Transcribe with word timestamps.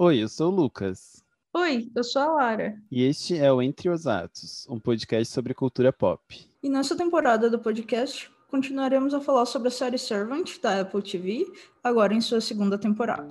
Oi, 0.00 0.22
eu 0.22 0.28
sou 0.28 0.52
o 0.52 0.54
Lucas. 0.54 1.24
Oi, 1.52 1.90
eu 1.92 2.04
sou 2.04 2.22
a 2.22 2.26
Lara. 2.26 2.80
E 2.88 3.02
este 3.02 3.36
é 3.36 3.52
o 3.52 3.60
Entre 3.60 3.90
os 3.90 4.06
Atos, 4.06 4.64
um 4.70 4.78
podcast 4.78 5.34
sobre 5.34 5.52
cultura 5.52 5.92
pop. 5.92 6.22
E 6.62 6.68
nessa 6.68 6.96
temporada 6.96 7.50
do 7.50 7.58
podcast, 7.58 8.30
continuaremos 8.46 9.12
a 9.12 9.20
falar 9.20 9.44
sobre 9.44 9.66
a 9.66 9.70
série 9.72 9.98
Servant 9.98 10.60
da 10.62 10.82
Apple 10.82 11.02
TV, 11.02 11.44
agora 11.82 12.14
em 12.14 12.20
sua 12.20 12.40
segunda 12.40 12.78
temporada. 12.78 13.28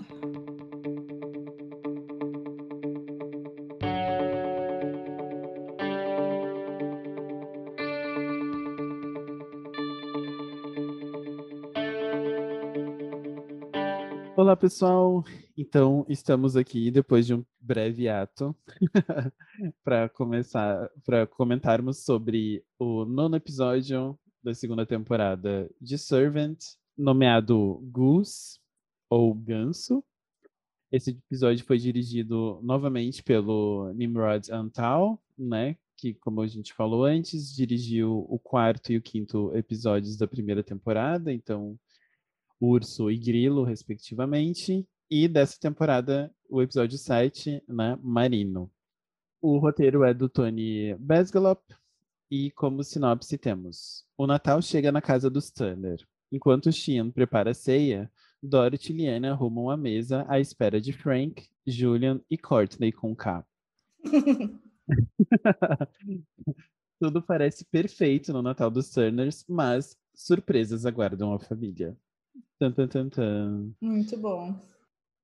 Olá, 14.35 14.57
pessoal. 14.57 15.23
Então, 15.59 16.05
estamos 16.07 16.55
aqui 16.55 16.91
depois 16.91 17.25
de 17.25 17.33
um 17.33 17.43
breve 17.59 18.07
ato 18.07 18.55
para 19.83 20.07
começar, 20.07 20.87
para 21.03 21.25
comentarmos 21.25 22.03
sobre 22.03 22.63
o 22.77 23.05
nono 23.05 23.37
episódio 23.37 24.15
da 24.43 24.53
segunda 24.53 24.85
temporada 24.85 25.67
de 25.81 25.97
Servant, 25.97 26.59
nomeado 26.95 27.79
Goose 27.91 28.59
ou 29.09 29.33
Ganso. 29.33 30.03
Esse 30.91 31.09
episódio 31.09 31.65
foi 31.65 31.79
dirigido 31.79 32.59
novamente 32.61 33.23
pelo 33.23 33.91
Nimrod 33.95 34.51
Antal, 34.51 35.19
né? 35.35 35.75
Que, 35.97 36.13
como 36.13 36.41
a 36.41 36.47
gente 36.47 36.71
falou 36.71 37.03
antes, 37.03 37.51
dirigiu 37.51 38.27
o 38.29 38.37
quarto 38.37 38.91
e 38.91 38.97
o 38.97 39.01
quinto 39.01 39.51
episódios 39.57 40.17
da 40.17 40.27
primeira 40.27 40.61
temporada. 40.61 41.33
Então, 41.33 41.79
Urso 42.61 43.09
e 43.09 43.17
Grilo, 43.17 43.63
respectivamente. 43.63 44.87
E 45.09 45.27
dessa 45.27 45.57
temporada, 45.57 46.29
o 46.49 46.61
episódio 46.61 46.97
7, 46.97 47.63
né, 47.67 47.97
Marino. 48.03 48.69
O 49.41 49.57
roteiro 49.57 50.03
é 50.03 50.13
do 50.13 50.27
Tony 50.27 50.93
Besgalop 50.99 51.61
e 52.29 52.51
como 52.51 52.83
sinopse 52.83 53.37
temos: 53.37 54.05
O 54.17 54.27
Natal 54.27 54.61
chega 54.61 54.91
na 54.91 55.01
casa 55.01 55.29
dos 55.29 55.49
Turner. 55.49 56.05
Enquanto 56.29 56.73
Sheehan 56.73 57.09
prepara 57.09 57.51
a 57.51 57.53
ceia, 57.53 58.11
Dorothy 58.43 58.91
e 58.91 58.97
Liana 58.97 59.31
arrumam 59.31 59.69
a 59.69 59.77
mesa 59.77 60.25
à 60.27 60.41
espera 60.41 60.81
de 60.81 60.91
Frank, 60.91 61.47
Julian 61.65 62.19
e 62.29 62.37
Courtney 62.37 62.91
com 62.91 63.15
K. 63.15 63.45
Tudo 66.99 67.21
parece 67.21 67.63
perfeito 67.63 68.33
no 68.33 68.41
Natal 68.41 68.69
dos 68.69 68.89
Turners, 68.89 69.45
mas 69.47 69.97
surpresas 70.13 70.85
aguardam 70.85 71.31
a 71.33 71.39
família. 71.39 71.95
Tan, 72.59 72.73
tan, 72.73 72.87
tan, 72.89 73.07
tan. 73.09 73.71
Muito 73.81 74.17
bom. 74.17 74.59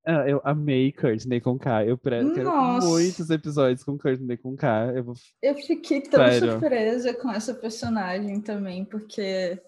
Ah, 0.06 0.28
eu 0.28 0.40
amei 0.44 0.92
Courtney 0.92 1.40
com 1.40 1.58
K. 1.58 1.86
Eu 1.86 1.96
pre- 1.96 2.34
quero 2.34 2.50
muitos 2.82 3.30
episódios 3.30 3.82
com 3.82 3.96
Courtney 3.96 4.36
com 4.36 4.54
K. 4.54 4.92
Eu 4.94 5.04
vou... 5.04 5.14
Eu 5.42 5.54
fiquei 5.54 6.02
tão 6.02 6.24
Sério. 6.26 6.52
surpresa 6.52 7.14
com 7.14 7.30
essa 7.30 7.54
personagem 7.54 8.40
também, 8.40 8.84
porque 8.84 9.58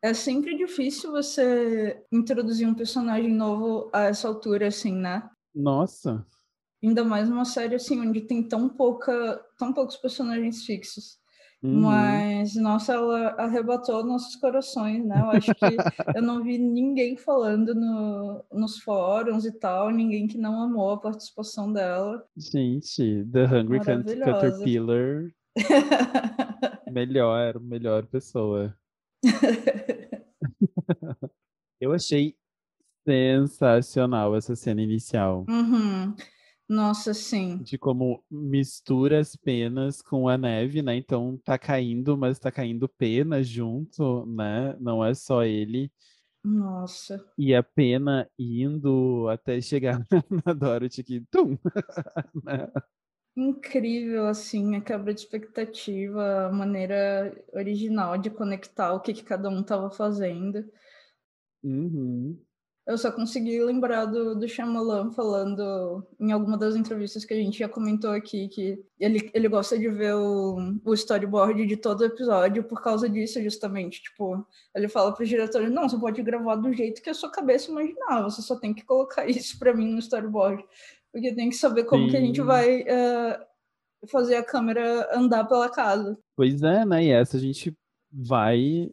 é 0.00 0.14
sempre 0.14 0.56
difícil 0.56 1.10
você 1.10 2.00
introduzir 2.12 2.68
um 2.68 2.74
personagem 2.74 3.34
novo 3.34 3.90
a 3.92 4.04
essa 4.04 4.28
altura, 4.28 4.68
assim, 4.68 4.94
né? 4.94 5.28
Nossa. 5.52 6.24
Ainda 6.80 7.02
mais 7.02 7.28
numa 7.28 7.44
série 7.44 7.74
assim, 7.74 8.00
onde 8.00 8.20
tem 8.20 8.40
tão 8.44 8.68
pouca, 8.68 9.44
tão 9.58 9.72
poucos 9.72 9.96
personagens 9.96 10.64
fixos. 10.64 11.18
Uhum. 11.60 11.80
Mas, 11.80 12.54
nossa, 12.54 12.94
ela 12.94 13.30
arrebatou 13.30 14.04
nossos 14.04 14.36
corações, 14.36 15.04
né? 15.04 15.20
Eu 15.20 15.30
acho 15.30 15.52
que 15.54 15.64
eu 16.16 16.22
não 16.22 16.42
vi 16.42 16.56
ninguém 16.56 17.16
falando 17.16 17.74
no, 17.74 18.44
nos 18.52 18.78
fóruns 18.78 19.44
e 19.44 19.52
tal, 19.52 19.90
ninguém 19.90 20.28
que 20.28 20.38
não 20.38 20.62
amou 20.62 20.92
a 20.92 21.00
participação 21.00 21.72
dela. 21.72 22.24
Gente, 22.36 23.24
The 23.32 23.44
Hungry. 23.44 23.80
Caterpillar, 24.20 25.32
melhor, 26.92 27.58
melhor 27.60 28.06
pessoa. 28.06 28.76
Eu 31.80 31.92
achei 31.92 32.36
sensacional 33.06 34.36
essa 34.36 34.54
cena 34.54 34.82
inicial. 34.82 35.44
Uhum. 35.48 36.14
Nossa, 36.68 37.12
sim. 37.14 37.64
De 37.64 37.76
como 37.76 38.24
mistura 38.30 39.18
as 39.20 39.34
penas 39.34 40.00
com 40.00 40.28
a 40.28 40.38
neve, 40.38 40.80
né? 40.80 40.94
Então 40.96 41.36
tá 41.38 41.58
caindo, 41.58 42.16
mas 42.16 42.38
tá 42.38 42.52
caindo 42.52 42.88
pena 42.88 43.42
junto, 43.42 44.24
né? 44.26 44.76
Não 44.80 45.04
é 45.04 45.12
só 45.14 45.42
ele. 45.44 45.90
Nossa. 46.42 47.24
E 47.36 47.54
a 47.54 47.62
pena 47.62 48.28
indo 48.38 49.28
até 49.28 49.60
chegar 49.60 50.04
na 50.44 50.52
Dorothy 50.52 51.04
que 51.04 51.20
tum, 51.30 51.56
né? 52.44 52.68
Incrível, 53.36 54.26
assim, 54.26 54.74
a 54.76 54.80
quebra 54.82 55.14
de 55.14 55.20
expectativa, 55.20 56.46
a 56.48 56.52
maneira 56.52 57.32
original 57.54 58.18
de 58.18 58.28
conectar 58.30 58.92
o 58.92 59.00
que, 59.00 59.14
que 59.14 59.22
cada 59.22 59.48
um 59.48 59.60
estava 59.60 59.90
fazendo. 59.90 60.68
Uhum. 61.62 62.40
Eu 62.88 62.96
só 62.96 63.12
consegui 63.12 63.62
lembrar 63.62 64.06
do, 64.06 64.34
do 64.34 64.48
Shyamalan 64.48 65.10
falando 65.10 66.02
em 66.18 66.32
alguma 66.32 66.56
das 66.56 66.74
entrevistas 66.74 67.22
que 67.22 67.34
a 67.34 67.36
gente 67.36 67.58
já 67.58 67.68
comentou 67.68 68.10
aqui 68.10 68.48
que 68.48 68.82
ele, 68.98 69.30
ele 69.34 69.46
gosta 69.46 69.78
de 69.78 69.86
ver 69.90 70.14
o, 70.14 70.56
o 70.82 70.94
storyboard 70.94 71.66
de 71.66 71.76
todo 71.76 72.06
episódio 72.06 72.64
por 72.64 72.82
causa 72.82 73.06
disso, 73.06 73.42
justamente. 73.42 74.02
Tipo, 74.02 74.42
ele 74.74 74.88
fala 74.88 75.12
para 75.12 75.22
os 75.22 75.28
diretores: 75.28 75.70
não, 75.70 75.86
você 75.86 75.98
pode 75.98 76.22
gravar 76.22 76.56
do 76.56 76.72
jeito 76.72 77.02
que 77.02 77.10
a 77.10 77.14
sua 77.14 77.30
cabeça 77.30 77.70
imaginar, 77.70 78.22
você 78.22 78.40
só 78.40 78.56
tem 78.56 78.72
que 78.72 78.86
colocar 78.86 79.28
isso 79.28 79.58
para 79.58 79.74
mim 79.74 79.92
no 79.92 79.98
storyboard. 79.98 80.64
Porque 81.12 81.34
tem 81.34 81.50
que 81.50 81.56
saber 81.56 81.84
como 81.84 82.08
que 82.08 82.16
a 82.16 82.20
gente 82.20 82.40
Sim. 82.40 82.46
vai 82.46 82.84
eh, 82.86 83.40
fazer 84.10 84.36
a 84.36 84.42
câmera 84.42 85.08
andar 85.14 85.44
pela 85.44 85.68
casa, 85.70 86.18
Pois 86.34 86.62
é, 86.62 86.84
né? 86.86 87.04
E 87.04 87.10
essa 87.10 87.36
a 87.36 87.40
gente 87.40 87.76
vai 88.10 88.90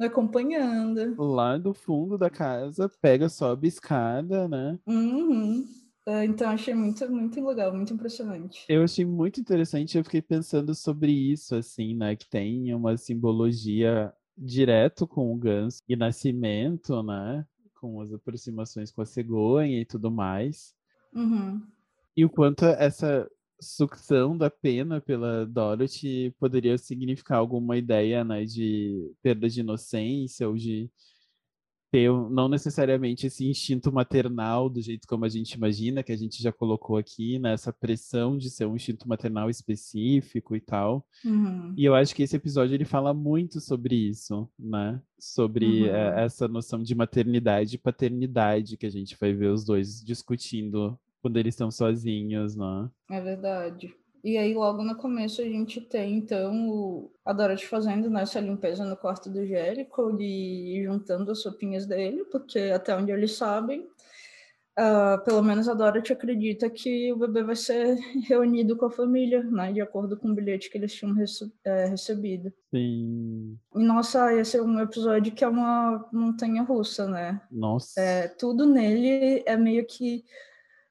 acompanhando. 0.00 1.14
lá 1.16 1.56
do 1.58 1.72
fundo 1.74 2.16
da 2.18 2.30
casa, 2.30 2.88
pega, 3.00 3.28
sobe 3.28 3.66
a 3.66 3.68
escada, 3.68 4.48
né? 4.48 4.78
Uhum. 4.86 5.64
Eh, 6.06 6.24
Então, 6.24 6.50
achei 6.50 6.74
muito, 6.74 7.10
muito 7.10 7.44
legal, 7.46 7.74
muito 7.74 7.92
impressionante. 7.94 8.64
Eu 8.68 8.82
achei 8.82 9.04
muito 9.04 9.40
interessante, 9.40 9.96
eu 9.96 10.04
fiquei 10.04 10.22
pensando 10.22 10.74
sobre 10.74 11.12
isso, 11.12 11.54
assim, 11.54 11.94
né? 11.94 12.16
Que 12.16 12.28
tem 12.28 12.74
uma 12.74 12.96
simbologia 12.96 14.12
direto 14.36 15.06
com 15.06 15.32
o 15.32 15.36
ganso 15.36 15.80
e 15.88 15.96
nascimento, 15.96 17.02
né? 17.02 17.46
Com 17.80 18.00
as 18.00 18.12
aproximações 18.12 18.90
com 18.90 19.00
a 19.02 19.06
cegonha 19.06 19.80
e 19.80 19.84
tudo 19.84 20.10
mais. 20.10 20.74
Uhum. 21.14 21.62
E 22.16 22.24
o 22.24 22.30
quanto 22.30 22.64
essa 22.64 23.28
sucção 23.64 24.36
da 24.36 24.50
pena 24.50 25.00
pela 25.00 25.46
Dorothy 25.46 26.34
poderia 26.38 26.78
significar 26.78 27.38
alguma 27.38 27.76
ideia, 27.76 28.22
né, 28.24 28.44
de 28.44 29.12
perda 29.22 29.48
de 29.48 29.60
inocência 29.60 30.48
ou 30.48 30.56
de 30.56 30.90
ter 31.90 32.10
não 32.28 32.48
necessariamente 32.48 33.28
esse 33.28 33.46
instinto 33.46 33.92
maternal 33.92 34.68
do 34.68 34.82
jeito 34.82 35.06
como 35.06 35.24
a 35.24 35.28
gente 35.28 35.52
imagina, 35.52 36.02
que 36.02 36.10
a 36.10 36.16
gente 36.16 36.42
já 36.42 36.50
colocou 36.52 36.96
aqui, 36.96 37.38
né, 37.38 37.52
essa 37.52 37.72
pressão 37.72 38.36
de 38.36 38.50
ser 38.50 38.66
um 38.66 38.74
instinto 38.74 39.08
maternal 39.08 39.48
específico 39.48 40.56
e 40.56 40.60
tal. 40.60 41.06
Uhum. 41.24 41.72
E 41.76 41.84
eu 41.84 41.94
acho 41.94 42.12
que 42.12 42.24
esse 42.24 42.34
episódio 42.34 42.74
ele 42.74 42.84
fala 42.84 43.14
muito 43.14 43.60
sobre 43.60 43.94
isso, 43.94 44.48
né? 44.58 45.00
Sobre 45.20 45.86
eh, 45.86 45.90
Uhum. 45.92 46.18
essa 46.18 46.48
noção 46.48 46.82
de 46.82 46.94
maternidade 46.96 47.76
e 47.76 47.78
paternidade 47.78 48.76
que 48.76 48.86
a 48.86 48.90
gente 48.90 49.16
vai 49.20 49.32
ver 49.32 49.52
os 49.52 49.64
dois 49.64 50.02
discutindo 50.04 50.98
quando 51.24 51.38
eles 51.38 51.54
estão 51.54 51.70
sozinhos, 51.70 52.54
né? 52.54 52.90
É 53.10 53.18
verdade. 53.18 53.94
E 54.22 54.36
aí, 54.36 54.52
logo 54.52 54.82
no 54.82 54.94
começo, 54.94 55.40
a 55.40 55.44
gente 55.44 55.80
tem, 55.80 56.18
então, 56.18 56.68
o... 56.68 57.10
a 57.24 57.32
Dorothy 57.32 57.66
fazendo 57.66 58.10
né, 58.10 58.22
essa 58.22 58.40
limpeza 58.40 58.84
no 58.84 58.94
quarto 58.94 59.30
do 59.30 59.46
Jericho 59.46 60.20
e 60.20 60.82
juntando 60.84 61.30
as 61.32 61.42
roupinhas 61.44 61.86
dele, 61.86 62.24
porque 62.26 62.58
até 62.74 62.94
onde 62.94 63.10
eles 63.10 63.32
sabem, 63.32 63.86
ah, 64.76 65.18
pelo 65.24 65.42
menos 65.42 65.66
a 65.68 65.72
Dorothy 65.74 66.12
acredita 66.12 66.68
que 66.68 67.10
o 67.12 67.16
bebê 67.18 67.42
vai 67.42 67.56
ser 67.56 67.96
reunido 68.28 68.76
com 68.76 68.86
a 68.86 68.90
família, 68.90 69.42
né, 69.42 69.72
de 69.72 69.80
acordo 69.80 70.16
com 70.16 70.28
o 70.30 70.34
bilhete 70.34 70.70
que 70.70 70.76
eles 70.76 70.92
tinham 70.94 71.14
rece- 71.14 71.50
eh, 71.64 71.86
recebido. 71.86 72.52
Sim. 72.74 73.56
E, 73.74 73.78
nossa, 73.82 74.32
esse 74.34 74.56
é 74.58 74.62
um 74.62 74.78
episódio 74.80 75.32
que 75.34 75.44
é 75.44 75.48
uma 75.48 76.06
montanha 76.12 76.62
russa, 76.62 77.06
né? 77.06 77.40
Nossa. 77.50 77.98
É, 78.00 78.28
tudo 78.28 78.66
nele 78.66 79.42
é 79.46 79.56
meio 79.56 79.86
que. 79.86 80.24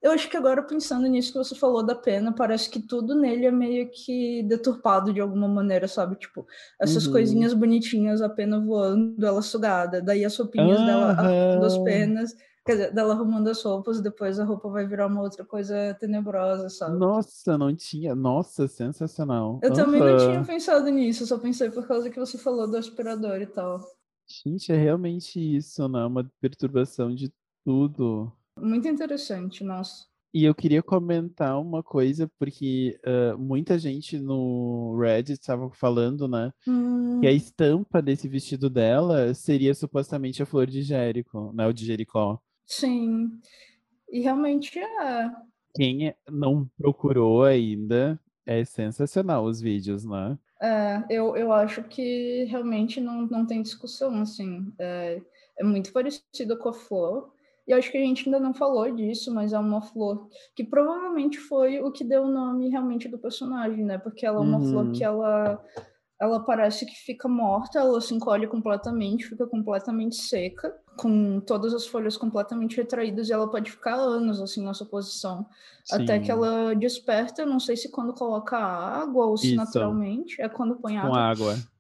Eu 0.03 0.11
acho 0.11 0.29
que 0.29 0.38
agora, 0.38 0.61
pensando 0.63 1.07
nisso 1.07 1.31
que 1.31 1.38
você 1.39 1.55
falou 1.55 1.83
da 1.85 1.95
pena, 1.95 2.35
parece 2.35 2.69
que 2.69 2.81
tudo 2.81 3.15
nele 3.15 3.45
é 3.45 3.51
meio 3.51 3.89
que 3.89 4.44
deturpado 4.44 5.13
de 5.13 5.21
alguma 5.21 5.47
maneira, 5.47 5.88
sabe? 5.88 6.17
Tipo, 6.17 6.45
essas 6.79 7.07
Uhum. 7.07 7.11
coisinhas 7.11 7.53
bonitinhas, 7.53 8.21
a 8.21 8.29
pena 8.29 8.59
voando, 8.59 9.25
ela 9.25 9.41
sugada, 9.41 10.01
daí 10.01 10.25
as 10.25 10.38
roupinhas 10.38 10.83
dela 10.83 11.11
arrumando 11.17 11.63
as 11.65 11.77
penas, 11.77 12.35
quer 12.65 12.73
dizer, 12.73 12.94
dela 12.94 13.13
arrumando 13.13 13.47
as 13.50 13.63
roupas, 13.63 14.01
depois 14.01 14.39
a 14.39 14.45
roupa 14.45 14.69
vai 14.69 14.85
virar 14.85 15.07
uma 15.07 15.21
outra 15.21 15.45
coisa 15.45 15.95
tenebrosa, 16.00 16.69
sabe? 16.69 17.00
Nossa, 17.00 17.57
não 17.57 17.75
tinha. 17.75 18.15
Nossa, 18.15 18.67
sensacional. 18.67 19.63
Eu 19.63 19.73
também 19.73 20.03
não 20.03 20.15
tinha 20.15 20.44
pensado 20.45 20.89
nisso, 20.91 21.25
só 21.25 21.39
pensei 21.39 21.71
por 21.71 21.88
causa 21.88 22.07
que 22.09 22.19
você 22.19 22.38
falou 22.38 22.69
do 22.69 22.77
aspirador 22.77 23.41
e 23.41 23.47
tal. 23.47 23.79
Gente, 24.27 24.71
é 24.71 24.75
realmente 24.77 25.39
isso, 25.39 25.88
né? 25.88 26.05
Uma 26.05 26.29
perturbação 26.39 27.13
de 27.13 27.31
tudo. 27.63 28.31
Muito 28.59 28.88
interessante, 28.88 29.63
nossa. 29.63 30.05
E 30.33 30.45
eu 30.45 30.55
queria 30.55 30.81
comentar 30.81 31.61
uma 31.61 31.83
coisa, 31.83 32.27
porque 32.39 33.00
uh, 33.05 33.38
muita 33.38 33.77
gente 33.77 34.17
no 34.17 34.97
Reddit 35.00 35.39
estava 35.39 35.69
falando, 35.69 36.27
né? 36.27 36.51
Hum. 36.67 37.19
Que 37.21 37.27
a 37.27 37.31
estampa 37.31 38.01
desse 38.01 38.27
vestido 38.27 38.67
dela 38.67 39.31
seria 39.35 39.75
supostamente 39.75 40.41
a 40.41 40.45
flor 40.45 40.65
de 40.65 40.81
Jericho, 40.81 41.53
né? 41.53 41.67
O 41.67 41.73
de 41.73 41.85
Jericó. 41.85 42.39
Sim. 42.65 43.29
E 44.09 44.21
realmente 44.21 44.79
é. 44.79 45.31
Quem 45.75 46.15
não 46.27 46.67
procurou 46.77 47.44
ainda, 47.44 48.19
é 48.45 48.65
sensacional 48.65 49.45
os 49.45 49.61
vídeos, 49.61 50.03
né? 50.03 50.38
É, 50.61 51.03
eu, 51.09 51.35
eu 51.35 51.51
acho 51.51 51.83
que 51.83 52.45
realmente 52.45 53.01
não, 53.01 53.27
não 53.27 53.45
tem 53.45 53.61
discussão, 53.61 54.21
assim. 54.21 54.73
É, 54.79 55.21
é 55.59 55.63
muito 55.63 55.91
parecido 55.91 56.57
com 56.57 56.69
a 56.69 56.73
flor. 56.73 57.32
E 57.68 57.74
acho 57.74 57.92
que 57.92 57.98
a 57.98 58.01
gente 58.01 58.27
ainda 58.27 58.39
não 58.39 58.54
falou 58.54 58.94
disso, 58.94 59.33
mas 59.33 59.54
é 59.54 59.60
uma 59.60 59.81
flor 59.81 60.27
que 60.56 60.63
provavelmente 60.63 61.39
foi 61.39 61.80
o 61.80 61.92
que 61.92 62.04
deu 62.04 62.24
o 62.24 62.31
nome 62.31 62.69
realmente 62.69 63.07
do 63.07 63.18
personagem, 63.18 63.86
né? 63.86 63.98
Porque 63.98 64.25
ela 64.25 64.38
é 64.38 64.42
uma 64.42 64.57
uhum. 64.57 64.69
flor 64.69 64.92
que 64.92 65.04
ela, 65.04 65.63
ela 66.19 66.39
parece 66.42 66.86
que 66.86 66.95
fica 66.95 67.27
morta, 67.27 67.80
ela 67.80 68.01
se 68.01 68.13
encolhe 68.13 68.48
completamente, 68.48 69.27
fica 69.27 69.48
completamente 69.48 70.18
seca, 70.18 70.75
com 70.98 71.39
todas 71.39 71.74
as 71.74 71.88
folhas 71.88 72.18
completamente 72.18 72.75
retraídas, 72.77 73.30
e 73.30 73.33
ela 73.33 73.50
pode 73.50 73.71
ficar 73.71 73.95
anos 73.95 74.42
assim 74.42 74.65
nessa 74.65 74.86
posição. 74.86 75.45
Sim. 75.86 76.04
Até 76.04 76.19
que 76.19 76.30
ela 76.30 76.74
desperta, 76.75 77.45
não 77.45 77.60
sei 77.60 77.77
se 77.77 77.89
quando 77.89 78.13
coloca 78.13 78.57
água 78.57 79.25
ou 79.25 79.38
se 79.38 79.48
Isso. 79.48 79.56
naturalmente, 79.56 80.42
é 80.42 80.50
quando 80.50 80.75
põe 80.75 80.98
água. 80.98 81.12
Com 81.12 81.15
água. 81.15 81.72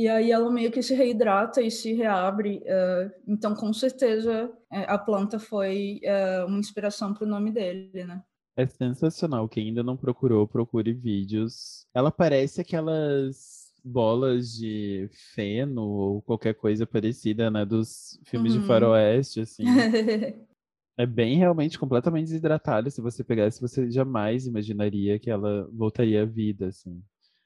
E 0.00 0.08
aí 0.08 0.30
ela 0.30 0.50
meio 0.50 0.72
que 0.72 0.82
se 0.82 0.94
reidrata 0.94 1.60
e 1.60 1.70
se 1.70 1.92
reabre. 1.92 2.62
Uh, 2.64 3.12
então, 3.28 3.54
com 3.54 3.70
certeza, 3.70 4.50
é, 4.72 4.90
a 4.90 4.96
planta 4.96 5.38
foi 5.38 6.00
uh, 6.04 6.46
uma 6.46 6.58
inspiração 6.58 7.12
para 7.12 7.26
o 7.26 7.28
nome 7.28 7.52
dele, 7.52 8.04
né? 8.04 8.22
É 8.56 8.66
sensacional. 8.66 9.46
Quem 9.46 9.68
ainda 9.68 9.82
não 9.82 9.98
procurou, 9.98 10.48
procure 10.48 10.94
vídeos. 10.94 11.86
Ela 11.92 12.10
parece 12.10 12.62
aquelas 12.62 13.74
bolas 13.84 14.54
de 14.54 15.06
feno 15.34 15.82
ou 15.82 16.22
qualquer 16.22 16.54
coisa 16.54 16.86
parecida, 16.86 17.50
né? 17.50 17.66
Dos 17.66 18.18
filmes 18.24 18.54
uhum. 18.54 18.62
de 18.62 18.66
faroeste, 18.66 19.40
assim. 19.40 19.64
é 20.96 21.04
bem 21.04 21.36
realmente 21.36 21.78
completamente 21.78 22.28
desidratada. 22.28 22.88
Se 22.88 23.02
você 23.02 23.22
pegasse, 23.22 23.60
você 23.60 23.90
jamais 23.90 24.46
imaginaria 24.46 25.18
que 25.18 25.28
ela 25.28 25.68
voltaria 25.70 26.22
à 26.22 26.24
vida, 26.24 26.68
assim. 26.68 27.02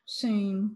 Sim. 0.06 0.70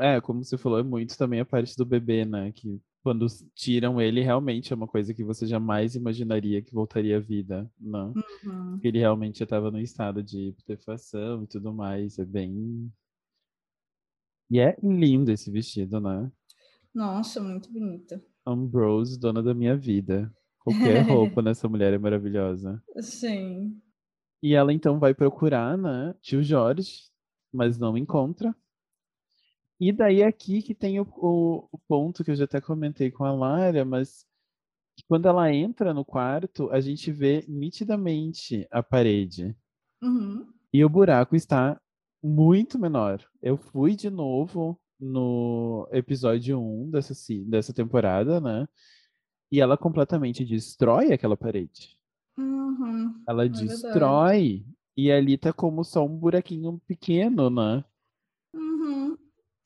É, 0.00 0.20
como 0.20 0.42
você 0.42 0.58
falou, 0.58 0.78
é 0.78 0.82
muito 0.82 1.16
também 1.16 1.40
a 1.40 1.44
parte 1.44 1.76
do 1.76 1.84
bebê, 1.84 2.24
né? 2.24 2.50
Que 2.52 2.80
quando 3.02 3.26
tiram 3.54 4.00
ele, 4.00 4.20
realmente 4.20 4.72
é 4.72 4.76
uma 4.76 4.86
coisa 4.86 5.14
que 5.14 5.24
você 5.24 5.46
jamais 5.46 5.94
imaginaria 5.94 6.60
que 6.60 6.74
voltaria 6.74 7.16
à 7.16 7.20
vida, 7.20 7.70
não? 7.78 8.12
Uhum. 8.44 8.80
Ele 8.82 8.98
realmente 8.98 9.38
já 9.38 9.44
estava 9.44 9.70
no 9.70 9.78
estado 9.78 10.22
de 10.22 10.52
putrefação 10.56 11.44
e 11.44 11.46
tudo 11.46 11.72
mais. 11.72 12.18
É 12.18 12.24
bem. 12.24 12.92
E 14.50 14.58
é 14.58 14.76
lindo 14.82 15.30
esse 15.30 15.50
vestido, 15.50 16.00
né? 16.00 16.30
Nossa, 16.92 17.40
muito 17.40 17.72
bonita. 17.72 18.22
Ambrose, 18.44 19.18
dona 19.18 19.42
da 19.42 19.54
minha 19.54 19.76
vida. 19.76 20.32
Qualquer 20.58 21.02
roupa 21.02 21.40
nessa 21.42 21.68
mulher 21.68 21.92
é 21.92 21.98
maravilhosa. 21.98 22.82
Sim. 23.00 23.80
E 24.42 24.54
ela 24.54 24.72
então 24.72 24.98
vai 24.98 25.14
procurar, 25.14 25.76
né, 25.78 26.14
tio 26.20 26.42
Jorge, 26.42 27.10
mas 27.52 27.78
não 27.78 27.96
encontra. 27.96 28.54
E 29.80 29.92
daí 29.92 30.22
aqui 30.22 30.60
que 30.60 30.74
tem 30.74 31.00
o, 31.00 31.06
o, 31.16 31.66
o, 31.72 31.78
ponto 31.88 32.22
que 32.22 32.30
eu 32.30 32.36
já 32.36 32.44
até 32.44 32.60
comentei 32.60 33.10
com 33.10 33.24
a 33.24 33.32
Lara, 33.32 33.82
mas 33.82 34.26
quando 35.08 35.26
ela 35.26 35.50
entra 35.50 35.94
no 35.94 36.04
quarto, 36.04 36.70
a 36.70 36.80
gente 36.80 37.10
vê 37.10 37.46
nitidamente 37.48 38.68
a 38.70 38.82
parede. 38.82 39.56
Uhum. 40.02 40.46
E 40.70 40.84
o 40.84 40.88
buraco 40.88 41.34
está 41.34 41.80
muito 42.22 42.78
menor. 42.78 43.26
Eu 43.40 43.56
fui 43.56 43.96
de 43.96 44.10
novo 44.10 44.78
no 45.00 45.88
episódio 45.90 46.60
1 46.60 46.90
dessa, 46.90 47.14
dessa 47.46 47.72
temporada, 47.72 48.38
né? 48.38 48.68
E 49.50 49.62
ela 49.62 49.78
completamente 49.78 50.44
destrói 50.44 51.10
aquela 51.10 51.38
parede. 51.38 51.98
Uhum. 52.36 53.24
Ela 53.26 53.46
é 53.46 53.48
destrói. 53.48 54.58
Verdade. 54.58 54.66
E 54.94 55.10
ali 55.10 55.38
tá 55.38 55.54
como 55.54 55.82
só 55.82 56.04
um 56.04 56.18
buraquinho 56.18 56.78
pequeno, 56.86 57.48
né? 57.48 57.82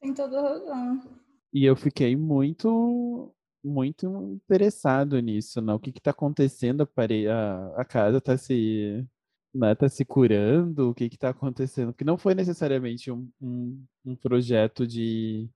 Tem 0.05 0.12
toda 0.12 0.43
razão. 0.43 1.01
E 1.51 1.65
eu 1.65 1.75
fiquei 1.75 2.15
muito, 2.15 3.35
muito 3.65 4.06
interessado 4.35 5.19
nisso, 5.19 5.62
né? 5.62 5.73
O 5.73 5.79
que 5.79 5.89
está 5.89 6.11
acontecendo? 6.11 6.83
A, 6.83 6.87
pare... 6.87 7.27
a, 7.27 7.73
a 7.75 7.85
casa 7.87 8.19
está 8.19 8.37
se, 8.37 9.03
né, 9.55 9.75
tá 9.75 9.89
se 9.89 10.05
curando? 10.05 10.91
O 10.91 10.95
que 10.95 11.05
está 11.05 11.31
acontecendo? 11.31 11.93
Porque 11.93 12.05
não 12.05 12.19
foi 12.19 12.35
necessariamente 12.35 13.11
um, 13.11 13.27
um, 13.41 13.83
um 14.05 14.15
projeto 14.15 14.87
de 14.87 15.49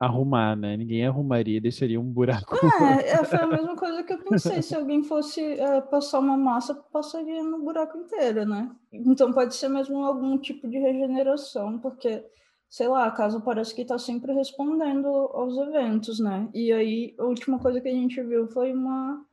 arrumar, 0.00 0.56
né? 0.56 0.74
Ninguém 0.78 1.06
arrumaria 1.06 1.58
e 1.58 1.60
deixaria 1.60 2.00
um 2.00 2.10
buraco. 2.10 2.56
É, 2.56 3.10
é, 3.12 3.24
foi 3.24 3.40
a 3.40 3.46
mesma 3.46 3.76
coisa 3.76 4.02
que 4.02 4.14
eu 4.14 4.24
pensei. 4.24 4.62
Se 4.62 4.74
alguém 4.74 5.04
fosse 5.04 5.42
é, 5.42 5.82
passar 5.82 6.20
uma 6.20 6.38
massa, 6.38 6.74
passaria 6.74 7.44
no 7.44 7.62
buraco 7.62 7.98
inteiro, 7.98 8.46
né? 8.46 8.74
Então 8.90 9.34
pode 9.34 9.54
ser 9.54 9.68
mesmo 9.68 10.02
algum 10.02 10.38
tipo 10.38 10.66
de 10.66 10.78
regeneração, 10.78 11.78
porque 11.78 12.24
sei 12.70 12.86
lá, 12.86 13.06
a 13.06 13.10
casa 13.10 13.40
parece 13.40 13.74
que 13.74 13.82
está 13.82 13.98
sempre 13.98 14.32
respondendo 14.32 15.08
aos 15.08 15.58
eventos, 15.58 16.20
né? 16.20 16.48
E 16.54 16.72
aí, 16.72 17.16
a 17.18 17.24
última 17.24 17.58
coisa 17.58 17.80
que 17.80 17.88
a 17.88 17.92
gente 17.92 18.22
viu 18.22 18.46
foi 18.46 18.72
uma. 18.72 19.26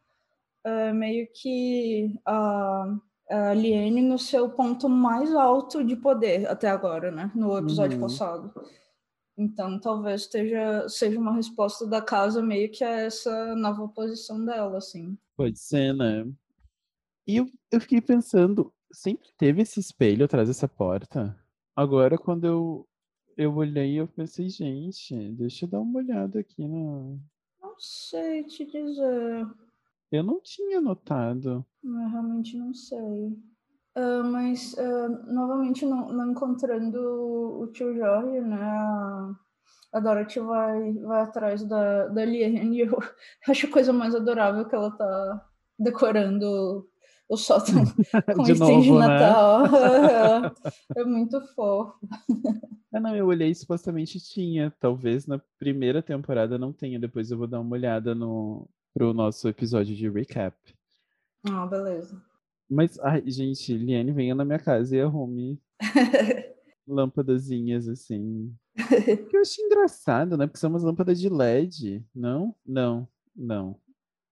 É, 0.65 0.91
meio 0.91 1.29
que 1.31 2.19
a, 2.25 2.97
a 3.29 3.53
Liene 3.53 4.01
no 4.01 4.17
seu 4.17 4.49
ponto 4.49 4.89
mais 4.89 5.33
alto 5.33 5.83
de 5.83 5.95
poder 5.95 6.49
até 6.49 6.67
agora, 6.67 7.11
né? 7.11 7.31
No 7.35 7.57
episódio 7.57 7.97
uhum. 7.97 8.01
passado. 8.01 8.53
Então, 9.37 9.79
talvez 9.79 10.21
esteja, 10.21 10.89
seja 10.89 11.19
uma 11.19 11.35
resposta 11.35 11.85
da 11.85 12.01
casa 12.01 12.41
meio 12.41 12.71
que 12.71 12.83
a 12.83 13.01
essa 13.01 13.55
nova 13.55 13.87
posição 13.87 14.43
dela, 14.43 14.79
assim. 14.79 15.15
Pode 15.37 15.59
ser, 15.59 15.93
né? 15.93 16.27
E 17.27 17.37
eu, 17.37 17.45
eu 17.71 17.79
fiquei 17.79 18.01
pensando, 18.01 18.73
sempre 18.91 19.29
teve 19.37 19.61
esse 19.61 19.79
espelho 19.79 20.25
atrás 20.25 20.47
dessa 20.47 20.67
porta? 20.67 21.37
Agora, 21.75 22.17
quando 22.17 22.47
eu 22.47 22.87
eu 23.37 23.55
olhei 23.55 23.93
e 23.93 23.97
eu 23.97 24.07
pensei, 24.07 24.49
gente, 24.49 25.15
deixa 25.33 25.65
eu 25.65 25.69
dar 25.69 25.79
uma 25.79 25.99
olhada 25.99 26.39
aqui 26.39 26.67
na. 26.67 27.15
Não 27.61 27.75
sei 27.77 28.43
te 28.43 28.65
dizer. 28.65 29.47
Eu 30.11 30.23
não 30.23 30.41
tinha 30.41 30.81
notado. 30.81 31.63
Eu 31.83 32.09
realmente 32.09 32.57
não 32.57 32.73
sei. 32.73 33.37
Uh, 33.95 34.23
mas, 34.31 34.73
uh, 34.73 35.31
novamente, 35.31 35.85
não, 35.85 36.07
não, 36.09 36.31
encontrando 36.31 36.99
o 37.61 37.67
tio 37.67 37.95
Jorge, 37.95 38.41
né? 38.41 38.61
A, 38.61 39.35
a 39.93 39.99
Dorothy 39.99 40.39
vai, 40.39 40.93
vai 40.93 41.21
atrás 41.21 41.63
da, 41.63 42.07
da 42.07 42.25
Liane 42.25 42.77
e 42.77 42.81
eu 42.87 42.97
acho 43.47 43.67
a 43.67 43.71
coisa 43.71 43.93
mais 43.93 44.15
adorável 44.15 44.65
que 44.67 44.75
ela 44.75 44.91
tá 44.91 45.47
decorando 45.77 46.87
o 47.29 47.35
sótão 47.35 47.83
com 48.35 48.43
de 48.43 48.53
novo, 48.53 48.81
de 48.81 48.91
né? 48.91 48.97
Natal. 48.99 49.63
Né? 49.63 50.51
é 50.97 51.03
muito 51.03 51.41
fofo. 51.53 51.93
Ah, 52.93 52.99
não, 52.99 53.15
eu 53.15 53.27
olhei 53.27 53.53
supostamente 53.53 54.19
tinha. 54.19 54.73
Talvez 54.79 55.27
na 55.27 55.41
primeira 55.59 56.01
temporada 56.01 56.57
não 56.57 56.71
tenha. 56.71 56.99
Depois 56.99 57.29
eu 57.29 57.37
vou 57.37 57.47
dar 57.47 57.59
uma 57.59 57.75
olhada 57.75 58.15
no 58.15 58.67
pro 58.93 59.13
nosso 59.13 59.47
episódio 59.47 59.95
de 59.95 60.09
recap. 60.09 60.57
Ah, 61.47 61.67
beleza. 61.67 62.19
Mas, 62.69 62.97
ai, 62.99 63.23
gente, 63.29 63.77
Liane, 63.77 64.11
venha 64.11 64.33
na 64.33 64.43
minha 64.43 64.59
casa 64.59 64.95
e 64.95 65.01
arrume 65.01 65.61
lâmpadazinhas 66.87 67.87
assim. 67.87 68.53
eu 69.31 69.41
acho 69.41 69.61
engraçado, 69.61 70.35
né? 70.35 70.47
Porque 70.47 70.59
são 70.59 70.69
umas 70.69 70.83
lâmpadas 70.83 71.19
de 71.19 71.29
LED. 71.29 72.03
Não? 72.15 72.55
Não, 72.65 73.07
não. 73.35 73.79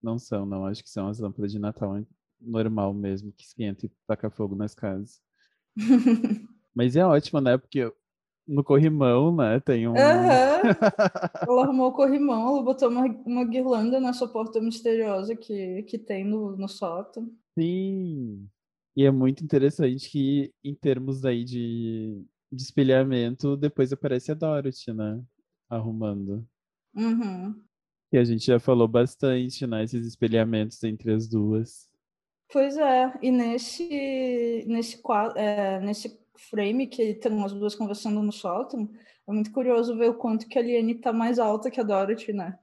Não 0.02 0.18
são, 0.18 0.46
não. 0.46 0.66
Acho 0.66 0.84
que 0.84 0.90
são 0.90 1.08
as 1.08 1.20
lâmpadas 1.20 1.52
de 1.52 1.60
Natal 1.60 1.94
normal 2.40 2.94
mesmo, 2.94 3.32
que 3.32 3.44
esquenta 3.44 3.86
e 3.86 3.92
taca 4.08 4.30
fogo 4.30 4.56
nas 4.56 4.74
casas. 4.74 5.22
Mas 6.74 6.96
é 6.96 7.06
ótimo, 7.06 7.40
né? 7.40 7.58
Porque 7.58 7.92
no 8.48 8.64
corrimão, 8.64 9.36
né? 9.36 9.60
Tem 9.60 9.88
um. 9.88 9.92
Uhum. 9.92 9.96
ela 11.48 11.64
arrumou 11.64 11.90
o 11.90 11.94
corrimão, 11.94 12.50
ela 12.50 12.64
botou 12.64 12.90
uma, 12.90 13.06
uma 13.26 13.46
guirlanda 13.46 14.00
nessa 14.00 14.28
porta 14.28 14.62
misteriosa 14.62 15.36
que, 15.36 15.84
que 15.84 15.98
tem 15.98 16.26
no, 16.26 16.56
no 16.56 16.68
sótão. 16.68 17.30
Sim. 17.58 18.48
E 18.96 19.04
é 19.04 19.12
muito 19.12 19.44
interessante 19.44 20.10
que, 20.10 20.54
em 20.64 20.74
termos 20.74 21.26
aí 21.26 21.44
de, 21.44 22.24
de 22.52 22.62
espelhamento, 22.62 23.58
depois 23.58 23.92
aparece 23.92 24.32
a 24.32 24.36
Dorothy, 24.36 24.94
né? 24.94 25.22
Arrumando. 25.70 26.48
Uhum. 26.96 27.62
E 28.14 28.18
a 28.18 28.24
gente 28.24 28.46
já 28.46 28.60
falou 28.60 28.88
bastante, 28.88 29.68
né? 29.68 29.84
Esses 29.84 30.06
espelhamentos 30.08 30.82
entre 30.84 31.12
as 31.12 31.28
duas. 31.28 31.90
Pois 32.52 32.78
é, 32.78 33.14
e 33.22 33.32
nesse, 33.32 34.64
nesse, 34.68 35.02
é, 35.36 35.80
nesse 35.80 36.20
frame 36.50 36.88
que 36.88 37.02
estão 37.02 37.44
as 37.44 37.54
duas 37.54 37.76
conversando 37.76 38.22
no 38.22 38.32
sótão, 38.32 38.90
é 39.28 39.32
muito 39.32 39.52
curioso 39.52 39.98
ver 39.98 40.10
o 40.10 40.16
quanto 40.16 40.48
que 40.48 40.60
a 40.60 40.62
Liane 40.62 40.96
tá 40.96 41.12
mais 41.12 41.40
alta 41.40 41.72
que 41.72 41.80
a 41.80 41.84
Dorothy, 41.84 42.32
né? 42.34 42.58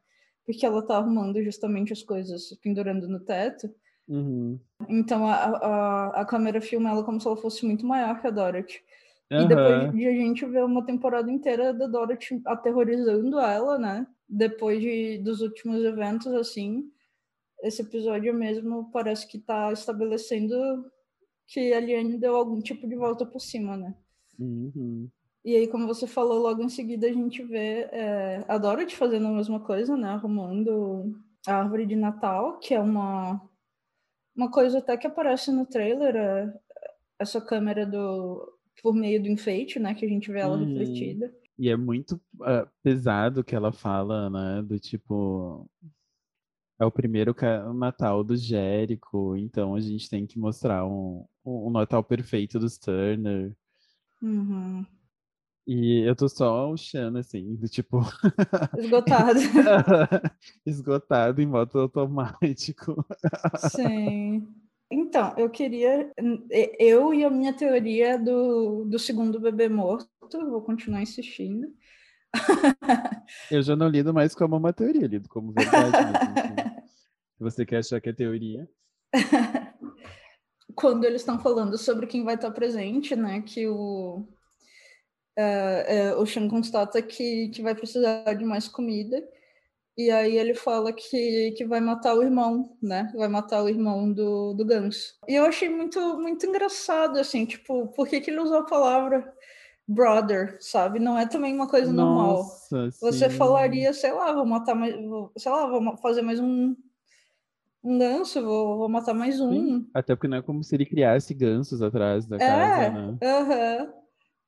Porque 0.47 0.65
ela 0.65 0.83
tá 0.83 0.97
arrumando 0.97 1.43
justamente 1.43 1.93
as 1.93 2.03
coisas 2.03 2.57
pendurando 2.63 3.09
no 3.09 3.21
teto. 3.21 3.69
Uhum. 4.09 4.59
Então 4.89 5.27
a, 5.27 5.35
a, 5.35 6.21
a 6.23 6.25
câmera 6.25 6.61
filma 6.61 6.91
ela 6.91 7.05
como 7.05 7.21
se 7.21 7.27
ela 7.27 7.37
fosse 7.37 7.65
muito 7.65 7.87
maior 7.87 8.21
que 8.21 8.27
a 8.27 8.31
Dorothy. 8.31 8.81
Uhum. 9.31 9.43
E 9.43 9.49
depois 9.49 9.93
de 9.93 10.07
a 10.07 10.13
gente 10.13 10.45
ver 10.47 10.65
uma 10.65 10.85
temporada 10.85 11.31
inteira 11.31 11.73
da 11.73 11.87
Dorothy 11.87 12.41
aterrorizando 12.47 13.41
ela, 13.41 13.79
né? 13.79 14.07
Depois 14.29 14.81
de, 14.81 15.19
dos 15.19 15.41
últimos 15.41 15.85
eventos, 15.85 16.33
assim, 16.35 16.85
esse 17.63 17.83
episódio 17.83 18.35
mesmo 18.35 18.91
parece 18.93 19.27
que 19.27 19.39
tá 19.39 19.73
estabelecendo 19.73 20.55
que 21.47 21.73
a 21.73 21.81
Liane 21.81 22.19
deu 22.19 22.37
algum 22.37 22.61
tipo 22.61 22.89
de 22.89 22.97
volta 22.97 23.25
por 23.25 23.41
cima, 23.41 23.77
né? 23.77 23.95
Uhum. 24.39 25.09
E 25.45 25.57
aí, 25.57 25.67
como 25.69 25.87
você 25.87 26.07
falou, 26.07 26.39
logo 26.41 26.63
em 26.63 26.69
seguida 26.69 27.07
a 27.07 27.13
gente 27.13 27.43
vê 27.43 27.89
é, 27.93 28.45
a 28.49 28.59
Dorothy 28.59 28.95
fazendo 28.95 29.27
a 29.27 29.33
mesma 29.33 29.61
coisa, 29.61 29.97
né? 29.97 30.09
Arrumando 30.09 31.15
a 31.47 31.55
árvore 31.55 31.87
de 31.87 31.97
Natal, 31.97 32.59
que 32.59 32.75
é 32.75 32.81
uma, 32.81 33.41
uma 34.37 34.51
coisa 34.51 34.79
até 34.79 34.97
que 34.97 35.07
aparece 35.07 35.51
no 35.51 35.67
trailer, 35.67 36.15
é, 36.17 36.53
essa 37.19 37.41
câmera 37.41 37.85
do 37.87 38.49
por 38.83 38.95
meio 38.95 39.23
do 39.23 39.29
enfeite, 39.29 39.79
né? 39.79 39.95
Que 39.95 40.05
a 40.05 40.09
gente 40.09 40.31
vê 40.33 40.41
ela 40.41 40.57
Uhum. 40.57 40.65
refletida. 40.65 41.33
E 41.59 41.69
é 41.69 41.77
muito 41.77 42.21
ah, 42.41 42.67
pesado 42.83 43.45
que 43.45 43.55
ela 43.55 43.73
fala, 43.73 44.31
né? 44.31 44.63
Do 44.63 44.79
tipo. 44.79 45.69
É 46.79 46.85
o 46.85 46.91
primeiro 46.91 47.35
Natal 47.75 48.25
do 48.25 48.37
Jérico, 48.37 49.37
então 49.37 49.75
a 49.75 49.81
gente 49.81 50.09
tem 50.09 50.27
que 50.27 50.39
mostrar 50.39 50.87
um, 50.87 51.25
um 51.45 51.71
Natal 51.71 52.03
perfeito 52.03 52.59
dos 52.59 52.77
Turner. 52.79 53.55
Uhum. 54.21 54.85
E 55.67 56.01
eu 56.09 56.17
tô 56.17 56.29
só 56.29 56.73
achando, 56.73 57.19
assim, 57.19 57.55
do 57.55 57.69
tipo. 57.69 58.01
Esgotado. 58.79 59.39
esgotado 60.67 61.41
em 61.41 61.47
modo 61.47 61.79
automático. 61.79 63.05
Sim. 63.71 64.47
Então, 64.95 65.33
eu 65.39 65.49
queria. 65.49 66.13
Eu 66.79 67.15
e 67.15 67.25
a 67.25 67.31
minha 67.31 67.55
teoria 67.55 68.19
do, 68.19 68.85
do 68.85 68.99
segundo 68.99 69.41
bebê 69.41 69.67
morto, 69.67 70.07
vou 70.31 70.61
continuar 70.61 71.01
insistindo. 71.01 71.67
Eu 73.51 73.63
já 73.63 73.75
não 73.75 73.89
lido 73.89 74.13
mais 74.13 74.35
como 74.35 74.55
uma 74.55 74.71
teoria, 74.71 75.07
lido 75.07 75.31
como 75.31 75.51
verdade 75.51 75.93
mesmo. 75.93 76.39
assim. 76.39 76.62
Você 77.43 77.67
quer 77.67 77.79
achar 77.79 78.01
que 78.01 78.09
é 78.09 78.13
teoria. 78.13 78.69
Quando 80.75 81.05
eles 81.05 81.21
estão 81.21 81.39
falando 81.41 81.77
sobre 81.77 82.07
quem 82.07 82.25
vai 82.25 82.37
estar 82.37 82.51
presente, 82.53 83.17
né? 83.17 83.43
Que 83.43 83.67
o, 83.67 84.27
é, 85.37 85.85
é, 85.89 86.15
o 86.15 86.25
Sean 86.25 86.49
constata 86.49 87.03
que, 87.03 87.49
que 87.49 87.61
vai 87.61 87.75
precisar 87.75 88.33
de 88.35 88.45
mais 88.45 88.69
comida. 88.69 89.23
E 89.99 90.11
aí 90.11 90.39
ele 90.39 90.55
fala 90.55 90.93
que, 90.93 91.53
que 91.53 91.67
vai 91.67 91.81
matar 91.81 92.15
o 92.15 92.23
irmão, 92.23 92.79
né? 92.81 93.13
Vai 93.15 93.29
matar 93.29 93.63
o 93.63 93.69
irmão 93.69 94.11
do, 94.11 94.55
do 94.55 94.65
Ganso. 94.65 95.19
E 95.29 95.35
eu 95.35 95.45
achei 95.45 95.69
muito, 95.69 96.01
muito 96.19 96.47
engraçado, 96.47 97.19
assim, 97.19 97.45
tipo, 97.45 97.89
por 97.89 98.09
que, 98.09 98.21
que 98.21 98.31
ele 98.31 98.41
usou 98.41 98.59
a 98.59 98.65
palavra 98.65 99.35
brother, 99.87 100.57
sabe? 100.61 100.99
Não 100.99 101.19
é 101.19 101.27
também 101.27 101.53
uma 101.55 101.69
coisa 101.69 101.93
normal. 101.93 102.39
Nossa, 102.39 102.91
Você 103.03 103.29
sim. 103.29 103.37
falaria, 103.37 103.93
sei 103.93 104.13
lá, 104.13 104.33
vou 104.33 104.47
matar 104.47 104.75
mais, 104.75 104.95
sei 105.37 105.53
lá, 105.53 105.67
vou 105.67 105.97
fazer 105.99 106.23
mais 106.23 106.41
um, 106.41 106.75
um 107.83 107.99
ganso, 107.99 108.43
vou, 108.43 108.79
vou 108.79 108.89
matar 108.89 109.15
mais 109.15 109.41
um. 109.41 109.53
Sim, 109.53 109.91
Até 109.95 110.15
porque 110.15 110.29
não 110.29 110.39
é 110.39 110.43
como 110.43 110.63
se 110.63 110.75
ele 110.75 110.87
criasse 110.87 111.35
gansos 111.35 111.83
atrás 111.83 112.27
da 112.27 112.37
É, 112.37 112.39
casa, 112.39 113.13
né? 113.13 113.93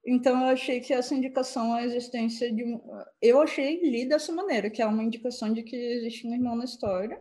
Então 0.06 0.38
eu 0.42 0.48
achei 0.48 0.80
que 0.80 0.92
essa 0.92 1.14
indicação 1.14 1.72
à 1.72 1.82
existência 1.82 2.52
de 2.52 2.62
um. 2.62 2.80
Eu 3.22 3.40
achei 3.40 3.80
li 3.80 4.06
dessa 4.06 4.32
maneira, 4.32 4.68
que 4.70 4.82
é 4.82 4.86
uma 4.86 5.02
indicação 5.02 5.52
de 5.52 5.62
que 5.62 5.74
existe 5.74 6.26
um 6.26 6.34
irmão 6.34 6.54
na 6.54 6.64
história. 6.64 7.18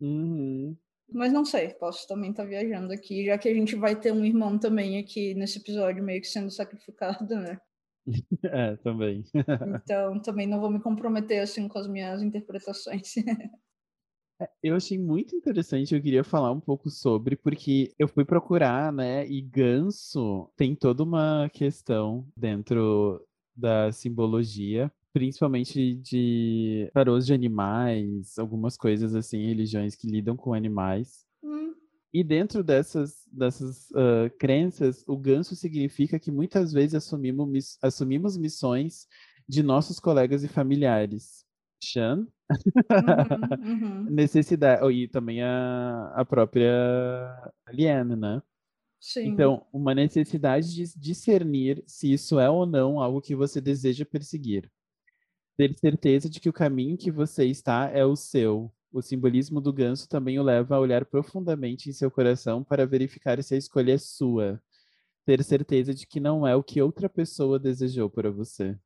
Uhum. 0.00 0.76
Mas 1.12 1.32
não 1.32 1.44
sei, 1.44 1.68
posso 1.74 2.08
também 2.08 2.30
estar 2.30 2.44
viajando 2.44 2.92
aqui, 2.92 3.26
já 3.26 3.36
que 3.36 3.48
a 3.48 3.54
gente 3.54 3.76
vai 3.76 3.94
ter 3.94 4.10
um 4.10 4.24
irmão 4.24 4.58
também 4.58 4.98
aqui 4.98 5.34
nesse 5.34 5.58
episódio, 5.58 6.02
meio 6.02 6.20
que 6.20 6.26
sendo 6.26 6.50
sacrificado, 6.50 7.34
né? 7.34 7.58
É, 8.44 8.76
também. 8.76 9.22
Então 9.82 10.20
também 10.20 10.46
não 10.46 10.60
vou 10.60 10.70
me 10.70 10.80
comprometer 10.80 11.40
assim 11.40 11.68
com 11.68 11.78
as 11.78 11.88
minhas 11.88 12.22
interpretações. 12.22 13.14
Eu 14.62 14.74
achei 14.74 14.98
muito 14.98 15.36
interessante, 15.36 15.94
eu 15.94 16.02
queria 16.02 16.24
falar 16.24 16.50
um 16.50 16.60
pouco 16.60 16.90
sobre, 16.90 17.36
porque 17.36 17.94
eu 17.98 18.08
fui 18.08 18.24
procurar, 18.24 18.92
né? 18.92 19.26
E 19.28 19.40
ganso 19.40 20.50
tem 20.56 20.74
toda 20.74 21.02
uma 21.04 21.48
questão 21.52 22.26
dentro 22.36 23.24
da 23.54 23.92
simbologia, 23.92 24.92
principalmente 25.12 25.94
de 25.94 26.90
tarôs 26.92 27.24
de 27.24 27.32
animais, 27.32 28.36
algumas 28.36 28.76
coisas 28.76 29.14
assim, 29.14 29.46
religiões 29.46 29.94
que 29.94 30.08
lidam 30.08 30.36
com 30.36 30.52
animais. 30.52 31.24
Hum, 31.42 31.74
E 32.12 32.24
dentro 32.24 32.64
dessas, 32.64 33.24
dessas 33.32 33.88
ah, 33.94 34.30
crenças, 34.38 35.04
o 35.08 35.16
ganso 35.16 35.56
significa 35.56 36.18
que 36.18 36.32
muitas 36.32 36.72
vezes 36.72 36.94
assumimos, 36.96 37.78
assumimos 37.82 38.36
missões 38.36 39.06
de 39.48 39.62
nossos 39.62 40.00
colegas 40.00 40.44
e 40.44 40.48
familiares. 40.48 41.43
Chan, 41.84 42.26
uhum, 43.62 43.82
uhum. 43.82 44.04
necessidade, 44.10 44.90
e 44.92 45.08
também 45.08 45.42
a, 45.42 46.12
a 46.14 46.24
própria 46.24 46.72
Liane, 47.70 48.16
né? 48.16 48.42
Sim. 49.00 49.26
Então, 49.26 49.66
uma 49.70 49.94
necessidade 49.94 50.74
de 50.74 50.98
discernir 50.98 51.84
se 51.86 52.10
isso 52.10 52.40
é 52.40 52.48
ou 52.48 52.64
não 52.64 52.98
algo 52.98 53.20
que 53.20 53.34
você 53.34 53.60
deseja 53.60 54.04
perseguir. 54.04 54.70
Ter 55.58 55.78
certeza 55.78 56.28
de 56.28 56.40
que 56.40 56.48
o 56.48 56.52
caminho 56.54 56.96
que 56.96 57.10
você 57.10 57.44
está 57.44 57.90
é 57.90 58.04
o 58.04 58.16
seu. 58.16 58.72
O 58.90 59.02
simbolismo 59.02 59.60
do 59.60 59.72
ganso 59.72 60.08
também 60.08 60.38
o 60.38 60.42
leva 60.42 60.76
a 60.76 60.80
olhar 60.80 61.04
profundamente 61.04 61.90
em 61.90 61.92
seu 61.92 62.10
coração 62.10 62.64
para 62.64 62.86
verificar 62.86 63.42
se 63.42 63.54
a 63.54 63.58
escolha 63.58 63.92
é 63.92 63.98
sua. 63.98 64.62
Ter 65.26 65.44
certeza 65.44 65.92
de 65.92 66.06
que 66.06 66.18
não 66.18 66.46
é 66.46 66.56
o 66.56 66.62
que 66.62 66.80
outra 66.80 67.08
pessoa 67.08 67.58
desejou 67.58 68.08
para 68.08 68.30
você. 68.30 68.78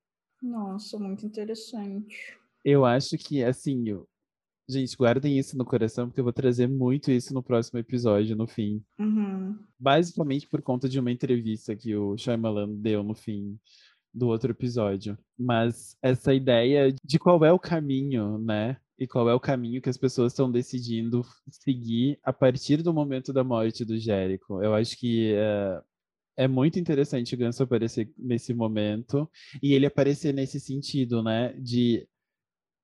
Nossa, 0.42 0.98
muito 0.98 1.24
interessante. 1.24 2.38
Eu 2.68 2.84
acho 2.84 3.16
que, 3.16 3.42
assim, 3.42 3.88
eu- 3.88 4.06
gente, 4.68 4.94
guardem 4.94 5.38
isso 5.38 5.56
no 5.56 5.64
coração, 5.64 6.06
porque 6.06 6.20
eu 6.20 6.24
vou 6.24 6.34
trazer 6.34 6.66
muito 6.66 7.10
isso 7.10 7.32
no 7.32 7.42
próximo 7.42 7.78
episódio, 7.78 8.36
no 8.36 8.46
fim. 8.46 8.84
Uhum. 8.98 9.58
Basicamente 9.78 10.46
por 10.46 10.60
conta 10.60 10.86
de 10.86 11.00
uma 11.00 11.10
entrevista 11.10 11.74
que 11.74 11.96
o 11.96 12.14
Shyamalan 12.18 12.74
deu 12.74 13.02
no 13.02 13.14
fim 13.14 13.58
do 14.12 14.28
outro 14.28 14.50
episódio. 14.50 15.16
Mas 15.38 15.96
essa 16.02 16.34
ideia 16.34 16.94
de 17.02 17.18
qual 17.18 17.42
é 17.42 17.50
o 17.50 17.58
caminho, 17.58 18.36
né? 18.36 18.76
E 18.98 19.06
qual 19.06 19.30
é 19.30 19.34
o 19.34 19.40
caminho 19.40 19.80
que 19.80 19.88
as 19.88 19.96
pessoas 19.96 20.32
estão 20.32 20.52
decidindo 20.52 21.24
seguir 21.48 22.18
a 22.22 22.34
partir 22.34 22.82
do 22.82 22.92
momento 22.92 23.32
da 23.32 23.42
morte 23.42 23.82
do 23.82 23.96
Jérico. 23.96 24.62
Eu 24.62 24.74
acho 24.74 24.98
que 24.98 25.32
é, 25.34 25.80
é 26.44 26.48
muito 26.48 26.78
interessante 26.78 27.34
o 27.34 27.38
Ganso 27.38 27.62
aparecer 27.62 28.12
nesse 28.18 28.52
momento 28.52 29.30
e 29.62 29.72
ele 29.72 29.86
aparecer 29.86 30.34
nesse 30.34 30.60
sentido, 30.60 31.22
né? 31.22 31.54
De 31.54 32.06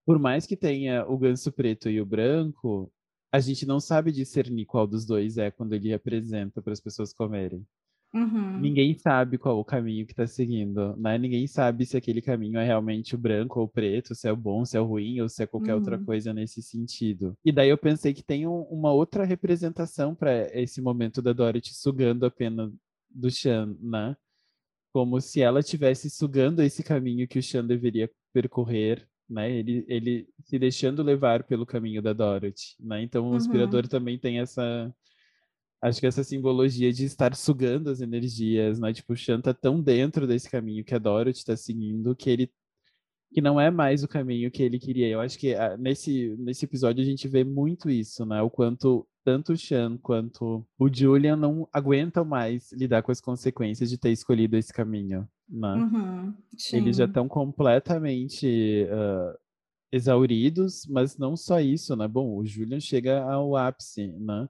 por 0.04 0.18
mais 0.18 0.46
que 0.46 0.56
tenha 0.56 1.06
o 1.08 1.16
ganso 1.18 1.50
preto 1.52 1.88
e 1.88 2.00
o 2.00 2.06
branco, 2.06 2.92
a 3.32 3.40
gente 3.40 3.66
não 3.66 3.80
sabe 3.80 4.12
discernir 4.12 4.66
qual 4.66 4.87
dos 4.87 5.04
dois 5.04 5.38
é 5.38 5.50
quando 5.50 5.73
ele 5.75 5.92
apresenta 5.92 6.62
para 6.62 6.73
as 6.73 6.80
pessoas 6.80 7.12
comerem. 7.12 7.66
Uhum. 8.14 8.61
Ninguém 8.61 8.96
sabe 8.96 9.37
qual 9.38 9.58
o 9.58 9.64
caminho 9.64 10.06
que 10.06 10.12
está 10.12 10.25
seguindo, 10.25 10.96
né? 10.96 11.18
Ninguém 11.18 11.49
sabe 11.49 11.84
se 11.84 11.96
aquele 11.96 12.23
caminho 12.23 12.58
é 12.61 12.64
realmente 12.64 13.16
o 13.16 13.18
branco 13.18 13.58
ou 13.58 13.66
o 13.66 13.68
preto, 13.68 14.14
se 14.14 14.28
é 14.28 14.32
o 14.32 14.37
bom, 14.37 14.64
se 14.64 14.76
é 14.76 14.80
o 14.80 14.84
ruim, 14.84 15.20
ou 15.20 15.28
se 15.28 15.42
é 15.42 15.46
qualquer 15.49 15.75
outra 15.75 15.99
Uhum. 15.99 16.04
coisa 16.04 16.32
nesse 16.32 16.62
sentido. 16.62 17.37
E 17.44 17.50
daí 17.50 17.68
eu 17.70 17.76
pensei 17.76 18.14
que 18.14 18.23
tem 18.23 18.46
um- 18.46 18.62
uma 18.70 18.92
outra 18.92 19.25
representação 19.25 20.14
para 20.14 20.49
esse 20.56 20.80
momento 20.80 21.20
da 21.20 21.32
Dorothy 21.32 21.75
sugando 21.75 22.25
a 22.25 22.30
pena 22.30 22.73
do 23.11 23.28
Chan, 23.32 23.76
né? 23.80 24.16
Como 24.92 25.20
se 25.20 25.40
ela 25.42 25.58
estivesse 25.58 26.08
sugando 26.08 26.62
esse 26.62 26.84
caminho 26.84 27.26
que 27.26 27.40
o 27.40 27.42
Chan 27.42 27.66
deveria 27.66 28.08
percorrer, 28.32 29.08
né? 29.28 29.50
Ele, 29.50 29.85
ele 29.88 30.28
se 30.45 30.59
deixando 30.59 31.02
levar 31.02 31.45
pelo 31.45 31.66
caminho 31.66 32.02
da 32.02 32.12
Dorothy, 32.12 32.76
né? 32.81 33.02
Então 33.02 33.26
o 33.33 33.37
Uhum. 33.37 33.37
inspirador 33.37 33.88
também 33.88 34.19
tem 34.19 34.40
essa 34.40 34.95
Acho 35.83 36.00
que 36.00 36.07
essa 36.07 36.25
simbologia 36.25 36.90
de 36.93 37.04
estar 37.04 37.35
sugando 37.37 37.90
as 37.90 38.00
energias, 38.00 38.81
né? 38.81 38.93
Tipo, 38.93 39.12
o 39.12 39.16
Shan 39.16 39.40
tá 39.40 39.52
tão 39.52 39.83
dentro 39.83 40.26
desse 40.26 40.49
caminho 40.50 40.83
que 40.85 40.95
a 40.95 40.99
Dorothy 40.99 41.45
tá 41.45 41.57
seguindo 41.57 42.16
que 42.16 42.31
ele 42.31 42.50
que 43.33 43.40
não 43.40 43.61
é 43.61 43.71
mais 43.71 44.02
o 44.04 44.09
caminho 44.09 44.50
que 44.50 44.62
ele 44.62 44.78
queria. 44.78 45.09
Eu 45.09 45.21
acho 45.21 45.38
que 45.38 45.54
ah, 45.54 45.76
nesse, 45.76 46.37
nesse 46.38 46.64
episódio 46.64 47.02
a 47.02 47.04
gente 47.07 47.26
vê 47.28 47.45
muito 47.45 47.90
isso, 47.90 48.25
né? 48.25 48.40
O 48.43 48.49
quanto 48.50 49.07
tanto 49.25 49.52
o 49.54 49.57
Shan 49.57 49.97
quanto 49.97 50.64
o 50.78 50.93
Julian 50.93 51.37
não 51.37 51.69
aguentam 51.73 52.25
mais 52.25 52.71
lidar 52.73 53.02
com 53.02 53.11
as 53.11 53.21
consequências 53.21 53.88
de 53.88 53.97
ter 53.97 54.11
escolhido 54.11 54.57
esse 54.57 54.73
caminho, 54.73 55.26
né? 55.49 55.75
Uhum. 55.75 56.35
Eles 56.73 56.99
já 56.99 57.07
estão 57.07 57.26
completamente 57.26 58.87
ah, 58.90 59.35
exauridos, 59.90 60.87
mas 60.88 61.16
não 61.16 61.37
só 61.37 61.61
isso, 61.61 61.97
né? 61.97 62.07
Bom, 62.07 62.37
o 62.37 62.45
Julian 62.45 62.81
chega 62.81 63.23
ao 63.23 63.57
ápice, 63.57 64.09
né? 64.09 64.49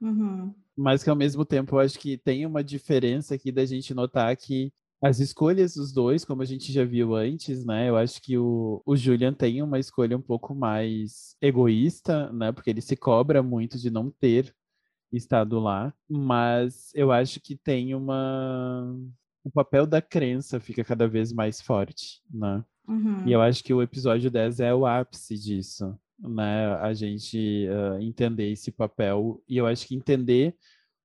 Uhum. 0.00 0.52
mas 0.76 1.02
que 1.02 1.08
ao 1.08 1.16
mesmo 1.16 1.46
tempo 1.46 1.76
eu 1.76 1.80
acho 1.80 1.98
que 1.98 2.18
tem 2.18 2.44
uma 2.44 2.62
diferença 2.62 3.36
aqui 3.36 3.50
da 3.50 3.64
gente 3.64 3.94
notar 3.94 4.36
que 4.36 4.70
as 5.02 5.20
escolhas 5.20 5.74
dos 5.74 5.92
dois, 5.92 6.24
como 6.24 6.42
a 6.42 6.46
gente 6.46 6.72
já 6.72 6.84
viu 6.84 7.14
antes, 7.14 7.64
né? 7.64 7.88
Eu 7.88 7.96
acho 7.96 8.20
que 8.22 8.38
o, 8.38 8.82
o 8.86 8.96
Julian 8.96 9.34
tem 9.34 9.62
uma 9.62 9.78
escolha 9.78 10.16
um 10.16 10.22
pouco 10.22 10.54
mais 10.54 11.36
egoísta, 11.40 12.32
né? 12.32 12.52
Porque 12.52 12.70
ele 12.70 12.80
se 12.80 12.96
cobra 12.96 13.42
muito 13.42 13.78
de 13.78 13.90
não 13.90 14.10
ter 14.10 14.54
estado 15.12 15.60
lá, 15.60 15.92
mas 16.08 16.90
eu 16.94 17.12
acho 17.12 17.40
que 17.40 17.56
tem 17.56 17.94
uma 17.94 18.96
o 19.44 19.50
papel 19.50 19.86
da 19.86 20.00
crença 20.00 20.58
fica 20.58 20.82
cada 20.82 21.06
vez 21.06 21.32
mais 21.32 21.60
forte, 21.60 22.22
né? 22.30 22.64
Uhum. 22.88 23.26
E 23.26 23.32
eu 23.32 23.42
acho 23.42 23.62
que 23.62 23.74
o 23.74 23.82
episódio 23.82 24.30
10 24.30 24.60
é 24.60 24.74
o 24.74 24.86
ápice 24.86 25.38
disso, 25.38 25.98
né? 26.18 26.74
A 26.76 26.94
gente 26.94 27.66
uh, 27.68 28.00
entender 28.00 28.50
esse 28.50 28.72
papel 28.72 29.42
e 29.46 29.58
eu 29.58 29.66
acho 29.66 29.86
que 29.86 29.94
entender 29.94 30.56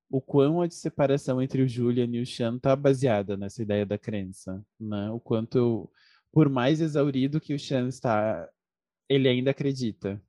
o 0.09 0.19
quão 0.19 0.61
a 0.61 0.69
separação 0.69 1.41
entre 1.41 1.61
o 1.61 1.67
Julian 1.67 2.07
e 2.07 2.21
o 2.21 2.25
Sean 2.25 2.57
tá 2.57 2.75
baseada 2.75 3.37
nessa 3.37 3.61
ideia 3.61 3.85
da 3.85 3.97
crença, 3.97 4.65
né? 4.79 5.11
O 5.11 5.19
quanto, 5.19 5.89
por 6.31 6.49
mais 6.49 6.81
exaurido 6.81 7.39
que 7.39 7.53
o 7.53 7.59
Sean 7.59 7.87
está, 7.87 8.49
ele 9.07 9.29
ainda 9.29 9.51
acredita, 9.51 10.21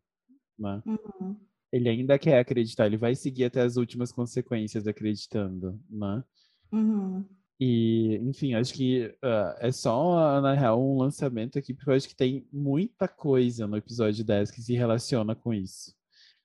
né? 0.59 0.83
Uhum. 0.85 1.37
Ele 1.73 1.89
ainda 1.89 2.19
quer 2.19 2.39
acreditar, 2.39 2.87
ele 2.87 2.99
vai 2.99 3.15
seguir 3.15 3.45
até 3.45 3.63
as 3.63 3.77
últimas 3.77 4.13
consequências 4.13 4.87
acreditando, 4.87 5.81
né? 5.89 6.23
Uhum. 6.71 7.25
E, 7.59 8.17
enfim, 8.23 8.55
acho 8.55 8.73
que 8.75 9.07
uh, 9.23 9.55
é 9.59 9.71
só, 9.71 10.41
na 10.41 10.55
real, 10.55 10.83
um 10.83 10.99
lançamento 10.99 11.59
aqui, 11.59 11.75
porque 11.75 11.91
eu 11.91 11.95
acho 11.95 12.09
que 12.09 12.17
tem 12.17 12.47
muita 12.53 13.07
coisa 13.07 13.67
no 13.67 13.77
episódio 13.77 14.25
10 14.25 14.51
que 14.51 14.63
se 14.63 14.75
relaciona 14.75 15.35
com 15.35 15.53
isso, 15.53 15.95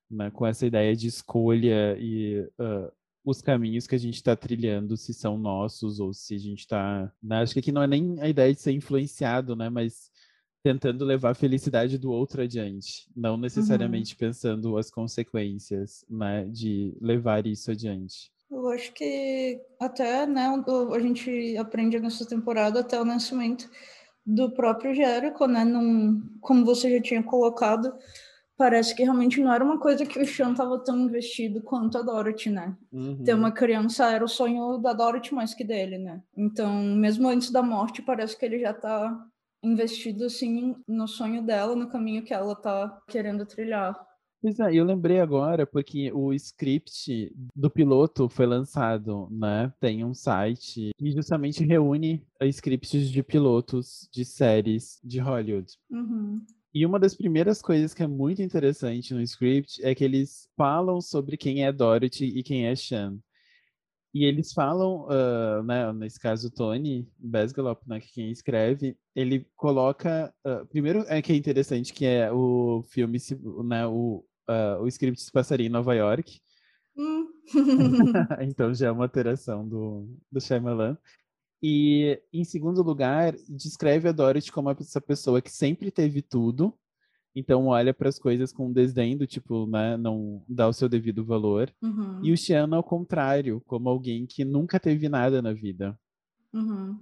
né? 0.10 0.30
Com 0.32 0.46
essa 0.46 0.66
ideia 0.66 0.96
de 0.96 1.08
escolha 1.08 1.98
e 1.98 2.42
uh, 2.60 2.92
os 3.26 3.42
caminhos 3.42 3.88
que 3.88 3.96
a 3.96 4.00
gente 4.00 4.16
está 4.16 4.36
trilhando, 4.36 4.96
se 4.96 5.14
são 5.14 5.38
nossos 5.38 6.00
ou 6.00 6.14
se 6.14 6.36
a 6.36 6.40
gente 6.40 6.60
está. 6.60 7.12
Né? 7.22 7.40
Acho 7.40 7.54
que 7.54 7.60
aqui 7.60 7.72
não 7.72 7.82
é 7.82 7.88
nem 7.88 8.22
a 8.22 8.30
ideia 8.30 8.54
de 8.54 8.62
ser 8.62 8.72
influenciado, 8.72 9.56
né? 9.56 9.68
Mas 9.68 10.12
tentando 10.64 11.06
levar 11.06 11.32
a 11.32 11.36
felicidade 11.36 11.98
do 11.98 12.12
outro 12.12 12.42
adiante, 12.42 13.08
não 13.16 13.38
necessariamente 13.38 14.14
uhum. 14.14 14.20
pensando 14.20 14.78
as 14.80 14.90
consequências, 14.90 16.04
né, 16.10 16.46
de 16.46 16.98
levar 17.00 17.46
isso 17.46 17.70
adiante. 17.70 18.32
Eu 18.50 18.68
acho 18.70 18.92
que 18.94 19.62
até, 19.80 20.26
né, 20.26 20.48
a 20.92 21.00
gente 21.00 21.56
aprende 21.58 22.00
nessa 22.00 22.26
temporada 22.26 22.80
até 22.80 23.00
o 23.00 23.06
nascimento 23.06 23.70
do 24.26 24.50
próprio 24.50 24.96
Jericho, 24.96 25.46
né, 25.46 25.64
num, 25.64 26.20
como 26.42 26.66
você 26.66 26.90
já 26.96 27.00
tinha 27.00 27.22
colocado, 27.22 27.94
parece 28.58 28.96
que 28.96 29.04
realmente 29.04 29.42
não 29.42 29.54
era 29.54 29.64
uma 29.64 29.80
coisa 29.80 30.06
que 30.06 30.20
o 30.20 30.26
Sean 30.26 30.52
estava 30.52 30.80
tão 30.80 30.98
investido 31.00 31.62
quanto 31.62 31.98
a 31.98 32.02
Dorothy, 32.02 32.50
né? 32.50 32.76
Uhum. 32.92 33.24
Ter 33.24 33.34
uma 33.34 33.52
criança 33.52 34.12
era 34.12 34.24
o 34.24 34.30
sonho 34.30 34.78
da 34.78 34.94
Dorothy 34.94 35.34
mais 35.34 35.54
que 35.54 35.64
dele, 35.64 35.98
né? 35.98 36.22
Então, 36.36 36.74
mesmo 36.96 37.28
antes 37.28 37.52
da 37.52 37.62
morte, 37.62 38.02
parece 38.02 38.38
que 38.38 38.46
ele 38.46 38.60
já 38.60 38.72
está 38.72 39.26
investido 39.64 40.26
assim 40.26 40.76
no 40.88 41.08
sonho 41.08 41.44
dela, 41.44 41.76
no 41.76 41.90
caminho 41.90 42.24
que 42.24 42.34
ela 42.34 42.56
tá 42.56 43.02
querendo 43.08 43.46
trilhar. 43.46 43.96
Pois 44.42 44.60
é, 44.60 44.76
eu 44.76 44.86
lembrei 44.86 45.20
agora 45.20 45.66
porque 45.66 46.12
o 46.14 46.32
script 46.32 47.34
do 47.56 47.68
piloto 47.68 48.30
foi 48.30 48.46
lançado, 48.46 49.28
né? 49.32 49.74
Tem 49.80 50.06
um 50.06 50.14
site 50.14 50.92
que 50.96 51.12
justamente 51.12 51.66
reúne 51.66 52.24
scripts 52.44 53.10
de 53.10 53.24
pilotos 53.24 54.08
de 54.14 54.24
séries 54.24 55.00
de 55.04 55.20
Hollywood. 55.20 55.74
Uhum. 55.90 56.46
E 56.76 56.86
uma 56.86 57.00
das 57.00 57.16
primeiras 57.16 57.62
coisas 57.62 57.94
que 57.94 58.04
é 58.04 58.08
muito 58.08 58.42
interessante 58.42 59.14
no 59.14 59.22
script 59.22 59.82
é 59.82 59.96
que 59.96 60.04
eles 60.04 60.50
falam 60.58 61.00
sobre 61.00 61.38
quem 61.38 61.64
é 61.64 61.72
Dorothy 61.72 62.26
e 62.26 62.44
quem 62.44 62.68
é 62.68 62.76
Sean. 62.76 63.18
E 64.14 64.26
eles 64.26 64.52
falam, 64.52 65.06
uh, 65.06 65.64
né, 65.64 65.94
nesse 65.94 66.20
caso, 66.20 66.52
Tony 66.52 67.08
Besgalop, 67.18 67.82
né, 67.88 68.02
que 68.02 68.12
quem 68.12 68.30
escreve, 68.30 68.98
ele 69.16 69.48
coloca. 69.56 70.34
Uh, 70.46 70.66
primeiro 70.66 71.06
é 71.08 71.22
que 71.22 71.32
é 71.32 71.36
interessante 71.38 71.94
que 71.94 72.06
é 72.06 72.30
o 72.30 72.84
filme, 72.90 73.20
né, 73.64 73.88
o, 73.88 74.26
uh, 74.50 74.82
o 74.82 74.88
script 74.90 75.22
se 75.22 75.32
passaria 75.32 75.68
em 75.68 75.70
Nova 75.70 75.96
York. 75.96 76.42
Hum. 76.98 77.30
então 78.42 78.74
já 78.74 78.88
é 78.88 78.92
uma 78.92 79.06
alteração 79.06 79.66
do, 79.66 80.10
do 80.30 80.42
Shyamalan. 80.42 80.98
E, 81.62 82.22
em 82.32 82.44
segundo 82.44 82.82
lugar, 82.82 83.36
descreve 83.50 84.08
a 84.08 84.12
Dorothy 84.12 84.52
como 84.52 84.70
essa 84.70 85.02
pessoa 85.02 85.42
que 85.42 85.52
sempre 85.52 85.90
teve 85.90 86.22
tudo, 86.22 86.74
então 87.36 87.68
olha 87.68 87.94
para 87.94 88.08
as 88.08 88.18
coisas 88.18 88.54
com 88.54 88.72
desdém 88.72 89.18
do 89.18 89.28
tipo, 89.28 89.68
né, 89.68 89.98
não 89.98 90.42
dá 90.48 90.68
o 90.68 90.74
seu 90.74 90.88
devido 90.88 91.26
valor. 91.26 91.74
Uhum. 91.82 92.24
E 92.24 92.32
o 92.32 92.38
Xian 92.38 92.70
ao 92.72 92.84
contrário, 92.84 93.62
como 93.66 93.90
alguém 93.90 94.26
que 94.26 94.46
nunca 94.46 94.80
teve 94.80 95.10
nada 95.10 95.42
na 95.42 95.52
vida. 95.52 96.00
Uhum. 96.54 96.98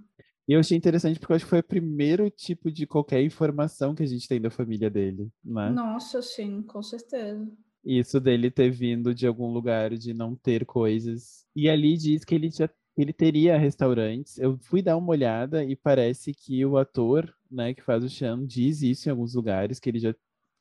E 0.46 0.52
eu 0.52 0.60
achei 0.60 0.76
interessante 0.76 1.18
porque 1.18 1.32
eu 1.32 1.36
acho 1.36 1.44
que 1.44 1.50
foi 1.50 1.60
o 1.60 1.64
primeiro 1.64 2.28
tipo 2.28 2.70
de 2.70 2.86
qualquer 2.86 3.22
informação 3.22 3.94
que 3.94 4.02
a 4.02 4.06
gente 4.06 4.28
tem 4.28 4.40
da 4.40 4.50
família 4.50 4.90
dele, 4.90 5.30
né? 5.42 5.70
Nossa, 5.70 6.20
sim, 6.20 6.62
com 6.62 6.82
certeza. 6.82 7.50
Isso 7.84 8.20
dele 8.20 8.50
ter 8.50 8.70
vindo 8.70 9.14
de 9.14 9.26
algum 9.26 9.52
lugar 9.52 9.96
de 9.96 10.12
não 10.12 10.34
ter 10.34 10.66
coisas. 10.66 11.46
E 11.54 11.68
ali 11.68 11.96
diz 11.96 12.24
que 12.24 12.34
ele 12.34 12.50
já 12.50 12.68
ele 12.96 13.12
teria 13.12 13.58
restaurantes. 13.58 14.38
Eu 14.38 14.56
fui 14.58 14.80
dar 14.82 14.96
uma 14.96 15.10
olhada 15.10 15.64
e 15.64 15.74
parece 15.74 16.32
que 16.32 16.64
o 16.64 16.76
ator, 16.76 17.34
né, 17.50 17.74
que 17.74 17.82
faz 17.82 18.04
o 18.04 18.08
Chan, 18.08 18.46
diz 18.46 18.82
isso 18.82 19.08
em 19.08 19.10
alguns 19.10 19.34
lugares, 19.34 19.80
que 19.80 19.88
ele 19.88 19.98
já 19.98 20.14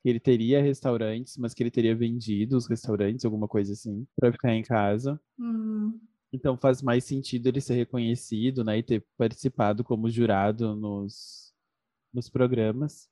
que 0.04 0.10
ele 0.10 0.20
teria 0.20 0.62
restaurantes, 0.62 1.38
mas 1.38 1.54
que 1.54 1.64
ele 1.64 1.72
teria 1.72 1.96
vendido 1.96 2.58
os 2.58 2.68
restaurantes, 2.68 3.24
alguma 3.24 3.48
coisa 3.48 3.72
assim, 3.72 4.06
para 4.18 4.34
ficar 4.34 4.54
em 4.54 4.62
casa. 4.62 5.18
Uhum. 5.40 5.98
Então 6.34 6.58
faz 6.58 6.82
mais 6.82 7.06
sentido 7.06 7.48
ele 7.48 7.62
ser 7.62 7.76
reconhecido, 7.76 8.66
né, 8.66 8.80
e 8.80 8.84
ter 8.84 9.06
participado 9.18 9.82
como 9.82 10.10
jurado 10.10 10.76
nos, 10.76 11.54
nos 12.14 12.30
programas. 12.30 13.10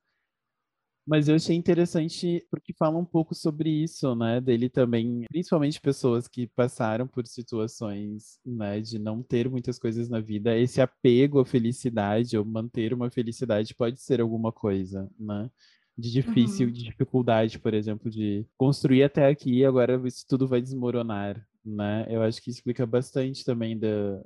Mas 1.12 1.28
eu 1.28 1.36
achei 1.36 1.58
interessante 1.58 2.48
porque 2.50 2.72
fala 2.74 2.98
um 2.98 3.04
pouco 3.04 3.36
sobre 3.36 3.70
isso, 3.70 4.16
né? 4.16 4.40
Dele 4.40 4.70
também, 4.70 5.26
principalmente 5.30 5.82
pessoas 5.82 6.26
que 6.26 6.48
passaram 6.48 7.06
por 7.06 7.28
situações, 7.28 8.40
né, 8.46 8.80
de 8.80 8.98
não 8.98 9.22
ter 9.22 9.50
muitas 9.50 9.78
coisas 9.78 10.08
na 10.08 10.22
vida, 10.22 10.58
esse 10.58 10.80
apego 10.80 11.42
à 11.42 11.46
felicidade 11.46 12.38
ou 12.38 12.46
manter 12.46 12.94
uma 12.94 13.12
felicidade 13.12 13.76
pode 13.76 14.00
ser 14.00 14.22
alguma 14.22 14.54
coisa, 14.54 15.10
né? 15.20 15.52
De 15.98 16.10
difícil, 16.10 16.68
Uhum. 16.68 16.74
de 16.74 16.84
dificuldade, 16.86 17.60
por 17.60 17.74
exemplo, 17.74 18.10
de 18.10 18.46
construir 18.58 19.04
até 19.04 19.28
aqui 19.28 19.58
e 19.60 19.66
agora 19.66 20.02
isso 20.08 20.26
tudo 20.26 20.48
vai 20.48 20.62
desmoronar, 20.62 21.46
né? 21.66 22.06
Eu 22.10 22.22
acho 22.24 22.42
que 22.42 22.50
explica 22.50 22.86
bastante 22.86 23.44
também 23.44 23.78
da, 23.78 24.24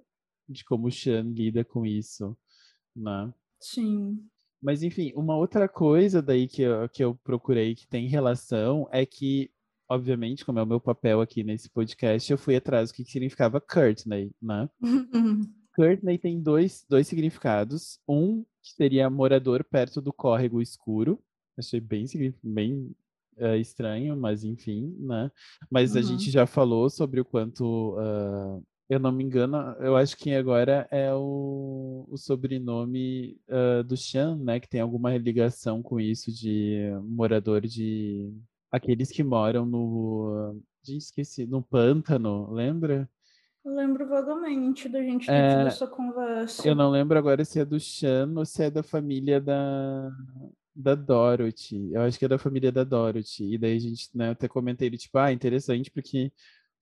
de 0.47 0.63
como 0.63 0.87
o 0.87 0.91
Sean 0.91 1.23
lida 1.33 1.65
com 1.65 1.83
isso, 1.83 2.37
né? 2.95 3.33
Sim. 3.59 4.29
Mas, 4.65 4.81
enfim, 4.81 5.13
uma 5.15 5.37
outra 5.37 5.69
coisa 5.69 6.23
daí 6.23 6.47
que 6.47 6.63
eu, 6.63 6.89
que 6.89 7.03
eu 7.03 7.13
procurei 7.23 7.75
que 7.75 7.87
tem 7.87 8.07
relação 8.07 8.89
é 8.91 9.05
que, 9.05 9.51
obviamente, 9.87 10.43
como 10.43 10.57
é 10.57 10.63
o 10.63 10.65
meu 10.65 10.79
papel 10.79 11.21
aqui 11.21 11.43
nesse 11.43 11.69
podcast, 11.69 12.31
eu 12.31 12.35
fui 12.35 12.55
atrás 12.55 12.89
do 12.89 12.95
que 12.95 13.05
significava 13.05 13.61
Courtney, 13.61 14.31
né? 14.41 14.67
Courtney 15.75 16.17
tem 16.17 16.41
dois, 16.41 16.83
dois 16.89 17.07
significados. 17.07 17.99
Um 18.09 18.43
que 18.63 18.71
seria 18.71 19.07
morador 19.07 19.63
perto 19.63 20.01
do 20.01 20.11
córrego 20.11 20.59
escuro. 20.59 21.21
Achei 21.55 21.79
bem, 21.79 22.07
bem 22.41 22.91
uh, 23.37 23.55
estranho, 23.57 24.17
mas 24.17 24.43
enfim, 24.43 24.95
né? 24.97 25.29
Mas 25.69 25.91
uhum. 25.93 25.99
a 25.99 26.01
gente 26.01 26.31
já 26.31 26.47
falou 26.47 26.89
sobre 26.89 27.21
o 27.21 27.25
quanto 27.25 27.95
uh, 27.99 28.65
eu 28.87 28.99
não 28.99 29.11
me 29.11 29.23
engano, 29.23 29.57
eu 29.79 29.95
acho 29.95 30.15
que 30.15 30.33
agora 30.33 30.87
é 30.91 31.11
o, 31.13 32.05
o 32.07 32.17
sobrenome 32.17 33.39
uh, 33.49 33.83
do 33.83 33.97
Chan, 33.97 34.35
né? 34.37 34.59
Que 34.59 34.69
tem 34.69 34.79
alguma 34.79 35.15
ligação 35.17 35.81
com 35.81 35.99
isso 35.99 36.31
de 36.31 36.91
morador 37.03 37.61
de. 37.61 38.31
Aqueles 38.71 39.09
que 39.09 39.23
moram 39.23 39.65
no. 39.65 40.61
Gente, 40.83 41.01
esqueci, 41.01 41.47
no 41.47 41.63
pântano, 41.63 42.51
lembra? 42.51 43.09
Eu 43.63 43.73
lembro 43.73 44.07
vagamente 44.07 44.87
da 44.87 45.01
gente 45.01 45.25
ter 45.25 45.33
é, 45.33 45.63
essa 45.65 45.87
conversa. 45.87 46.67
Eu 46.67 46.75
não 46.75 46.91
lembro 46.91 47.17
agora 47.17 47.43
se 47.43 47.59
é 47.59 47.65
do 47.65 47.79
Chan 47.79 48.31
ou 48.35 48.45
se 48.45 48.63
é 48.63 48.69
da 48.69 48.83
família 48.83 49.41
da, 49.41 50.11
da 50.75 50.93
Dorothy. 50.93 51.91
Eu 51.91 52.01
acho 52.01 52.19
que 52.19 52.25
é 52.25 52.27
da 52.27 52.37
família 52.37 52.71
da 52.71 52.83
Dorothy. 52.83 53.55
E 53.55 53.57
daí 53.57 53.77
a 53.77 53.79
gente 53.79 54.09
né, 54.13 54.29
até 54.29 54.47
comentei, 54.47 54.91
tipo, 54.91 55.17
ah, 55.17 55.31
interessante, 55.31 55.89
porque 55.89 56.31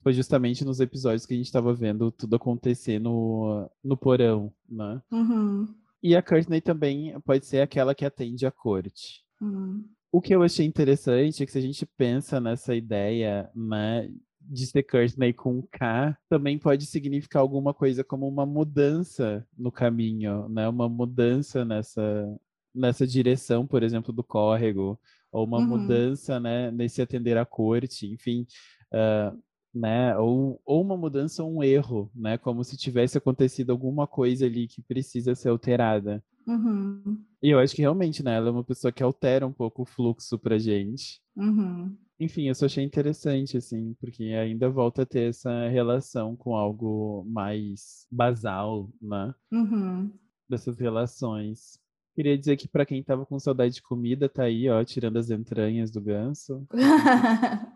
foi 0.04 0.14
justamente 0.14 0.66
nos 0.66 0.80
episódios 0.82 1.26
que 1.26 1.34
a 1.34 1.38
gente 1.38 1.46
estava 1.46 1.74
vendo 1.74 2.12
tudo 2.12 2.36
acontecer 2.36 3.00
no, 3.00 3.70
no 3.84 3.96
porão, 3.96 4.52
né? 4.70 5.02
Uhum. 5.10 5.74
E 6.04 6.16
a 6.16 6.22
Courtney 6.22 6.60
também 6.60 7.18
pode 7.22 7.46
ser 7.46 7.62
aquela 7.62 7.96
que 7.96 8.04
atende 8.04 8.46
a 8.46 8.52
corte. 8.52 9.24
Uhum. 9.42 9.86
O 10.12 10.22
que 10.22 10.36
eu 10.36 10.44
achei 10.44 10.66
interessante 10.66 11.42
é 11.42 11.46
que 11.46 11.52
se 11.52 11.58
a 11.58 11.62
gente 11.62 11.86
pensa 11.98 12.40
nessa 12.42 12.76
ideia, 12.76 13.50
né, 13.56 14.12
de 14.42 14.68
ser 14.68 14.84
Courtney 14.84 15.32
com 15.32 15.64
K, 15.72 16.16
também 16.30 16.60
pode 16.60 16.86
significar 16.86 17.42
alguma 17.42 17.74
coisa 17.74 18.04
como 18.04 18.28
uma 18.28 18.46
mudança 18.46 19.48
no 19.58 19.72
caminho, 19.72 20.50
né? 20.50 20.68
Uma 20.68 20.90
mudança 20.90 21.64
nessa, 21.64 22.38
nessa 22.76 23.08
direção, 23.08 23.66
por 23.66 23.82
exemplo, 23.82 24.12
do 24.14 24.22
córrego, 24.24 25.00
ou 25.32 25.46
uma 25.46 25.60
Uhum. 25.60 25.68
mudança, 25.68 26.40
né, 26.42 26.70
nesse 26.72 27.02
atender 27.02 27.38
à 27.38 27.46
corte, 27.46 28.06
enfim. 28.08 28.46
Uh, 28.92 29.42
né? 29.74 30.16
Ou, 30.18 30.62
ou 30.66 30.82
uma 30.82 30.96
mudança 30.96 31.44
ou 31.44 31.58
um 31.58 31.64
erro, 31.64 32.12
né? 32.14 32.38
Como 32.38 32.64
se 32.64 32.78
tivesse 32.78 33.18
acontecido 33.18 33.72
alguma 33.72 34.06
coisa 34.06 34.46
ali 34.46 34.68
que 34.68 34.82
precisa 34.82 35.34
ser 35.34 35.50
alterada. 35.50 36.24
Uhum. 36.48 37.24
E 37.42 37.50
eu 37.50 37.60
acho 37.60 37.76
que 37.76 37.82
realmente, 37.82 38.24
né? 38.24 38.36
Ela 38.36 38.50
é 38.50 38.52
uma 38.52 38.64
pessoa 38.64 38.92
que 38.92 39.02
altera 39.02 39.48
um 39.48 39.54
pouco 39.54 39.82
o 39.82 39.86
fluxo 39.86 40.38
pra 40.38 40.58
gente. 40.58 41.22
Uhum. 41.36 41.98
enfim, 42.20 42.48
eu 42.48 42.54
só 42.54 42.68
achei 42.68 42.84
interessante, 42.84 43.58
assim, 43.58 43.96
porque 44.00 44.24
ainda 44.26 44.70
volta 44.70 45.02
a 45.02 45.06
ter 45.06 45.30
essa 45.30 45.68
relação 45.68 46.36
com 46.36 46.56
algo 46.56 47.26
mais 47.28 48.06
basal, 48.12 48.90
né? 49.02 49.34
Uhum. 49.52 50.12
Dessas 50.48 50.78
relações. 50.80 51.80
Queria 52.16 52.38
dizer 52.38 52.58
que 52.58 52.68
para 52.68 52.86
quem 52.86 53.02
tava 53.02 53.26
com 53.26 53.40
saudade 53.40 53.74
de 53.74 53.82
comida, 53.82 54.30
tá 54.30 54.44
aí, 54.44 54.70
ó, 54.70 54.84
tirando 54.84 55.18
as 55.18 55.32
entranhas 55.32 55.90
do 55.90 56.00
ganso. 56.00 56.68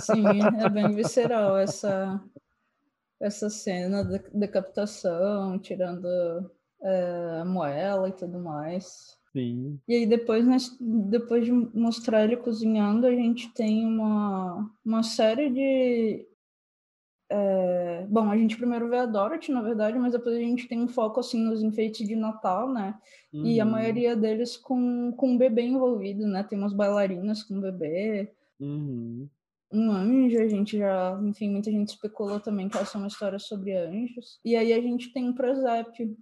Sim, 0.00 0.24
é 0.60 0.68
bem 0.68 0.94
visceral 0.94 1.56
essa, 1.58 2.22
essa 3.20 3.48
cena 3.48 4.04
da 4.04 4.18
decapitação, 4.32 5.58
tirando 5.58 6.06
é, 6.82 7.40
a 7.40 7.44
moela 7.44 8.08
e 8.08 8.12
tudo 8.12 8.38
mais. 8.38 9.16
Sim. 9.32 9.80
E 9.88 9.94
aí 9.94 10.06
depois, 10.06 10.44
depois 10.80 11.44
de 11.44 11.52
mostrar 11.52 12.24
ele 12.24 12.36
cozinhando, 12.36 13.06
a 13.06 13.10
gente 13.10 13.52
tem 13.54 13.86
uma, 13.86 14.70
uma 14.84 15.02
série 15.02 15.48
de... 15.48 16.26
É, 17.30 18.06
bom, 18.10 18.30
a 18.30 18.36
gente 18.36 18.58
primeiro 18.58 18.90
vê 18.90 18.98
a 18.98 19.06
Dorothy, 19.06 19.50
na 19.50 19.62
verdade, 19.62 19.98
mas 19.98 20.12
depois 20.12 20.36
a 20.36 20.40
gente 20.40 20.68
tem 20.68 20.78
um 20.82 20.88
foco 20.88 21.18
assim 21.18 21.42
nos 21.42 21.62
enfeites 21.62 22.06
de 22.06 22.14
Natal, 22.14 22.70
né? 22.70 22.94
Uhum. 23.32 23.46
E 23.46 23.58
a 23.58 23.64
uhum. 23.64 23.70
maioria 23.70 24.14
deles 24.14 24.54
com, 24.54 25.12
com 25.16 25.30
um 25.30 25.38
bebê 25.38 25.62
envolvido, 25.62 26.26
né? 26.26 26.42
Tem 26.42 26.58
umas 26.58 26.74
bailarinas 26.74 27.42
com 27.42 27.58
bebê. 27.58 28.30
Uhum. 28.60 29.26
Um 29.72 29.90
anjo, 29.90 30.38
a 30.38 30.48
gente 30.48 30.76
já, 30.78 31.18
enfim, 31.22 31.50
muita 31.50 31.70
gente 31.70 31.88
especulou 31.88 32.38
também 32.38 32.68
que 32.68 32.76
essa 32.76 32.96
é 32.96 33.00
uma 33.00 33.08
história 33.08 33.38
sobre 33.38 33.76
anjos. 33.76 34.38
E 34.44 34.54
aí 34.54 34.72
a 34.72 34.80
gente 34.80 35.12
tem 35.12 35.28
um 35.28 35.32
presépio 35.32 36.16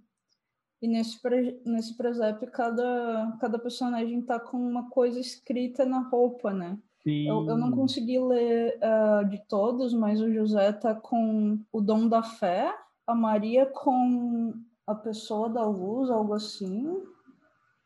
e 0.81 0.87
nesse, 0.87 1.19
nesse 1.63 1.95
presépio, 1.95 2.49
cada, 2.49 3.37
cada 3.39 3.59
personagem 3.59 4.19
tá 4.21 4.39
com 4.39 4.57
uma 4.57 4.89
coisa 4.89 5.19
escrita 5.19 5.85
na 5.85 5.99
roupa, 5.99 6.51
né? 6.51 6.77
Eu, 7.05 7.47
eu, 7.47 7.57
não 7.57 7.71
consegui 7.71 8.19
ler 8.19 8.77
uh, 8.77 9.27
de 9.27 9.39
todos, 9.47 9.93
mas 9.93 10.21
o 10.21 10.31
José 10.31 10.71
tá 10.71 10.93
com 10.93 11.59
o 11.71 11.81
dom 11.81 12.07
da 12.07 12.21
fé, 12.21 12.75
a 13.07 13.15
Maria 13.15 13.65
com 13.65 14.53
a 14.85 14.93
pessoa 14.93 15.49
da 15.49 15.63
luz, 15.63 16.09
algo 16.09 16.33
assim. 16.33 17.01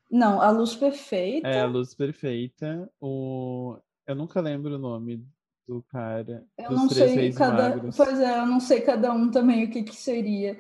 Não, 0.09 0.41
a 0.41 0.49
luz 0.49 0.75
perfeita. 0.75 1.47
É, 1.47 1.61
a 1.61 1.65
luz 1.65 1.93
perfeita. 1.93 2.89
O... 2.99 3.77
Eu 4.05 4.15
nunca 4.15 4.41
lembro 4.41 4.75
o 4.75 4.79
nome 4.79 5.25
do 5.67 5.83
cara. 5.89 6.45
Eu 6.57 6.71
não 6.71 6.89
sei 6.89 7.31
cada. 7.33 7.69
Magros. 7.69 7.97
Pois 7.97 8.19
é, 8.19 8.39
eu 8.39 8.45
não 8.45 8.59
sei 8.59 8.81
cada 8.81 9.13
um 9.13 9.29
também 9.31 9.65
o 9.65 9.69
que, 9.69 9.83
que 9.83 9.95
seria. 9.95 10.59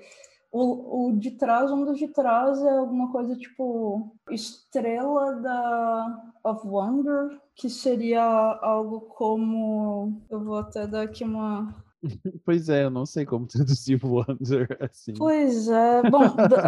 O, 0.51 1.09
o 1.09 1.19
de 1.19 1.31
trás, 1.31 1.69
um 1.69 1.83
dos 1.83 1.97
de 1.97 2.07
trás 2.07 2.61
é 2.61 2.77
alguma 2.77 3.11
coisa 3.11 3.35
tipo 3.35 4.15
Estrela 4.31 5.33
da 5.41 6.31
of 6.45 6.65
Wonder, 6.65 7.41
que 7.55 7.69
seria 7.69 8.23
algo 8.23 9.01
como. 9.01 10.21
Eu 10.29 10.43
vou 10.43 10.57
até 10.57 10.87
dar 10.87 11.03
aqui 11.03 11.23
uma. 11.23 11.83
Pois 12.45 12.69
é, 12.69 12.83
eu 12.83 12.89
não 12.89 13.05
sei 13.05 13.25
como 13.25 13.47
traduzir 13.51 13.99
Wonder 14.03 14.77
assim. 14.79 15.13
Pois 15.17 15.67
é. 15.67 16.09
Bom, 16.09 16.23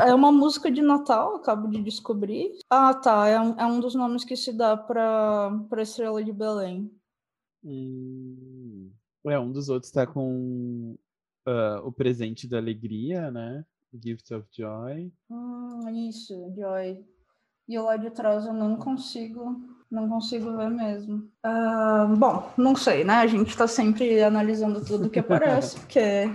é 0.06 0.14
uma 0.14 0.32
música 0.32 0.70
de 0.70 0.82
Natal, 0.82 1.36
acabo 1.36 1.68
de 1.70 1.82
descobrir. 1.82 2.52
Ah, 2.70 2.94
tá. 2.94 3.28
É 3.28 3.40
um, 3.40 3.60
é 3.60 3.66
um 3.66 3.80
dos 3.80 3.96
nomes 3.96 4.26
que 4.26 4.36
se 4.36 4.52
dá 4.52 4.76
para 4.76 5.54
Estrela 5.78 6.24
de 6.24 6.34
Belém. 6.34 6.92
Hum, 7.64 8.92
é, 9.26 9.40
um 9.40 9.52
dos 9.52 9.70
outros 9.70 9.90
está 9.90 10.06
com 10.08 10.98
uh, 11.48 11.86
o 11.86 11.92
presente 11.92 12.48
da 12.48 12.58
alegria, 12.58 13.32
né? 13.32 13.66
Gift 13.94 14.34
of 14.34 14.48
Joy. 14.52 15.12
Hum, 15.30 15.90
isso, 16.10 16.34
Joy. 16.56 17.06
E 17.68 17.80
lá 17.80 17.98
de 17.98 18.10
trás 18.12 18.46
eu 18.46 18.54
não 18.54 18.78
consigo, 18.78 19.62
não 19.92 20.08
consigo 20.08 20.56
ver 20.56 20.70
mesmo. 20.70 21.30
Uh, 21.46 22.16
bom, 22.18 22.52
não 22.58 22.76
sei, 22.76 23.04
né? 23.04 23.16
A 23.16 23.28
gente 23.28 23.50
está 23.50 23.68
sempre 23.68 24.22
analisando 24.24 24.84
tudo 24.86 25.10
que 25.10 25.20
aparece, 25.20 25.80
porque 25.82 26.26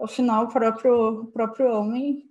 afinal 0.00 0.44
o 0.44 0.48
próprio, 0.48 1.22
o 1.22 1.26
próprio 1.26 1.72
homem 1.72 2.24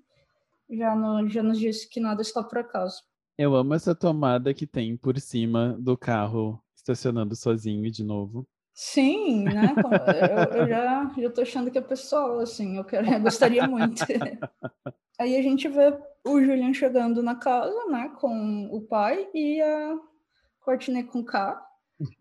já, 0.70 0.96
no, 0.96 1.28
já 1.28 1.44
nos 1.44 1.60
disse 1.60 1.90
que 1.90 2.00
nada 2.00 2.22
está 2.22 2.44
por 2.44 2.60
acaso. 2.60 3.02
Eu 3.38 3.56
amo 3.56 3.74
essa 3.74 3.94
tomada 3.94 4.54
que 4.54 4.66
tem 4.66 4.98
por 4.98 5.20
cima 5.20 5.78
do 5.80 5.98
carro 5.98 6.62
estacionando 6.88 7.36
sozinho 7.36 7.92
de 7.92 8.04
novo. 8.04 8.48
Sim, 8.74 9.44
né? 9.44 9.74
Eu, 10.52 10.62
eu 10.62 10.68
já, 10.68 11.12
já 11.18 11.30
tô 11.32 11.42
achando 11.42 11.72
que 11.72 11.78
é 11.78 11.82
pessoal, 11.82 12.40
assim, 12.40 12.78
eu, 12.78 12.84
quero, 12.86 13.12
eu 13.12 13.20
gostaria 13.20 13.68
muito. 13.68 14.04
Aí 15.20 15.36
a 15.36 15.42
gente 15.42 15.68
vê 15.68 15.98
o 16.24 16.40
Julian 16.40 16.74
chegando 16.74 17.24
na 17.24 17.36
casa, 17.36 17.86
né, 17.88 18.12
com 18.20 18.70
o 18.72 18.82
pai 18.82 19.28
e 19.34 19.60
a 19.62 19.98
Courtney 20.62 21.04
com 21.04 21.24
K. 21.24 21.60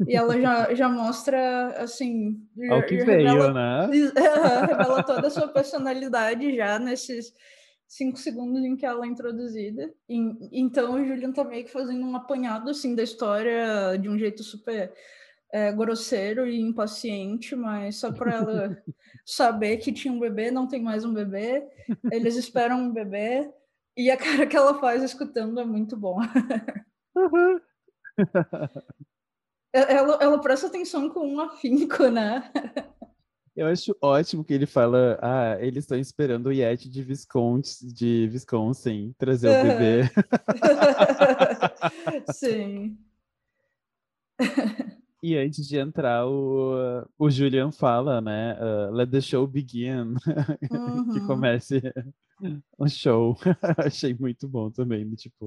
E 0.08 0.16
ela 0.16 0.40
já, 0.40 0.74
já 0.74 0.88
mostra, 0.88 1.82
assim... 1.82 2.40
Ao 2.70 2.82
que 2.82 2.96
veio, 3.04 3.28
revela, 3.28 3.52
né? 3.52 3.90
revela 4.66 5.02
toda 5.02 5.26
a 5.26 5.30
sua 5.30 5.48
personalidade 5.48 6.56
já 6.56 6.78
nesses 6.78 7.34
cinco 7.86 8.18
segundos 8.18 8.64
em 8.64 8.76
que 8.76 8.84
ela 8.84 9.04
é 9.04 9.08
introduzida. 9.08 9.92
E, 10.08 10.18
então 10.52 10.94
o 10.94 11.04
Julian 11.04 11.32
tá 11.32 11.44
meio 11.44 11.64
que 11.64 11.72
fazendo 11.72 12.04
um 12.06 12.16
apanhado, 12.16 12.70
assim, 12.70 12.94
da 12.94 13.02
história 13.02 13.96
de 13.98 14.08
um 14.08 14.18
jeito 14.18 14.42
super 14.42 14.92
é, 15.52 15.72
grosseiro 15.72 16.46
e 16.46 16.60
impaciente, 16.60 17.54
mas 17.54 17.96
só 17.96 18.12
para 18.12 18.34
ela 18.34 18.82
saber 19.24 19.78
que 19.78 19.92
tinha 19.92 20.12
um 20.12 20.18
bebê, 20.18 20.50
não 20.50 20.66
tem 20.66 20.82
mais 20.82 21.04
um 21.04 21.14
bebê, 21.14 21.66
eles 22.10 22.36
esperam 22.36 22.80
um 22.80 22.92
bebê, 22.92 23.50
e 23.96 24.10
a 24.10 24.16
cara 24.16 24.46
que 24.46 24.56
ela 24.56 24.78
faz 24.78 25.02
escutando 25.02 25.58
é 25.58 25.64
muito 25.64 25.96
bom. 25.96 26.18
Uhum. 27.16 27.60
ela, 29.72 30.18
ela 30.20 30.40
presta 30.40 30.66
atenção 30.66 31.08
com 31.08 31.26
um 31.26 31.40
afinco, 31.40 32.08
né? 32.08 32.50
Eu 33.56 33.66
acho 33.68 33.96
ótimo 34.02 34.44
que 34.44 34.52
ele 34.52 34.66
fala, 34.66 35.18
ah, 35.22 35.56
eles 35.60 35.84
estão 35.84 35.98
esperando 35.98 36.48
o 36.48 36.52
Yeti 36.52 36.90
de 36.90 37.02
Visconti, 37.02 37.86
de 37.86 38.28
Wisconsin 38.30 39.14
trazer 39.16 39.48
o 39.48 39.62
bebê. 39.62 40.10
Sim. 42.34 42.98
E 45.22 45.36
antes 45.38 45.66
de 45.66 45.78
entrar, 45.78 46.26
o, 46.26 47.08
o 47.18 47.30
Julian 47.30 47.72
fala, 47.72 48.20
né? 48.20 48.58
Uh, 48.60 48.92
Let 48.92 49.10
the 49.10 49.22
show 49.22 49.46
begin. 49.46 50.14
Uhum. 50.70 51.14
que 51.14 51.20
comece 51.26 51.80
o 52.76 52.86
show. 52.88 53.38
Achei 53.78 54.14
muito 54.14 54.46
bom 54.46 54.70
também, 54.70 55.08
tipo. 55.14 55.46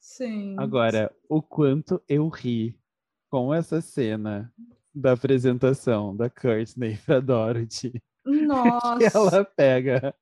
Sim. 0.00 0.56
Agora, 0.58 1.14
o 1.28 1.40
quanto 1.40 2.02
eu 2.08 2.28
ri 2.28 2.76
com 3.30 3.54
essa 3.54 3.80
cena 3.80 4.52
da 4.96 5.12
apresentação 5.12 6.16
da 6.16 6.30
Courtney 6.30 6.96
pra 7.04 7.20
Dorothy. 7.20 8.02
Nossa! 8.24 8.98
que 8.98 9.16
ela 9.16 9.44
pega, 9.44 10.14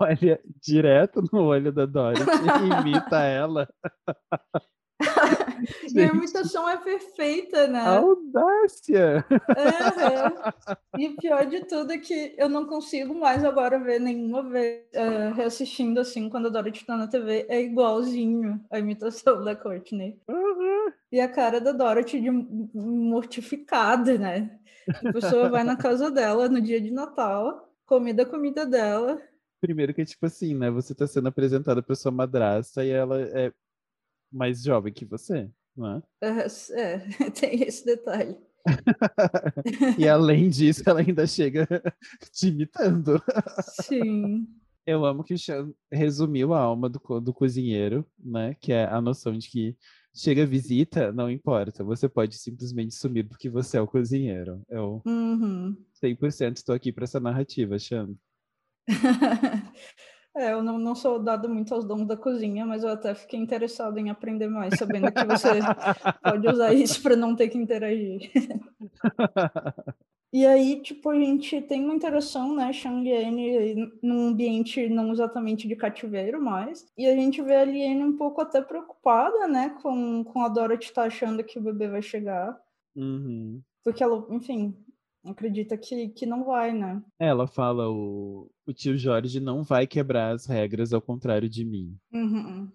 olha 0.00 0.40
direto 0.62 1.22
no 1.32 1.44
olho 1.44 1.72
da 1.72 1.86
Dorothy 1.86 2.22
e 2.24 2.80
imita 2.80 3.22
ela. 3.22 3.68
e 5.94 6.00
a 6.00 6.06
imitação 6.06 6.68
é 6.68 6.76
perfeita, 6.76 7.66
né? 7.66 7.80
Audácia! 7.80 9.24
Uhum. 9.30 11.00
E 11.00 11.08
o 11.08 11.16
pior 11.16 11.46
de 11.46 11.64
tudo 11.64 11.92
é 11.92 11.98
que 11.98 12.34
eu 12.38 12.48
não 12.48 12.66
consigo 12.66 13.14
mais 13.14 13.44
agora 13.44 13.78
ver 13.78 14.00
nenhuma 14.00 14.42
vez 14.48 14.84
uh, 14.94 15.34
reassistindo 15.34 16.00
assim 16.00 16.28
quando 16.28 16.46
a 16.46 16.50
Dorothy 16.50 16.84
tá 16.84 16.96
na 16.96 17.06
TV. 17.06 17.46
É 17.48 17.60
igualzinho 17.60 18.64
a 18.70 18.78
imitação 18.78 19.44
da 19.44 19.54
Courtney. 19.54 20.18
Uhum. 20.28 20.92
E 21.12 21.20
a 21.20 21.28
cara 21.28 21.60
da 21.60 21.72
Dorothy 21.72 22.20
de 22.20 22.30
mortificada, 22.30 24.16
né? 24.16 24.58
A 24.88 25.12
pessoa 25.12 25.48
vai 25.48 25.64
na 25.64 25.76
casa 25.76 26.10
dela 26.10 26.48
no 26.48 26.60
dia 26.60 26.80
de 26.80 26.90
Natal, 26.90 27.70
comida 27.84 28.22
a 28.22 28.26
comida 28.26 28.64
dela. 28.64 29.20
Primeiro 29.60 29.92
que 29.92 30.02
é 30.02 30.04
tipo 30.04 30.26
assim, 30.26 30.54
né? 30.54 30.70
Você 30.70 30.94
tá 30.94 31.06
sendo 31.06 31.28
apresentada 31.28 31.82
pra 31.82 31.94
sua 31.94 32.12
madrasta 32.12 32.84
e 32.84 32.90
ela 32.90 33.20
é 33.20 33.52
mais 34.36 34.62
jovem 34.62 34.92
que 34.92 35.04
você, 35.04 35.50
não 35.76 35.96
é? 35.96 36.02
É, 36.72 36.98
tem 37.30 37.62
esse 37.62 37.84
detalhe. 37.84 38.36
e 39.98 40.08
além 40.08 40.48
disso, 40.50 40.82
ela 40.86 41.00
ainda 41.00 41.26
chega 41.26 41.66
te 42.32 42.48
imitando. 42.48 43.22
Sim. 43.82 44.46
Eu 44.84 45.04
amo 45.04 45.24
que 45.24 45.34
o 45.34 45.38
Sean 45.38 45.72
resumiu 45.90 46.52
a 46.52 46.60
alma 46.60 46.88
do, 46.88 47.00
do 47.20 47.34
cozinheiro, 47.34 48.06
né? 48.18 48.54
Que 48.60 48.72
é 48.72 48.84
a 48.84 49.00
noção 49.00 49.36
de 49.36 49.48
que 49.48 49.76
chega 50.14 50.46
visita, 50.46 51.12
não 51.12 51.30
importa. 51.30 51.82
Você 51.84 52.08
pode 52.08 52.36
simplesmente 52.36 52.94
sumir 52.94 53.28
porque 53.28 53.48
você 53.48 53.78
é 53.78 53.80
o 53.80 53.86
cozinheiro. 53.86 54.62
Eu 54.68 55.02
uhum. 55.04 55.76
100% 56.02 56.56
estou 56.56 56.74
aqui 56.74 56.92
para 56.92 57.04
essa 57.04 57.18
narrativa, 57.18 57.78
Sean. 57.78 58.14
É, 60.36 60.52
eu 60.52 60.62
não, 60.62 60.78
não 60.78 60.94
sou 60.94 61.18
dado 61.18 61.48
muito 61.48 61.72
aos 61.74 61.86
dons 61.86 62.06
da 62.06 62.14
cozinha, 62.14 62.66
mas 62.66 62.84
eu 62.84 62.90
até 62.90 63.14
fiquei 63.14 63.40
interessado 63.40 63.96
em 63.98 64.10
aprender 64.10 64.48
mais, 64.48 64.78
sabendo 64.78 65.10
que 65.10 65.24
você 65.24 65.48
pode 66.22 66.46
usar 66.46 66.74
isso 66.74 67.02
para 67.02 67.16
não 67.16 67.34
ter 67.34 67.48
que 67.48 67.56
interagir. 67.56 68.30
e 70.30 70.44
aí, 70.44 70.82
tipo, 70.82 71.08
a 71.08 71.18
gente 71.18 71.62
tem 71.62 71.82
uma 71.82 71.94
interação, 71.94 72.54
né, 72.54 72.70
Liane 72.70 73.90
num 74.02 74.28
ambiente 74.28 74.86
não 74.90 75.10
exatamente 75.10 75.66
de 75.66 75.74
cativeiro 75.74 76.38
mais, 76.38 76.86
e 76.98 77.06
a 77.06 77.14
gente 77.14 77.40
vê 77.40 77.56
a 77.56 77.64
Liane 77.64 78.04
um 78.04 78.18
pouco 78.18 78.42
até 78.42 78.60
preocupada, 78.60 79.48
né, 79.48 79.74
com, 79.80 80.22
com 80.22 80.42
a 80.42 80.48
Dorothy 80.50 80.92
tá 80.92 81.04
achando 81.04 81.42
que 81.42 81.58
o 81.58 81.62
bebê 81.62 81.88
vai 81.88 82.02
chegar. 82.02 82.60
Uhum. 82.94 83.62
Porque 83.82 84.02
ela, 84.02 84.26
enfim, 84.28 84.76
acredita 85.30 85.76
que, 85.76 86.08
que 86.08 86.26
não 86.26 86.44
vai, 86.44 86.72
né? 86.72 87.02
Ela 87.18 87.46
fala, 87.46 87.88
o, 87.90 88.50
o 88.66 88.72
tio 88.72 88.96
Jorge 88.96 89.40
não 89.40 89.62
vai 89.62 89.86
quebrar 89.86 90.34
as 90.34 90.46
regras, 90.46 90.92
ao 90.92 91.00
contrário 91.00 91.48
de 91.48 91.64
mim. 91.64 91.96
Uhum. 92.12 92.70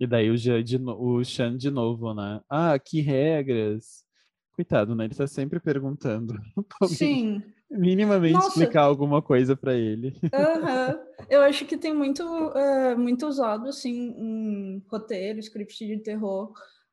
E 0.00 0.06
daí 0.06 0.30
o, 0.30 0.36
Jean 0.36 0.62
de 0.64 0.78
no- 0.78 0.98
o 1.00 1.22
de 1.22 1.70
novo, 1.70 2.12
né? 2.12 2.40
Ah, 2.48 2.78
que 2.78 3.00
regras? 3.00 4.04
Coitado, 4.52 4.94
né? 4.94 5.04
Ele 5.04 5.14
tá 5.14 5.26
sempre 5.26 5.60
perguntando. 5.60 6.34
Sim. 6.88 7.42
Minimamente 7.70 8.34
Nossa. 8.34 8.48
explicar 8.48 8.82
alguma 8.82 9.22
coisa 9.22 9.56
pra 9.56 9.74
ele. 9.74 10.12
Aham. 10.34 10.98
Eu 11.30 11.40
acho 11.42 11.64
que 11.64 11.78
tem 11.78 11.94
muito, 11.94 12.22
eh, 12.54 12.94
muito 12.96 13.26
usado 13.26 13.68
assim 13.68 14.10
em 14.18 14.84
roteiro, 14.90 15.38
script 15.38 15.86
de 15.86 15.98
terror, 15.98 16.52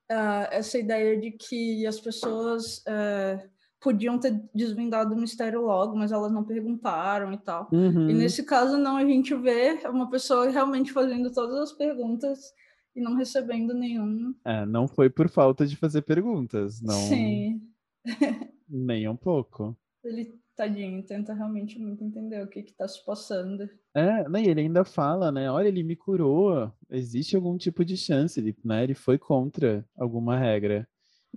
ah, 0.10 0.48
essa 0.52 0.78
ideia 0.78 1.20
de 1.20 1.32
que 1.32 1.86
as 1.86 2.00
pessoas 2.00 2.82
eh, 2.88 3.50
podiam 3.82 4.20
ter 4.20 4.42
desvendado 4.54 5.14
o 5.14 5.18
mistério 5.18 5.62
logo, 5.62 5.96
mas 5.96 6.12
elas 6.12 6.32
não 6.32 6.44
perguntaram 6.44 7.32
e 7.34 7.38
tal. 7.38 7.70
E 7.72 7.76
Uhum. 7.76 8.06
nesse 8.18 8.44
caso, 8.44 8.78
não, 8.78 8.98
a 8.98 9.06
gente 9.06 9.34
vê 9.36 9.80
uma 9.88 10.10
pessoa 10.10 10.50
realmente 10.50 10.92
fazendo 10.92 11.32
todas 11.32 11.58
as 11.60 11.72
perguntas 11.72 12.54
e 12.96 13.02
não 13.02 13.16
recebendo 13.16 13.74
nenhum. 13.74 14.34
É, 14.46 14.66
não 14.66 14.88
foi 14.88 15.10
por 15.10 15.30
falta 15.30 15.66
de 15.66 15.76
fazer 15.76 16.02
perguntas, 16.02 16.82
não 16.82 16.94
Sim, 16.94 17.62
nem 18.68 19.08
um 19.08 19.16
pouco. 19.16 19.78
ele, 20.04 20.34
tadinho, 20.56 21.02
tenta 21.04 21.34
realmente 21.34 21.80
muito 21.80 22.04
entender 22.04 22.44
o 22.44 22.48
que 22.48 22.64
que 22.64 22.74
tá 22.74 22.88
se 22.88 23.04
passando. 23.06 23.70
É, 23.96 24.28
né, 24.30 24.44
e 24.44 24.48
ele 24.50 24.62
ainda 24.62 24.84
fala, 24.84 25.32
né? 25.32 25.50
Olha, 25.50 25.68
ele 25.68 25.84
me 25.84 25.96
curou. 25.96 26.72
Existe 26.90 27.36
algum 27.36 27.58
tipo 27.58 27.84
de 27.86 27.96
chance, 27.98 28.40
ele, 28.40 28.56
né? 28.64 28.84
Ele 28.84 28.94
foi 28.94 29.18
contra 29.18 29.86
alguma 29.98 30.38
regra. 30.38 30.88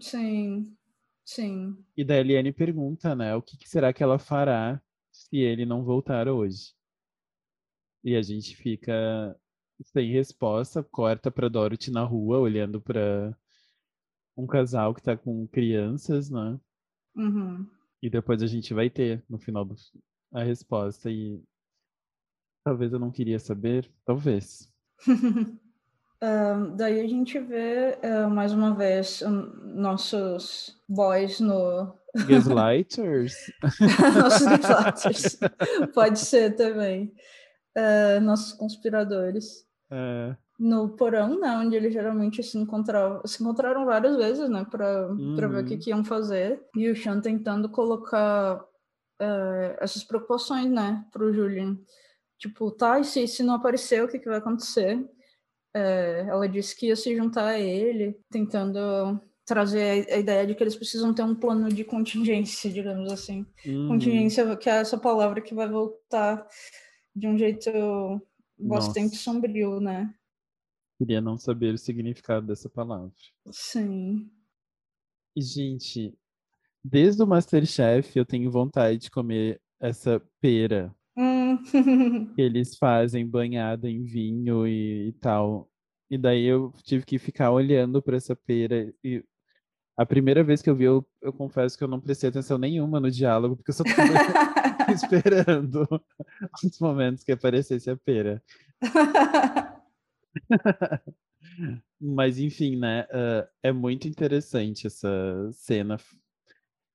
Sim, 0.01 0.75
sim. 1.25 1.77
E 1.97 2.05
daí 2.05 2.19
a 2.19 2.21
Eliane 2.21 2.53
pergunta, 2.53 3.15
né? 3.15 3.35
O 3.35 3.43
que, 3.43 3.57
que 3.57 3.69
será 3.69 3.93
que 3.93 4.03
ela 4.03 4.19
fará 4.19 4.81
se 5.11 5.37
ele 5.39 5.65
não 5.65 5.85
voltar 5.85 6.29
hoje? 6.29 6.75
E 8.05 8.17
a 8.17 8.23
gente 8.23 8.57
fica 8.57 9.37
sem 9.85 10.11
resposta, 10.13 10.83
corta 10.83 11.31
pra 11.31 11.49
Dorothy 11.49 11.91
na 11.91 12.05
rua, 12.05 12.39
olhando 12.39 12.81
pra 12.81 13.37
um 14.37 14.47
casal 14.47 14.95
que 14.95 15.03
tá 15.03 15.17
com 15.17 15.47
crianças, 15.47 16.31
né? 16.31 16.59
Uhum. 17.15 17.69
E 18.03 18.11
depois 18.11 18.43
a 18.43 18.47
gente 18.47 18.75
vai 18.75 18.91
ter, 18.91 19.25
no 19.29 19.39
final, 19.39 19.65
do, 19.65 19.77
a 20.33 20.43
resposta. 20.43 21.11
E 21.11 21.43
talvez 22.65 22.93
eu 22.93 22.99
não 22.99 23.11
queria 23.11 23.39
saber, 23.39 23.89
talvez. 24.05 24.69
Daí 26.77 27.01
a 27.01 27.07
gente 27.09 27.39
vê 27.39 27.99
ah, 28.03 28.29
mais 28.29 28.53
uma 28.53 28.75
vez 28.75 29.23
hum, 29.23 29.51
nossos 29.75 30.77
boys 30.89 31.41
no. 31.41 31.93
Gaslighters? 32.29 33.35
nossos 34.15 34.47
gaslighters. 34.47 35.39
Pode 35.95 36.19
ser 36.19 36.55
também. 36.57 37.13
Ah, 37.77 38.21
nossos 38.21 38.53
conspiradores. 38.53 39.65
É, 39.91 40.37
No 40.59 40.91
porão, 40.97 41.41
né? 41.41 41.57
Onde 41.57 41.75
eles 41.77 41.93
geralmente 41.93 42.43
se 42.43 42.57
encontravam. 42.59 43.21
Se 43.27 43.43
encontraram 43.43 43.85
várias 43.85 44.17
vezes, 44.17 44.49
né? 44.49 44.65
Pra, 44.71 45.09
pra 45.37 45.49
ver 45.49 45.63
o 45.63 45.67
que, 45.67 45.75
Uhum. 45.75 45.81
que 45.81 45.91
iam 45.91 46.05
fazer. 46.05 46.63
E 46.77 46.89
o 46.91 46.97
Sean 46.97 47.21
tentando 47.21 47.69
colocar 47.69 48.63
eh, 49.21 49.77
essas 49.81 50.05
preocupações, 50.05 50.71
né? 50.71 51.05
Pro 51.13 51.33
Julian. 51.33 51.77
Tipo, 52.39 52.71
tá, 52.71 53.01
e 53.01 53.05
se, 53.05 53.27
se 53.27 53.43
não 53.43 53.55
aparecer, 53.55 54.03
o 54.05 54.09
que, 54.09 54.19
que 54.19 54.29
vai 54.29 54.39
acontecer? 54.39 54.99
É, 55.75 56.27
ela 56.29 56.49
disse 56.49 56.77
que 56.77 56.87
ia 56.87 56.97
se 56.97 57.17
juntar 57.17 57.47
a 57.47 57.59
ele, 57.59 58.19
tentando 58.31 59.21
trazer 59.45 60.07
a, 60.11 60.19
ideia 60.19 60.47
de 60.47 60.55
que 60.55 60.63
eles 60.63 60.77
precisam 60.77 61.15
ter 61.15 61.23
um 61.23 61.35
plano 61.35 61.69
de 61.69 61.85
contingência, 61.85 62.71
digamos 62.71 63.11
assim. 63.13 63.47
uhum. 63.67 63.89
Contingência, 63.89 64.57
que 64.57 64.69
é 64.69 64.75
essa 64.75 64.99
palavra 64.99 65.41
que 65.41 65.55
vai 65.55 65.69
voltar 65.69 66.47
de 67.15 67.27
um 67.27 67.37
jeito 67.37 67.71
bastante 68.59 69.13
Nossa. 69.13 69.17
sombrio, 69.17 69.81
né? 69.81 70.15
Queria 70.99 71.21
não 71.21 71.37
saber 71.37 71.75
o 71.75 71.79
significado 71.79 72.47
dessa 72.47 72.69
palavra. 72.69 73.13
Sim. 73.51 74.31
E, 75.37 75.43
gente, 75.43 76.15
desde 76.85 77.23
o 77.23 77.27
Masterchef 77.27 78.17
eu 78.17 78.25
tenho 78.25 78.51
vontade 78.51 78.99
de 78.99 79.11
comer 79.11 79.61
essa 79.81 80.23
pera. 80.41 80.95
Que 81.59 82.41
eles 82.41 82.77
fazem 82.77 83.27
banhada 83.27 83.89
em 83.89 84.03
vinho 84.05 84.67
e, 84.67 85.09
e 85.09 85.13
tal. 85.15 85.71
E 86.11 86.19
daí 86.19 86.45
eu 86.45 86.73
tive 86.85 87.05
que 87.05 87.19
ficar 87.19 87.51
olhando 87.51 88.03
para 88.03 88.17
essa 88.17 88.37
pera. 88.37 88.93
E 89.03 89.25
a 89.97 90.07
primeira 90.07 90.43
vez 90.43 90.63
que 90.63 90.71
eu 90.71 90.77
vi, 90.77 90.85
eu, 90.85 91.07
eu 91.21 91.33
confesso 91.33 91.77
que 91.77 91.85
eu 91.85 91.89
não 91.89 92.01
prestei 92.01 92.29
atenção 92.31 92.59
nenhuma 92.59 93.01
no 93.01 93.11
diálogo, 93.11 93.57
porque 93.57 93.71
eu 93.71 93.75
só 93.75 93.83
estava 93.85 94.13
esperando 94.93 95.87
os 96.65 96.79
momentos 96.81 97.25
que 97.25 97.33
aparecesse 97.33 97.91
a 97.91 97.97
pera. 97.97 98.43
Mas 102.01 102.39
enfim, 102.39 102.77
né? 102.77 103.07
ah, 103.11 103.49
é 103.63 103.73
muito 103.73 104.09
interessante 104.09 104.87
essa 104.87 105.09
cena. 105.53 105.99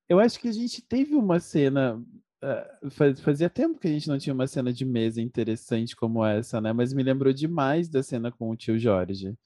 Eu 0.08 0.18
acho 0.18 0.40
que 0.40 0.48
a 0.48 0.52
gente 0.52 0.82
teve 0.82 1.14
uma 1.14 1.38
cena. 1.38 2.02
Faz- 2.90 3.20
fazia 3.20 3.50
tempo 3.50 3.78
que 3.78 3.88
a 3.88 3.90
gente 3.90 4.08
não 4.08 4.18
tinha 4.18 4.34
uma 4.34 4.46
cena 4.46 4.72
de 4.72 4.84
mesa 4.84 5.20
interessante 5.20 5.96
como 5.96 6.24
essa, 6.24 6.60
né? 6.60 6.72
Mas 6.72 6.92
me 6.92 7.02
lembrou 7.02 7.32
demais 7.32 7.88
da 7.88 8.02
cena 8.02 8.30
com 8.32 8.50
o 8.50 8.56
tio 8.56 8.78
Jorge. 8.78 9.36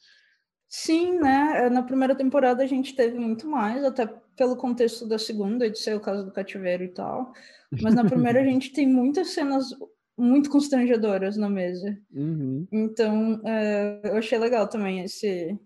Sim, 0.69 1.19
né? 1.21 1.69
Na 1.69 1.83
primeira 1.83 2.15
temporada 2.17 2.63
a 2.63 2.67
gente 2.67 2.95
teve 2.97 3.19
muito 3.19 3.47
mais, 3.47 3.85
até 3.85 4.07
pelo 4.37 4.57
contexto 4.57 5.07
da 5.07 5.19
segunda, 5.19 5.69
de 5.71 5.79
ser 5.79 5.95
o 5.95 6.01
caso 6.01 6.25
do 6.25 6.33
cativeiro 6.33 6.83
e 6.85 6.89
tal. 6.89 7.33
Mas 7.79 7.95
na 7.95 8.05
primeira 8.05 8.41
a 8.41 8.45
gente 8.45 8.73
tem 8.73 8.87
muitas 8.89 9.29
cenas 9.31 9.67
muito 10.17 10.51
constrangedoras 10.51 11.37
na 11.37 11.49
mesa. 11.51 11.99
Uhum. 12.13 12.69
Então, 12.73 13.41
é, 13.47 14.01
eu 14.05 14.17
achei 14.19 14.39
legal 14.39 14.69
também 14.69 15.03
esse 15.05 15.59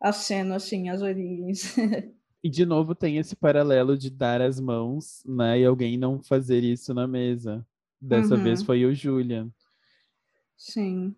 a 0.00 0.12
cena, 0.12 0.56
assim, 0.56 0.90
as 0.90 1.02
origens. 1.02 1.74
E 2.42 2.48
de 2.48 2.64
novo 2.64 2.94
tem 2.94 3.16
esse 3.18 3.34
paralelo 3.34 3.96
de 3.98 4.10
dar 4.10 4.40
as 4.40 4.60
mãos, 4.60 5.22
né? 5.26 5.60
E 5.60 5.64
alguém 5.64 5.96
não 5.98 6.22
fazer 6.22 6.62
isso 6.62 6.94
na 6.94 7.06
mesa. 7.06 7.66
Dessa 8.00 8.36
vez 8.36 8.60
Uhum. 8.60 8.66
foi 8.66 8.84
o 8.86 8.94
Julian. 8.94 9.50
Sim. 10.56 11.14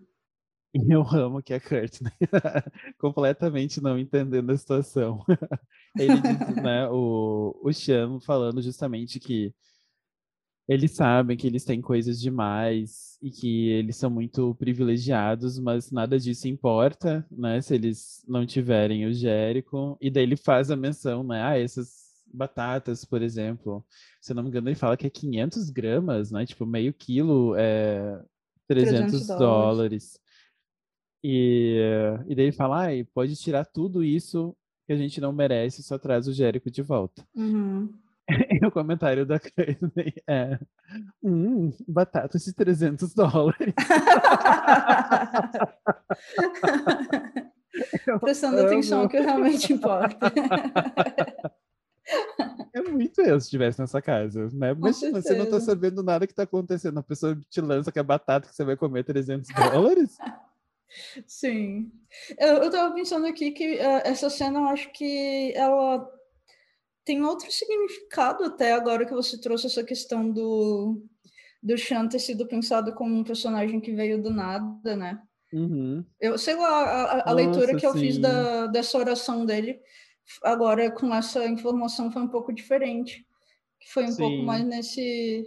E 0.75 0.79
eu 0.95 1.03
amo 1.11 1.43
que 1.43 1.53
a 1.53 1.61
Courtney 1.61 2.13
completamente 2.99 3.81
não 3.81 3.99
entendendo 3.99 4.51
a 4.51 4.57
situação. 4.57 5.25
Ele 5.99 6.21
diz, 6.21 6.57
né, 6.63 6.89
o, 6.89 7.59
o 7.63 7.73
Sean 7.73 8.21
falando 8.21 8.63
justamente 8.63 9.19
que 9.19 9.53
eles 10.71 10.93
sabem 10.93 11.37
que 11.37 11.49
eles 11.49 11.65
têm 11.65 11.81
coisas 11.81 12.21
demais 12.21 13.19
e 13.21 13.29
que 13.29 13.71
eles 13.71 13.97
são 13.97 14.09
muito 14.09 14.55
privilegiados, 14.55 15.59
mas 15.59 15.91
nada 15.91 16.17
disso 16.17 16.47
importa, 16.47 17.27
né, 17.29 17.61
se 17.61 17.75
eles 17.75 18.25
não 18.29 18.47
tiverem 18.47 19.05
o 19.05 19.13
Jericho. 19.13 19.99
E 20.01 20.09
daí 20.09 20.23
ele 20.23 20.37
faz 20.37 20.71
a 20.71 20.77
menção, 20.77 21.25
né, 21.25 21.43
ah, 21.43 21.59
essas 21.59 22.23
batatas, 22.33 23.05
por 23.05 23.21
exemplo, 23.21 23.85
se 24.21 24.31
eu 24.31 24.37
não 24.37 24.45
me 24.45 24.49
engano, 24.49 24.69
ele 24.69 24.77
fala 24.77 24.97
que 24.97 25.09
é 25.09 25.11
500 25.11 25.71
gramas, 25.71 26.31
né, 26.31 26.47
tipo, 26.47 26.65
meio 26.65 26.95
quilo 26.95 27.57
é 27.57 28.23
300, 28.69 29.11
300 29.11 29.27
dólares. 29.27 29.41
dólares. 29.41 30.21
E, 31.25 31.81
e 32.29 32.35
daí 32.37 32.45
ele 32.45 32.53
fala, 32.53 32.83
ai, 32.83 33.03
pode 33.13 33.35
tirar 33.35 33.65
tudo 33.65 34.05
isso 34.05 34.57
que 34.87 34.93
a 34.93 34.97
gente 34.97 35.21
não 35.21 35.33
merece, 35.33 35.83
só 35.83 35.99
traz 35.99 36.29
o 36.29 36.33
Jericho 36.33 36.71
de 36.71 36.81
volta. 36.81 37.27
Uhum. 37.35 37.93
E 38.51 38.67
o 38.67 38.71
comentário 38.71 39.27
da 39.27 39.39
Courtney 39.39 40.15
é, 40.27 40.59
hum, 41.23 41.73
batatas 41.87 42.45
de 42.45 42.53
300 42.53 43.15
dólares. 43.15 43.75
Prestando 48.21 48.59
amo. 48.59 48.67
atenção 48.67 49.03
ao 49.03 49.09
que 49.09 49.19
realmente 49.19 49.73
importa. 49.73 50.33
É 52.73 52.83
muito 52.83 53.21
eu 53.21 53.39
se 53.39 53.47
estivesse 53.47 53.81
nessa 53.81 54.03
casa, 54.03 54.49
né? 54.53 54.73
Imagina, 54.73 55.21
você 55.21 55.35
não 55.35 55.47
tá 55.47 55.61
sabendo 55.61 56.03
nada 56.03 56.27
que 56.27 56.35
tá 56.35 56.43
acontecendo, 56.43 56.99
a 56.99 57.03
pessoa 57.03 57.39
te 57.49 57.61
lança 57.61 57.93
que 57.93 58.01
a 58.01 58.03
batata 58.03 58.49
que 58.49 58.55
você 58.55 58.65
vai 58.65 58.77
comer 58.77 59.01
é 59.01 59.05
300 59.05 59.49
dólares. 59.55 60.17
Sim. 61.27 61.93
Eu, 62.39 62.65
eu 62.65 62.71
tava 62.71 62.95
pensando 62.95 63.27
aqui 63.27 63.53
que 63.53 63.79
eh, 63.79 64.03
essa 64.05 64.29
cena, 64.29 64.61
eu 64.61 64.65
acho 64.67 64.93
que 64.93 65.53
ela 65.55 66.09
tem 67.11 67.25
outro 67.25 67.51
significado 67.51 68.45
até 68.45 68.73
agora 68.73 69.05
que 69.05 69.13
você 69.13 69.37
trouxe 69.37 69.67
essa 69.67 69.83
questão 69.83 70.31
do, 70.31 71.03
do 71.61 71.77
Sean 71.77 72.07
ter 72.07 72.21
sido 72.21 72.47
pensado 72.47 72.95
como 72.95 73.13
um 73.17 73.25
personagem 73.25 73.81
que 73.81 73.93
veio 73.93 74.23
do 74.23 74.31
nada, 74.31 74.95
né? 74.95 75.21
Uhum. 75.53 76.05
Eu 76.21 76.39
sei 76.39 76.55
lá, 76.55 76.69
a, 76.69 77.03
a- 77.03 77.31
a 77.31 77.33
leitura 77.33 77.67
Nossa, 77.73 77.77
que 77.77 77.85
eu 77.85 77.95
fiz 77.95 78.15
sim. 78.15 78.21
da, 78.21 78.69
dessa 78.69 78.97
oração 78.97 79.45
dele, 79.45 79.81
agora 80.45 80.89
com 80.89 81.13
essa 81.13 81.45
informação 81.47 82.13
foi 82.13 82.23
um 82.23 82.29
pouco 82.29 82.53
diferente. 82.53 83.27
Foi 83.93 84.05
um 84.05 84.15
pouco 84.15 84.37
Sim. 84.37 84.45
mais 84.45 84.65
nesse, 84.65 85.45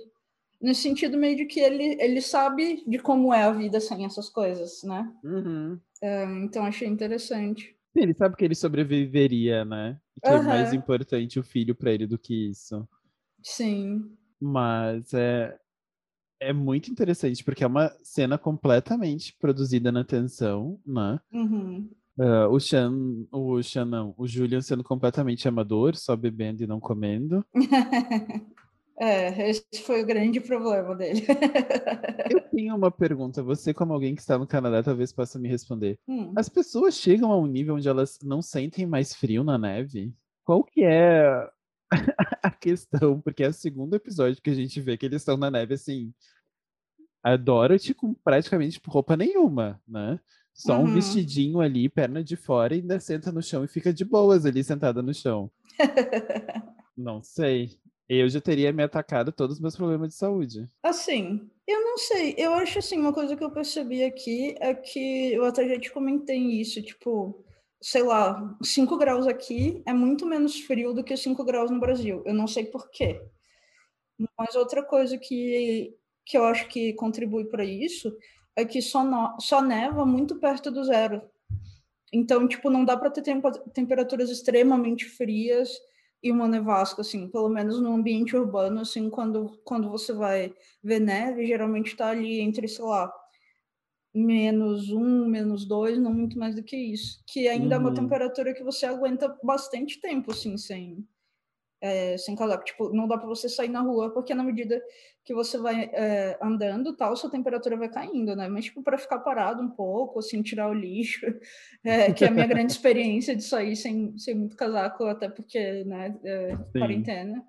nesse 0.59 0.81
sentido 0.81 1.17
meio 1.17 1.37
de 1.37 1.45
que 1.45 1.61
ele, 1.61 1.95
ele 2.01 2.19
sabe 2.19 2.83
de 2.85 2.99
como 2.99 3.33
é 3.33 3.43
a 3.43 3.51
vida 3.53 3.79
sem 3.79 4.03
essas 4.03 4.27
coisas, 4.27 4.83
né? 4.83 5.09
Uhum. 5.23 5.79
Então 6.43 6.65
achei 6.65 6.89
interessante. 6.89 7.73
Ele 7.95 8.13
sabe 8.13 8.35
que 8.35 8.43
ele 8.43 8.55
sobreviveria, 8.55 9.63
né? 9.63 9.97
Que 10.21 10.29
é 10.29 10.41
mais 10.41 10.73
importante 10.73 11.39
o 11.39 11.43
filho 11.43 11.75
para 11.75 11.91
ele 11.91 12.07
do 12.07 12.17
que 12.17 12.49
isso. 12.49 12.87
Sim. 13.41 14.11
Mas 14.39 15.13
é, 15.13 15.57
é 16.39 16.53
muito 16.53 16.91
interessante, 16.91 17.43
porque 17.43 17.63
é 17.63 17.67
uma 17.67 17.89
cena 18.03 18.37
completamente 18.37 19.35
produzida 19.39 19.91
na 19.91 20.03
tensão, 20.03 20.79
né? 20.85 21.19
Uhum. 21.31 21.89
Uh, 22.17 22.47
o 22.51 22.59
Sean, 22.59 23.25
o 23.31 23.63
Sean 23.63 23.85
não, 23.85 24.13
o 24.17 24.27
Julian 24.27 24.61
sendo 24.61 24.83
completamente 24.83 25.47
amador, 25.47 25.95
só 25.95 26.15
bebendo 26.15 26.63
e 26.63 26.67
não 26.67 26.79
comendo. 26.79 27.43
é, 28.99 29.49
esse 29.49 29.65
foi 29.85 30.03
o 30.03 30.05
grande 30.05 30.39
problema 30.39 30.95
dele. 30.95 31.25
Eu 32.29 32.41
tenho 32.51 32.75
uma 32.75 32.91
pergunta, 32.91 33.41
você 33.43 33.73
como 33.73 33.93
alguém 33.93 34.15
que 34.15 34.21
está 34.21 34.37
no 34.37 34.47
Canadá 34.47 34.83
talvez 34.83 35.11
possa 35.11 35.39
me 35.39 35.49
responder. 35.49 35.99
Hum. 36.07 36.31
As 36.35 36.47
pessoas 36.49 36.95
chegam 36.95 37.31
a 37.31 37.37
um 37.37 37.47
nível 37.47 37.75
onde 37.75 37.87
elas 37.89 38.19
não 38.23 38.41
sentem 38.41 38.85
mais 38.85 39.13
frio 39.15 39.43
na 39.43 39.57
neve? 39.57 40.13
Qual 40.45 40.63
que 40.63 40.83
é 40.83 41.49
a 42.43 42.51
questão? 42.51 43.19
Porque 43.21 43.43
é 43.43 43.49
o 43.49 43.53
segundo 43.53 43.95
episódio 43.95 44.41
que 44.41 44.49
a 44.49 44.55
gente 44.55 44.79
vê 44.81 44.97
que 44.97 45.05
eles 45.05 45.21
estão 45.21 45.37
na 45.37 45.49
neve 45.49 45.73
assim, 45.75 46.13
a 47.23 47.35
Dorothy 47.35 47.93
com 47.93 48.13
praticamente 48.13 48.79
roupa 48.85 49.15
nenhuma, 49.17 49.81
né? 49.87 50.19
Só 50.53 50.79
um 50.79 50.85
Uhum. 50.85 50.93
vestidinho 50.93 51.61
ali, 51.61 51.89
perna 51.89 52.23
de 52.23 52.35
fora, 52.35 52.75
e 52.75 52.79
ainda 52.81 52.99
senta 52.99 53.31
no 53.31 53.41
chão 53.41 53.63
e 53.63 53.67
fica 53.67 53.91
de 53.91 54.05
boas 54.05 54.45
ali, 54.45 54.63
sentada 54.63 55.01
no 55.01 55.13
chão. 55.13 55.51
Não 56.95 57.21
sei. 57.23 57.71
Eu 58.07 58.29
já 58.29 58.41
teria 58.41 58.73
me 58.73 58.83
atacado 58.83 59.31
todos 59.31 59.55
os 59.55 59.61
meus 59.61 59.75
problemas 59.75 60.09
de 60.09 60.15
saúde. 60.15 60.67
Assim, 60.83 61.49
eu 61.67 61.81
não 61.81 61.97
sei. 61.97 62.35
Eu 62.37 62.53
acho 62.53 62.79
assim, 62.79 62.99
uma 62.99 63.13
coisa 63.13 63.35
que 63.35 63.43
eu 63.43 63.51
percebi 63.51 64.03
aqui 64.03 64.55
é 64.59 64.73
que 64.73 65.33
eu 65.33 65.45
até 65.45 65.67
já 65.67 65.79
te 65.79 65.91
comentei 65.91 66.37
isso, 66.37 66.81
tipo, 66.81 67.43
sei 67.81 68.03
lá, 68.03 68.57
5 68.61 68.97
graus 68.97 69.25
aqui 69.25 69.81
é 69.85 69.93
muito 69.93 70.25
menos 70.25 70.59
frio 70.59 70.93
do 70.93 71.03
que 71.03 71.15
5 71.15 71.43
graus 71.43 71.71
no 71.71 71.79
Brasil. 71.79 72.21
Eu 72.25 72.33
não 72.33 72.47
sei 72.47 72.65
por 72.65 72.89
quê. 72.91 73.21
Mas 74.37 74.55
outra 74.55 74.83
coisa 74.83 75.17
que, 75.17 75.95
que 76.25 76.37
eu 76.37 76.43
acho 76.43 76.67
que 76.67 76.93
contribui 76.93 77.45
para 77.45 77.63
isso 77.63 78.15
é 78.55 78.65
que 78.65 78.81
só, 78.81 79.03
no, 79.03 79.39
só 79.39 79.61
neva 79.61 80.05
muito 80.05 80.35
perto 80.39 80.69
do 80.69 80.83
zero. 80.83 81.21
Então, 82.11 82.47
tipo, 82.47 82.69
não 82.69 82.85
dá 82.85 82.95
para 82.95 83.09
ter 83.09 83.23
temperaturas 83.73 84.29
extremamente 84.29 85.05
frias 85.05 85.71
e 86.23 86.31
uma 86.31 86.47
nevasca, 86.47 87.01
assim, 87.01 87.29
pelo 87.29 87.49
menos 87.49 87.79
no 87.81 87.93
ambiente 87.93 88.35
urbano, 88.35 88.79
assim, 88.81 89.09
quando, 89.09 89.59
quando 89.65 89.89
você 89.89 90.13
vai 90.13 90.53
ver 90.83 90.99
neve, 90.99 91.45
geralmente 91.45 91.87
está 91.87 92.09
ali 92.09 92.39
entre, 92.39 92.67
sei 92.67 92.85
lá, 92.85 93.11
menos 94.13 94.89
um, 94.91 95.25
menos 95.27 95.65
dois, 95.65 95.97
não 95.99 96.13
muito 96.13 96.37
mais 96.37 96.55
do 96.55 96.63
que 96.63 96.75
isso. 96.77 97.23
Que 97.27 97.47
ainda 97.47 97.75
é 97.75 97.77
uma 97.79 97.91
Uhum. 97.91 97.93
temperatura 97.93 98.53
que 98.53 98.63
você 98.63 98.85
aguenta 98.85 99.37
bastante 99.43 99.99
tempo, 99.99 100.31
assim, 100.31 100.57
sem, 100.57 101.07
é, 101.83 102.17
sem 102.17 102.33
casaco. 102.33 102.63
Tipo, 102.63 102.93
não 102.93 103.09
dá 103.09 103.17
para 103.17 103.27
você 103.27 103.49
sair 103.49 103.67
na 103.67 103.81
rua, 103.81 104.09
porque 104.13 104.33
na 104.33 104.41
medida 104.41 104.81
que 105.25 105.33
você 105.33 105.57
vai 105.57 105.89
é, 105.93 106.39
andando, 106.41 106.95
tal, 106.95 107.13
sua 107.17 107.29
temperatura 107.29 107.75
vai 107.75 107.89
caindo, 107.89 108.33
né? 108.37 108.47
Mas, 108.47 108.65
tipo, 108.65 108.81
para 108.81 108.97
ficar 108.97 109.19
parado 109.19 109.61
um 109.61 109.69
pouco, 109.69 110.19
assim, 110.19 110.41
tirar 110.41 110.69
o 110.69 110.73
lixo, 110.73 111.25
é, 111.83 112.13
que 112.13 112.23
é 112.23 112.29
a 112.29 112.31
minha 112.31 112.47
grande 112.47 112.71
experiência 112.73 113.35
de 113.35 113.43
sair 113.43 113.75
sem, 113.75 114.17
sem 114.17 114.33
muito 114.33 114.55
casaco, 114.55 115.03
até 115.03 115.27
porque, 115.27 115.83
né, 115.83 116.17
é, 116.23 116.55
quarentena. 116.71 117.45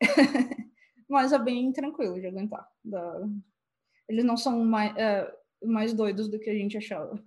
Mas 1.08 1.32
é 1.32 1.38
bem 1.38 1.72
tranquilo 1.72 2.20
de 2.20 2.26
aguentar. 2.26 2.68
Eles 4.06 4.24
não 4.24 4.36
são 4.36 4.62
mais, 4.62 4.94
é, 4.96 5.34
mais 5.64 5.94
doidos 5.94 6.28
do 6.28 6.38
que 6.38 6.50
a 6.50 6.54
gente 6.54 6.76
achava. 6.76 7.18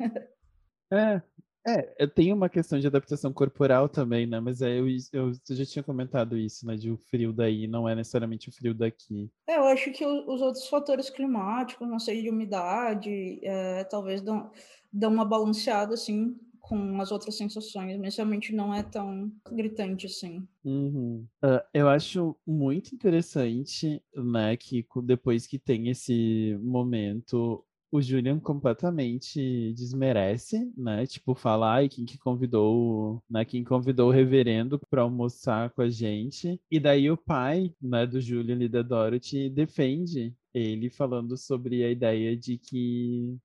É, 0.92 1.20
é, 1.66 2.08
tenho 2.08 2.36
uma 2.36 2.50
questão 2.50 2.80
de 2.80 2.88
adaptação 2.88 3.32
corporal 3.32 3.88
também, 3.88 4.28
né? 4.28 4.40
Mas 4.40 4.62
é, 4.62 4.80
eu, 4.80 4.88
eu, 5.12 5.32
eu 5.50 5.56
já 5.56 5.66
tinha 5.66 5.84
comentado 5.84 6.38
isso, 6.38 6.66
né? 6.66 6.76
De 6.76 6.92
o 6.92 6.98
frio 6.98 7.32
daí 7.32 7.68
não 7.68 7.88
é 7.88 7.96
necessariamente 7.96 8.50
o 8.50 8.52
frio 8.52 8.74
daqui. 8.74 9.30
É, 9.48 9.58
eu 9.58 9.64
acho 9.66 9.92
que 9.92 10.06
os 10.06 10.42
outros 10.42 10.68
fatores 10.68 11.10
climáticos, 11.10 11.88
não 11.88 12.00
sei, 12.00 12.22
de 12.22 12.30
umidade, 12.30 13.40
é, 13.44 13.84
talvez 13.86 14.22
dão, 14.22 14.52
dão 14.92 15.12
uma 15.12 15.26
balanceada, 15.26 15.94
assim, 15.94 16.36
com 16.64 17.02
as 17.02 17.12
outras 17.12 17.36
sensações, 17.36 18.00
mas 18.00 18.16
realmente 18.16 18.56
não 18.56 18.74
é 18.74 18.82
tão 18.82 19.30
gritante, 19.52 20.06
assim. 20.08 20.48
Uhum. 20.64 21.26
Ah, 21.42 21.64
eu 21.74 21.90
acho 21.90 22.36
muito 22.48 22.96
interessante, 22.96 24.02
né, 24.16 24.56
que 24.56 24.86
depois 25.04 25.46
que 25.46 25.60
tem 25.60 25.90
esse 25.90 26.58
momento, 26.62 27.66
o 27.94 28.02
Julian 28.02 28.40
completamente 28.40 29.72
desmerece, 29.74 30.72
né, 30.76 31.06
tipo, 31.06 31.36
fala, 31.36 31.76
ai, 31.76 31.88
quem 31.88 32.06
que 32.06 32.18
convidou, 32.18 33.24
né, 33.30 33.46
quem 33.46 33.64
convidou 33.64 34.10
o 34.10 34.12
reverendo 34.12 34.80
para 34.90 35.04
almoçar 35.04 35.70
com 35.70 35.84
a 35.84 35.90
gente, 35.90 36.60
e 36.72 36.80
daí 36.80 37.12
o 37.12 37.18
pai, 37.18 37.72
né, 37.80 38.08
do 38.08 38.20
Julian 38.20 38.64
e 38.64 38.68
da 38.68 38.82
Dorothy 38.82 39.48
defende 39.48 40.36
ele 40.54 40.90
falando 40.90 41.38
sobre 41.38 41.84
a 41.84 41.92
ideia 41.92 42.36
de 42.36 42.58
que 42.58 43.38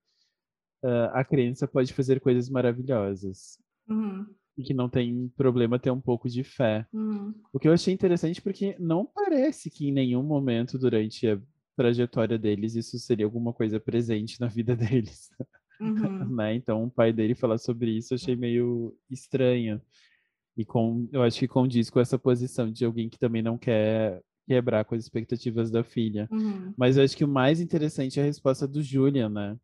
ah, 0.83 1.21
a 1.21 1.25
criança 1.25 1.67
pode 1.69 1.93
fazer 1.93 2.21
coisas 2.21 2.49
maravilhosas. 2.49 3.59
Uhum, 3.89 4.35
E 4.57 4.63
que 4.63 4.75
não 4.75 4.89
tem 4.89 5.29
problema 5.37 5.79
ter 5.79 5.91
um 5.91 6.01
pouco 6.01 6.29
de 6.29 6.43
fé. 6.43 6.87
uhum, 6.93 7.35
O 7.53 7.59
que 7.59 7.69
eu 7.69 7.73
achei 7.73 7.95
interessante 7.95 8.43
porque 8.43 8.77
não 8.79 9.07
parece 9.07 9.71
que 9.71 9.89
em 9.89 9.93
nenhum 9.93 10.23
momento 10.23 10.79
durante 10.79 11.27
a 11.29 11.41
trajetória 11.79 12.39
deles 12.39 12.75
isso 12.77 12.99
seria 12.99 13.27
alguma 13.27 13.53
coisa 13.55 13.81
presente 13.81 14.41
na 14.41 14.49
vida 14.49 14.77
deles, 14.77 15.31
uhum, 15.81 16.37
né? 16.37 16.55
Então 16.55 16.85
o 16.85 16.91
pai 16.91 17.13
dele 17.13 17.35
falar 17.35 17.59
sobre 17.59 17.91
isso 17.97 18.15
eu 18.15 18.17
achei 18.17 18.37
meio 18.37 18.97
estranho. 19.11 19.81
E 20.57 20.65
com, 20.65 21.09
eu 21.13 21.23
acho 21.23 21.39
que 21.39 21.49
condiz 21.49 21.91
com 21.91 22.01
essa 22.01 22.19
posição 22.19 22.71
de 22.73 22.85
alguém 22.85 23.09
que 23.09 23.19
também 23.19 23.43
não 23.43 23.59
quer 23.59 24.23
quebrar 24.47 24.85
com 24.85 24.95
as 24.97 25.05
expectativas 25.05 25.71
da 25.71 25.85
filha. 25.85 26.31
uhum, 26.31 26.75
Mas 26.77 26.97
eu 26.97 27.05
acho 27.05 27.17
que 27.17 27.25
o 27.25 27.29
mais 27.29 27.61
interessante 27.61 28.21
é 28.21 28.23
a 28.25 28.27
resposta 28.27 28.69
do 28.69 28.83
Julian, 28.83 29.31
né? 29.31 29.59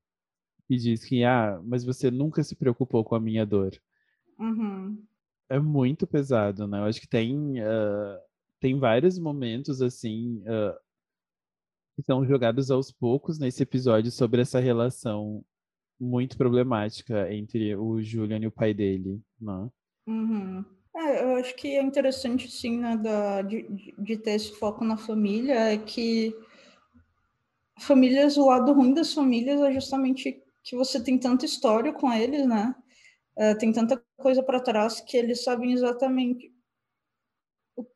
Que 0.68 0.77
diz 0.77 1.05
que, 1.05 1.24
ah, 1.24 1.61
mas 1.64 1.85
você 1.85 2.11
nunca 2.11 2.42
se 2.44 2.57
preocupou 2.57 3.05
com 3.05 3.14
a 3.16 3.20
minha 3.20 3.46
dor. 3.46 3.72
uhum, 4.38 5.07
É 5.48 5.59
muito 5.59 6.07
pesado, 6.07 6.66
né? 6.66 6.79
Eu 6.79 6.85
acho 6.85 7.00
que 7.00 7.09
tem, 7.09 7.61
ah, 7.61 8.20
tem 8.61 8.79
vários 8.79 9.18
momentos, 9.18 9.83
assim, 9.83 10.42
ah, 10.46 10.79
que 11.96 12.02
são 12.02 12.24
jogados 12.26 12.70
aos 12.70 12.92
poucos 12.92 13.38
nesse 13.38 13.62
episódio 13.62 14.11
sobre 14.11 14.42
essa 14.42 14.61
relação 14.61 15.44
muito 16.00 16.37
problemática 16.38 17.33
entre 17.35 17.76
o 17.76 18.02
Julian 18.02 18.40
e 18.40 18.46
o 18.48 18.52
pai 18.52 18.74
dele, 18.74 19.20
né? 19.40 19.70
uhum. 20.07 20.64
É, 20.96 21.24
eu 21.24 21.37
acho 21.37 21.54
que 21.57 21.68
é 21.76 21.83
interessante, 21.83 22.48
sim, 22.50 22.78
né, 22.78 22.96
da, 22.96 23.42
de, 23.42 23.62
de- 23.68 23.94
de 23.98 24.16
ter 24.16 24.33
esse 24.33 24.52
foco 24.59 24.85
na 24.85 24.96
família, 24.96 25.54
é 25.72 25.76
que 25.78 26.33
famílias, 27.80 28.37
o 28.37 28.46
lado 28.46 28.72
ruim 28.72 28.94
das 28.94 29.12
famílias 29.12 29.61
é 29.61 29.72
justamente 29.72 30.40
que 30.62 30.76
você 30.76 31.02
tem 31.02 31.18
tanta 31.18 31.44
história 31.44 31.92
com 31.92 32.12
eles, 32.12 32.46
né? 32.46 32.74
É, 33.37 33.54
tem 33.57 33.72
tanta 33.72 34.02
coisa 34.18 34.42
para 34.44 34.61
trás 34.61 35.00
que 35.00 35.16
eles 35.18 35.44
sabem 35.44 35.72
exatamente 35.74 36.54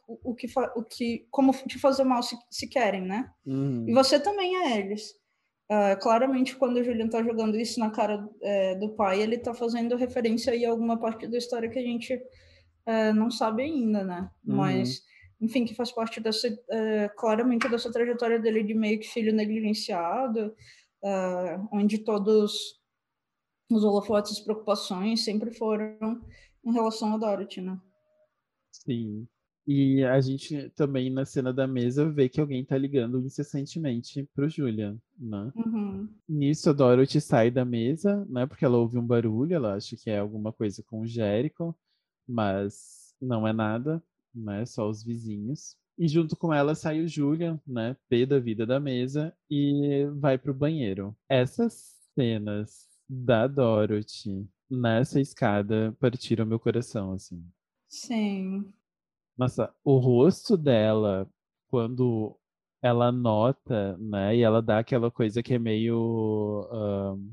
o, 0.09 0.35
que, 0.35 0.47
o 0.75 0.83
que, 0.83 1.27
como 1.31 1.53
te 1.53 1.79
fazer 1.79 2.05
mal 2.05 2.23
se, 2.23 2.37
se 2.51 2.66
querem, 2.66 3.03
né? 3.03 3.31
Uhum. 3.44 3.85
E 3.87 3.92
você 3.92 4.18
também 4.18 4.57
é 4.57 4.79
eles. 4.79 5.14
Ah, 5.71 5.97
claramente, 5.97 6.57
quando 6.57 6.79
o 6.79 6.85
Julian 6.85 7.09
tá 7.09 7.23
jogando 7.23 7.59
isso 7.59 7.79
na 7.79 7.90
cara 7.90 8.27
é, 8.40 8.75
do 8.77 8.94
pai, 8.94 9.21
ele 9.21 9.37
tá 9.37 9.53
fazendo 9.53 9.97
referência 9.97 10.53
aí 10.53 10.64
a 10.64 10.71
alguma 10.71 10.99
parte 10.99 11.27
da 11.27 11.37
história 11.37 11.68
que 11.68 11.79
a 11.79 11.83
gente 11.83 12.18
é, 12.87 13.12
não 13.12 13.31
sabe 13.31 13.62
ainda, 13.62 14.03
né? 14.03 14.31
Uhum. 14.47 14.57
Mas, 14.57 15.03
enfim, 15.38 15.66
que 15.66 15.75
faz 15.75 15.92
parte 15.92 16.21
dessa, 16.21 16.49
é, 16.71 17.11
claramente 17.11 17.68
dessa 17.68 17.92
trajetória 17.92 18.38
dele 18.38 18.62
de 18.62 18.73
meio 18.73 18.99
que 18.99 19.09
filho 19.09 19.33
negligenciado, 19.35 20.55
ah, 21.05 21.68
onde 21.71 21.99
todos 21.99 22.79
os 23.71 23.85
holofotes 23.85 24.38
e 24.38 24.44
preocupações 24.44 25.23
sempre 25.23 25.53
foram 25.53 26.18
em 26.64 26.73
relação 26.73 27.14
a 27.14 27.18
Dorothy, 27.18 27.61
né? 27.61 27.79
Sim. 28.73 29.28
E 29.71 30.03
a 30.03 30.19
gente 30.19 30.71
também 30.71 31.11
na 31.11 31.27
cena 31.27 31.53
da 31.53 31.66
mesa 31.66 32.11
vê 32.11 32.27
que 32.27 32.41
alguém 32.41 32.64
tá 32.64 32.79
ligando 32.79 33.21
incessantemente 33.21 34.27
pro 34.35 34.49
Julian, 34.49 34.97
né? 35.19 35.53
Uhum, 35.55 36.09
Nisso 36.27 36.71
a 36.71 36.73
Dorothy 36.73 37.21
sai 37.21 37.51
da 37.51 37.66
mesa, 37.66 38.25
né? 38.31 38.47
Porque 38.47 38.64
ela 38.64 38.79
ouve 38.79 38.97
um 38.97 39.07
barulho, 39.07 39.55
ela 39.55 39.75
acha 39.75 39.95
que 39.95 40.09
é 40.09 40.19
alguma 40.19 40.55
coisa 40.55 40.83
com 40.85 41.03
o 41.03 41.07
Jericho, 41.07 41.75
mas 42.27 43.14
não 43.21 43.47
é 43.47 43.53
nada, 43.53 44.03
né? 44.35 44.64
Só 44.64 44.89
os 44.89 45.05
vizinhos. 45.05 45.77
E 45.99 46.09
junto 46.09 46.35
com 46.35 46.55
ela 46.55 46.75
sai 46.75 47.03
o 47.03 47.09
Julian, 47.09 47.61
né? 47.66 47.95
Pé 48.09 48.25
da 48.25 48.39
vida 48.39 48.64
da 48.64 48.81
mesa 48.81 49.35
e 49.51 50.07
vai 50.19 50.39
pro 50.39 50.55
banheiro. 50.55 51.14
Essas 51.29 51.95
cenas 52.14 52.89
da 53.07 53.47
Dorothy 53.47 54.49
nessa 54.71 55.21
escada 55.21 55.95
partiram 56.01 56.47
meu 56.47 56.59
coração, 56.59 57.12
assim. 57.12 57.45
sim. 57.89 58.73
Nossa, 59.39 59.72
o 59.84 59.99
rosto 59.99 60.57
dela, 60.57 61.30
quando 61.68 62.36
ela 62.82 63.12
nota, 63.12 63.97
né? 63.99 64.36
E 64.36 64.43
ela 64.43 64.61
dá 64.61 64.80
aquela 64.80 65.11
coisa 65.11 65.43
que 65.43 65.55
é 65.55 65.59
meio. 65.59 66.68
ahn, 66.72 67.30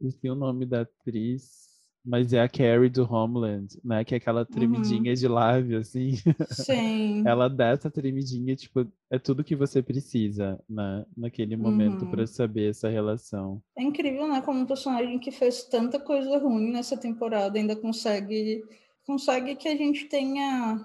Esqueci 0.00 0.30
o 0.30 0.34
nome 0.34 0.64
da 0.66 0.82
atriz. 0.82 1.66
mas 2.04 2.32
é 2.32 2.40
a 2.40 2.48
Carrie 2.48 2.88
do 2.88 3.04
Homeland, 3.04 3.78
né? 3.84 4.04
Que 4.04 4.14
é 4.14 4.16
aquela 4.18 4.44
tremidinha 4.44 5.10
uhum. 5.10 5.14
de 5.14 5.28
lábio, 5.28 5.78
assim. 5.78 6.12
Sim. 6.50 7.22
Ela 7.26 7.48
dá 7.48 7.68
essa 7.68 7.90
tremidinha, 7.90 8.56
tipo, 8.56 8.86
é 9.10 9.18
tudo 9.18 9.44
que 9.44 9.54
você 9.54 9.82
precisa, 9.82 10.58
né? 10.68 11.04
Naquele 11.16 11.56
momento 11.56 12.04
uhum. 12.04 12.10
para 12.10 12.26
saber 12.26 12.70
essa 12.70 12.88
relação. 12.88 13.62
É 13.76 13.82
incrível, 13.82 14.26
né? 14.28 14.40
Como 14.40 14.60
um 14.60 14.66
personagem 14.66 15.18
que 15.18 15.30
fez 15.30 15.64
tanta 15.64 16.00
coisa 16.00 16.38
ruim 16.38 16.72
nessa 16.72 16.96
temporada 16.96 17.58
ainda 17.58 17.76
consegue 17.76 18.64
consegue 19.08 19.56
que 19.56 19.66
a 19.66 19.74
gente 19.74 20.04
tenha 20.04 20.84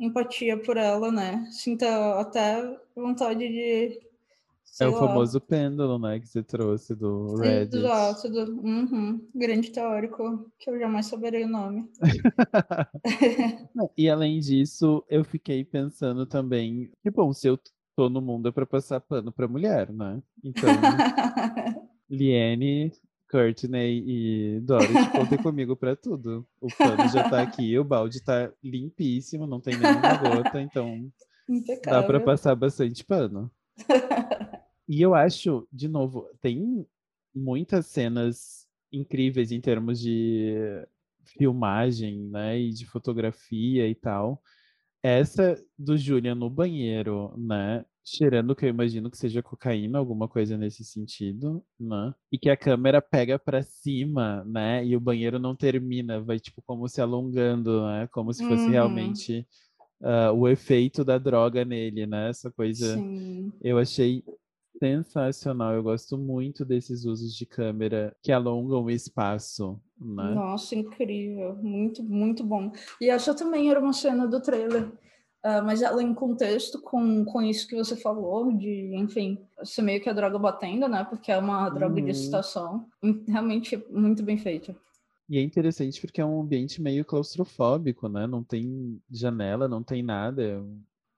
empatia 0.00 0.56
por 0.56 0.78
ela, 0.78 1.12
né? 1.12 1.46
Sinta 1.50 2.18
até 2.18 2.80
vontade 2.96 3.46
de 3.46 4.00
é 4.80 4.86
o 4.86 4.90
lá. 4.90 4.98
famoso 4.98 5.40
pêndulo, 5.40 5.98
né, 5.98 6.18
que 6.20 6.26
você 6.26 6.42
trouxe 6.42 6.94
do 6.94 7.34
Reddit. 7.36 7.78
Exato, 7.78 8.28
do, 8.28 8.60
uhum, 8.60 9.26
grande 9.34 9.70
teórico, 9.70 10.50
que 10.58 10.68
eu 10.68 10.78
jamais 10.78 11.06
saberei 11.06 11.44
o 11.44 11.48
nome. 11.48 11.90
e 13.96 14.10
além 14.10 14.38
disso, 14.38 15.02
eu 15.08 15.24
fiquei 15.24 15.64
pensando 15.64 16.26
também, 16.26 16.90
que 17.02 17.10
bom, 17.10 17.32
se 17.32 17.48
eu 17.48 17.58
tô 17.96 18.10
no 18.10 18.20
mundo 18.20 18.50
é 18.50 18.52
pra 18.52 18.66
passar 18.66 19.00
pano 19.00 19.32
pra 19.32 19.48
mulher, 19.48 19.90
né? 19.90 20.22
Então, 20.44 20.68
Liane, 22.10 22.92
Courtney 23.30 24.02
e 24.06 24.60
Dorothy 24.60 25.10
contem 25.12 25.38
comigo 25.42 25.76
pra 25.76 25.96
tudo. 25.96 26.46
O 26.60 26.68
pano 26.68 27.08
já 27.08 27.28
tá 27.28 27.42
aqui, 27.42 27.78
o 27.78 27.84
balde 27.84 28.22
tá 28.22 28.52
limpíssimo, 28.62 29.46
não 29.46 29.60
tem 29.60 29.76
nenhuma 29.76 30.16
gota, 30.16 30.60
então 30.60 31.10
Impecável. 31.48 32.00
dá 32.00 32.02
pra 32.02 32.20
passar 32.20 32.54
bastante 32.54 33.04
pano. 33.04 33.50
E 34.88 35.02
eu 35.02 35.16
acho, 35.16 35.66
de 35.72 35.88
novo, 35.88 36.30
tem 36.40 36.86
muitas 37.34 37.86
cenas 37.86 38.68
incríveis 38.92 39.50
em 39.50 39.60
termos 39.60 39.98
de 39.98 40.54
filmagem, 41.24 42.20
né, 42.28 42.56
e 42.56 42.70
de 42.70 42.86
fotografia 42.86 43.88
e 43.88 43.96
tal. 43.96 44.40
Essa 45.06 45.56
do 45.78 45.96
Julian 45.96 46.34
no 46.34 46.50
banheiro, 46.50 47.32
né, 47.38 47.84
cheirando 48.04 48.56
que 48.56 48.64
eu 48.64 48.68
imagino 48.68 49.08
que 49.08 49.16
seja 49.16 49.40
cocaína, 49.40 50.00
alguma 50.00 50.26
coisa 50.26 50.58
nesse 50.58 50.84
sentido, 50.84 51.62
né? 51.78 52.12
E 52.32 52.36
que 52.36 52.50
a 52.50 52.56
câmera 52.56 53.00
pega 53.00 53.38
para 53.38 53.62
cima, 53.62 54.42
né? 54.44 54.84
E 54.84 54.96
o 54.96 55.00
banheiro 55.00 55.38
não 55.38 55.54
termina, 55.54 56.20
vai 56.20 56.40
tipo 56.40 56.60
como 56.66 56.88
se 56.88 57.00
alongando, 57.00 57.86
né? 57.86 58.08
Como 58.08 58.32
se 58.32 58.44
fosse 58.48 58.64
uhum. 58.64 58.70
realmente 58.70 59.46
uh, 60.00 60.32
o 60.32 60.48
efeito 60.48 61.04
da 61.04 61.18
droga 61.18 61.64
nele, 61.64 62.04
né? 62.04 62.28
Essa 62.28 62.50
coisa 62.50 62.94
Sim. 62.94 63.52
eu 63.62 63.78
achei 63.78 64.24
sensacional. 64.78 65.74
Eu 65.74 65.82
gosto 65.82 66.16
muito 66.16 66.64
desses 66.64 67.04
usos 67.04 67.34
de 67.34 67.46
câmera 67.46 68.16
que 68.22 68.32
alongam 68.32 68.84
o 68.84 68.90
espaço. 68.90 69.80
Né? 69.98 70.34
Nossa, 70.34 70.74
incrível. 70.74 71.56
Muito, 71.56 72.02
muito 72.02 72.44
bom. 72.44 72.72
E 73.00 73.08
essa 73.08 73.34
também 73.34 73.70
era 73.70 73.80
uma 73.80 73.92
cena 73.92 74.26
do 74.26 74.40
trailer. 74.40 74.88
Uh, 75.44 75.62
mas 75.64 75.80
ela 75.80 76.02
em 76.02 76.12
contexto 76.12 76.80
com, 76.80 77.24
com 77.24 77.40
isso 77.40 77.68
que 77.68 77.76
você 77.76 77.94
falou, 77.94 78.52
de, 78.52 78.96
enfim, 78.96 79.38
ser 79.62 79.82
meio 79.82 80.00
que 80.00 80.08
a 80.08 80.12
droga 80.12 80.38
batendo, 80.38 80.88
né? 80.88 81.04
Porque 81.04 81.30
é 81.30 81.38
uma 81.38 81.70
droga 81.70 81.94
uhum. 81.94 82.04
de 82.04 82.10
excitação. 82.10 82.88
Realmente 83.28 83.76
muito 83.90 84.24
bem 84.24 84.38
feita. 84.38 84.74
E 85.28 85.38
é 85.38 85.42
interessante 85.42 86.00
porque 86.00 86.20
é 86.20 86.24
um 86.24 86.40
ambiente 86.40 86.80
meio 86.80 87.04
claustrofóbico, 87.04 88.08
né? 88.08 88.26
Não 88.26 88.42
tem 88.42 89.00
janela, 89.10 89.68
não 89.68 89.82
tem 89.82 90.02
nada. 90.02 90.64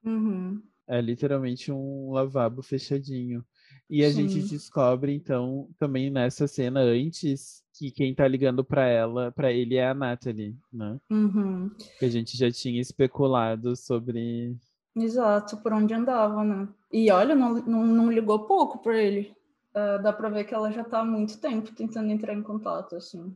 Uhum. 0.03 0.61
É 0.87 0.99
literalmente 0.99 1.71
um 1.71 2.11
lavabo 2.11 2.63
fechadinho. 2.63 3.45
E 3.89 4.05
a 4.05 4.11
Sim. 4.11 4.27
gente 4.27 4.47
descobre, 4.49 5.13
então, 5.13 5.67
também 5.79 6.11
nessa 6.11 6.47
cena 6.47 6.81
antes, 6.81 7.63
que 7.73 7.89
quem 7.89 8.13
tá 8.13 8.27
ligando 8.27 8.63
para 8.63 8.85
ela, 8.85 9.31
para 9.31 9.51
ele 9.51 9.77
é 9.77 9.87
a 9.87 9.95
Natalie, 9.95 10.55
né? 10.71 10.99
Uhum. 11.09 11.71
Que 11.97 12.05
a 12.05 12.09
gente 12.09 12.37
já 12.37 12.51
tinha 12.51 12.79
especulado 12.79 13.75
sobre. 13.75 14.55
Exato, 14.95 15.57
por 15.57 15.73
onde 15.73 15.93
andava, 15.93 16.43
né? 16.43 16.67
E 16.91 17.09
olha, 17.09 17.33
não, 17.33 17.55
não, 17.55 17.85
não 17.87 18.11
ligou 18.11 18.45
pouco 18.45 18.77
para 18.77 19.01
ele. 19.01 19.33
Uh, 19.69 20.01
dá 20.03 20.13
pra 20.13 20.29
ver 20.29 20.43
que 20.43 20.53
ela 20.53 20.71
já 20.71 20.83
tá 20.83 20.99
há 20.99 21.05
muito 21.05 21.39
tempo 21.39 21.73
tentando 21.73 22.11
entrar 22.11 22.33
em 22.33 22.43
contato, 22.43 22.95
assim. 22.95 23.35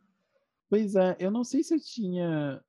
Pois 0.70 0.96
é, 0.96 1.16
eu 1.20 1.32
não 1.32 1.44
sei 1.44 1.64
se 1.64 1.74
eu 1.74 1.80
tinha 1.80 2.62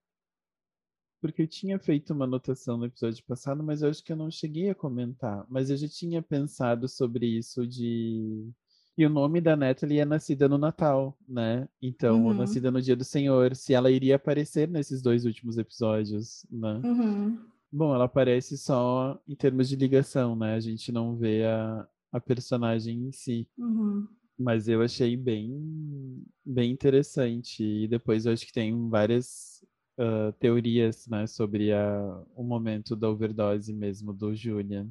porque 1.25 1.41
eu 1.41 1.49
tinha 1.49 1.79
feito 1.79 2.13
uma 2.13 2.27
anotação 2.27 2.77
no 2.77 2.85
episódio 2.85 3.25
passado, 3.25 3.63
mas 3.63 3.81
eu 3.81 3.89
acho 3.89 4.05
que 4.05 4.13
eu 4.13 4.17
não 4.17 4.31
cheguei 4.31 4.69
a 4.69 4.75
comentar. 4.75 5.47
Mas 5.49 5.71
eu 5.71 5.77
já 5.79 5.89
tinha 5.89 6.21
pensado 6.21 6.87
sobre 6.87 7.27
isso 7.27 7.67
de. 7.67 8.47
E 8.95 9.07
o 9.07 9.09
nome 9.09 9.41
da 9.41 9.57
Natalie 9.57 10.01
é 10.01 10.05
nascida 10.05 10.47
no 10.51 10.59
Natal, 10.59 11.17
né? 11.27 11.67
Então, 11.81 12.27
uhum. 12.27 12.35
nascida 12.35 12.71
no 12.71 12.83
Dia 12.83 12.95
do 12.95 13.05
Senhor, 13.05 13.57
se 13.57 13.73
ela 13.73 13.91
iria 13.91 14.17
aparecer 14.17 14.69
nesses 14.69 15.01
dois 15.01 15.25
últimos 15.25 15.57
episódios, 15.57 16.45
né? 16.51 16.83
Uhum. 16.85 17.39
Bom, 17.73 17.95
ela 17.95 18.05
aparece 18.05 18.59
só 18.59 19.19
em 19.27 19.35
termos 19.35 19.67
de 19.67 19.77
ligação, 19.77 20.37
né? 20.37 20.55
A 20.55 20.61
gente 20.61 20.93
não 20.93 21.17
vê 21.17 21.47
a, 21.47 21.89
a 22.13 22.21
personagem 22.21 22.99
em 22.99 23.13
si. 23.13 23.49
Uhum. 23.57 24.07
Mas 24.39 24.69
eu 24.69 24.83
achei 24.83 25.17
bem, 25.17 26.23
bem 26.45 26.71
interessante. 26.71 27.65
E 27.65 27.89
depois 27.89 28.27
eu 28.27 28.33
acho 28.35 28.45
que 28.45 28.53
tem 28.53 28.91
várias 28.91 29.54
uh, 29.99 30.33
teorias 30.39 31.07
né, 31.07 31.27
sobre 31.27 31.73
a, 31.73 32.23
o 32.35 32.43
momento 32.43 32.97
da 32.97 33.09
overdose 33.09 33.73
mesmo 33.73 34.13
do 34.13 34.35
Julian. 34.35 34.89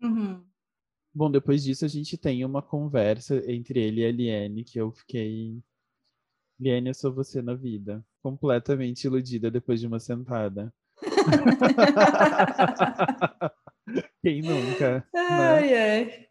Uhum. 0.00 0.44
Bom, 1.14 1.30
depois 1.30 1.62
disso 1.62 1.84
a 1.84 1.88
gente 1.88 2.16
tem 2.16 2.42
uma 2.44 2.62
conversa 2.62 3.36
entre 3.50 3.80
ele 3.80 4.00
e 4.00 4.06
a 4.06 4.12
Liane 4.12 4.64
que 4.64 4.80
eu 4.80 4.90
fiquei. 4.90 5.62
Liane, 6.58 6.88
eu 6.88 6.94
sou 6.94 7.12
você 7.12 7.42
na 7.42 7.54
vida. 7.54 8.02
Completamente 8.22 9.04
iludida 9.04 9.50
depois 9.50 9.80
de 9.80 9.86
uma 9.86 10.00
sentada. 10.00 10.72
Quem 14.22 14.40
nunca? 14.40 15.06
Né? 15.12 15.20
Ai, 15.28 15.70
né? 15.70 15.76
ai. 15.76 16.26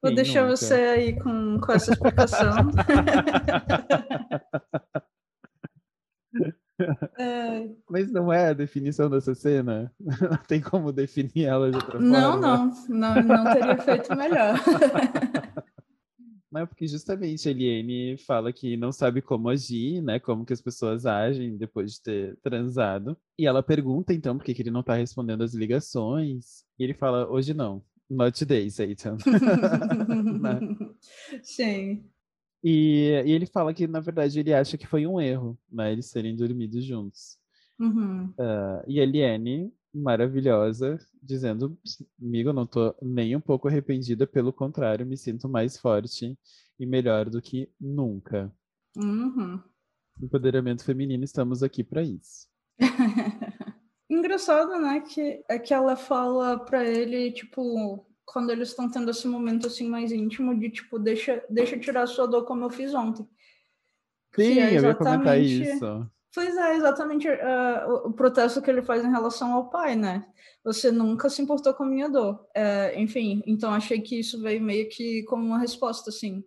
Vou 0.00 0.10
Quem 0.10 0.14
deixar 0.14 0.42
nunca? 0.42 0.56
você 0.56 0.74
aí 0.74 1.20
com, 1.20 1.60
com 1.60 1.72
essa 1.72 1.92
explicação. 1.92 2.54
É. 7.18 7.68
Mas 7.88 8.10
não 8.10 8.32
é 8.32 8.48
a 8.48 8.52
definição 8.52 9.08
dessa 9.08 9.34
cena? 9.34 9.92
Não 10.00 10.36
tem 10.48 10.60
como 10.60 10.92
definir 10.92 11.44
ela 11.44 11.70
de 11.70 11.76
outra 11.76 12.00
não, 12.00 12.40
forma? 12.40 12.74
Não, 12.88 13.14
não, 13.14 13.22
não 13.22 13.52
teria 13.52 13.76
feito 13.78 14.16
melhor. 14.16 14.54
Não, 16.54 16.60
é 16.60 16.66
porque 16.66 16.86
justamente 16.86 17.48
a 17.48 17.50
Eliane 17.50 18.16
fala 18.16 18.52
que 18.52 18.76
não 18.76 18.92
sabe 18.92 19.20
como 19.20 19.48
agir, 19.48 20.00
né? 20.00 20.20
Como 20.20 20.46
que 20.46 20.52
as 20.52 20.60
pessoas 20.60 21.04
agem 21.04 21.56
depois 21.56 21.94
de 21.94 22.02
ter 22.02 22.36
transado. 22.44 23.18
E 23.36 23.44
ela 23.44 23.60
pergunta, 23.60 24.14
então, 24.14 24.38
por 24.38 24.44
que, 24.44 24.54
que 24.54 24.62
ele 24.62 24.70
não 24.70 24.84
tá 24.84 24.94
respondendo 24.94 25.42
as 25.42 25.52
ligações. 25.52 26.64
E 26.78 26.84
ele 26.84 26.94
fala, 26.94 27.28
hoje 27.28 27.52
não. 27.52 27.82
Not 28.08 28.38
today, 28.38 28.70
Satan. 28.70 29.16
né? 30.40 30.60
Sim. 31.42 32.04
E, 32.64 33.22
e, 33.26 33.32
ele 33.32 33.44
fala 33.44 33.74
que, 33.74 33.86
na 33.86 34.00
verdade, 34.00 34.40
ele 34.40 34.54
acha 34.54 34.78
que 34.78 34.86
foi 34.86 35.06
um 35.06 35.20
erro, 35.20 35.58
né? 35.70 35.92
Eles 35.92 36.06
serem 36.06 36.34
dormidos 36.34 36.82
juntos. 36.82 37.36
Uhum. 37.78 38.28
Uh, 38.30 38.82
e 38.86 38.98
a 39.00 39.02
Eliane, 39.02 39.70
maravilhosa, 39.92 40.98
dizendo: 41.22 41.78
Amigo, 42.18 42.54
não 42.54 42.66
tô 42.66 42.94
nem 43.02 43.36
um 43.36 43.40
pouco 43.40 43.68
arrependida, 43.68 44.26
pelo 44.26 44.50
contrário, 44.50 45.04
me 45.04 45.16
sinto 45.16 45.46
mais 45.46 45.78
forte 45.78 46.38
e 46.80 46.86
melhor 46.86 47.28
do 47.28 47.42
que 47.42 47.70
nunca. 47.78 48.50
Uhum. 48.96 49.60
Empoderamento 50.22 50.84
feminino, 50.84 51.22
estamos 51.22 51.62
aqui 51.62 51.84
para 51.84 52.02
isso. 52.02 52.48
Engraçado, 54.08 54.80
né? 54.80 55.00
Que 55.00 55.44
é 55.50 55.58
que 55.58 55.74
ela 55.74 55.96
fala 55.96 56.58
para 56.58 56.82
ele, 56.82 57.30
tipo, 57.30 58.06
quando 58.24 58.50
eles 58.50 58.68
estão 58.68 58.90
tendo 58.90 59.10
esse 59.10 59.26
momento 59.26 59.66
assim 59.66 59.88
mais 59.88 60.10
íntimo 60.12 60.58
de 60.58 60.70
tipo, 60.70 60.98
deixa, 60.98 61.44
deixa 61.48 61.78
tirar 61.78 62.06
sua 62.06 62.26
dor 62.26 62.44
como 62.44 62.64
eu 62.64 62.70
fiz 62.70 62.94
ontem. 62.94 63.28
Sim, 64.34 64.58
é 64.58 64.76
eu 64.76 64.82
ia 64.82 64.94
comentar 64.94 65.40
isso. 65.40 66.10
Pois 66.34 66.56
é, 66.56 66.76
exatamente 66.76 67.28
uh, 67.28 67.88
o, 67.88 68.08
o 68.08 68.12
protesto 68.12 68.60
que 68.60 68.68
ele 68.68 68.82
faz 68.82 69.04
em 69.04 69.10
relação 69.10 69.52
ao 69.52 69.70
pai, 69.70 69.94
né? 69.94 70.26
Você 70.64 70.90
nunca 70.90 71.30
se 71.30 71.40
importou 71.40 71.72
com 71.72 71.84
a 71.84 71.86
minha 71.86 72.08
dor. 72.08 72.46
Uh, 72.56 72.98
enfim, 72.98 73.40
então 73.46 73.72
achei 73.72 74.00
que 74.00 74.18
isso 74.18 74.42
veio 74.42 74.60
meio 74.60 74.88
que 74.88 75.22
como 75.24 75.44
uma 75.46 75.58
resposta, 75.58 76.10
assim. 76.10 76.44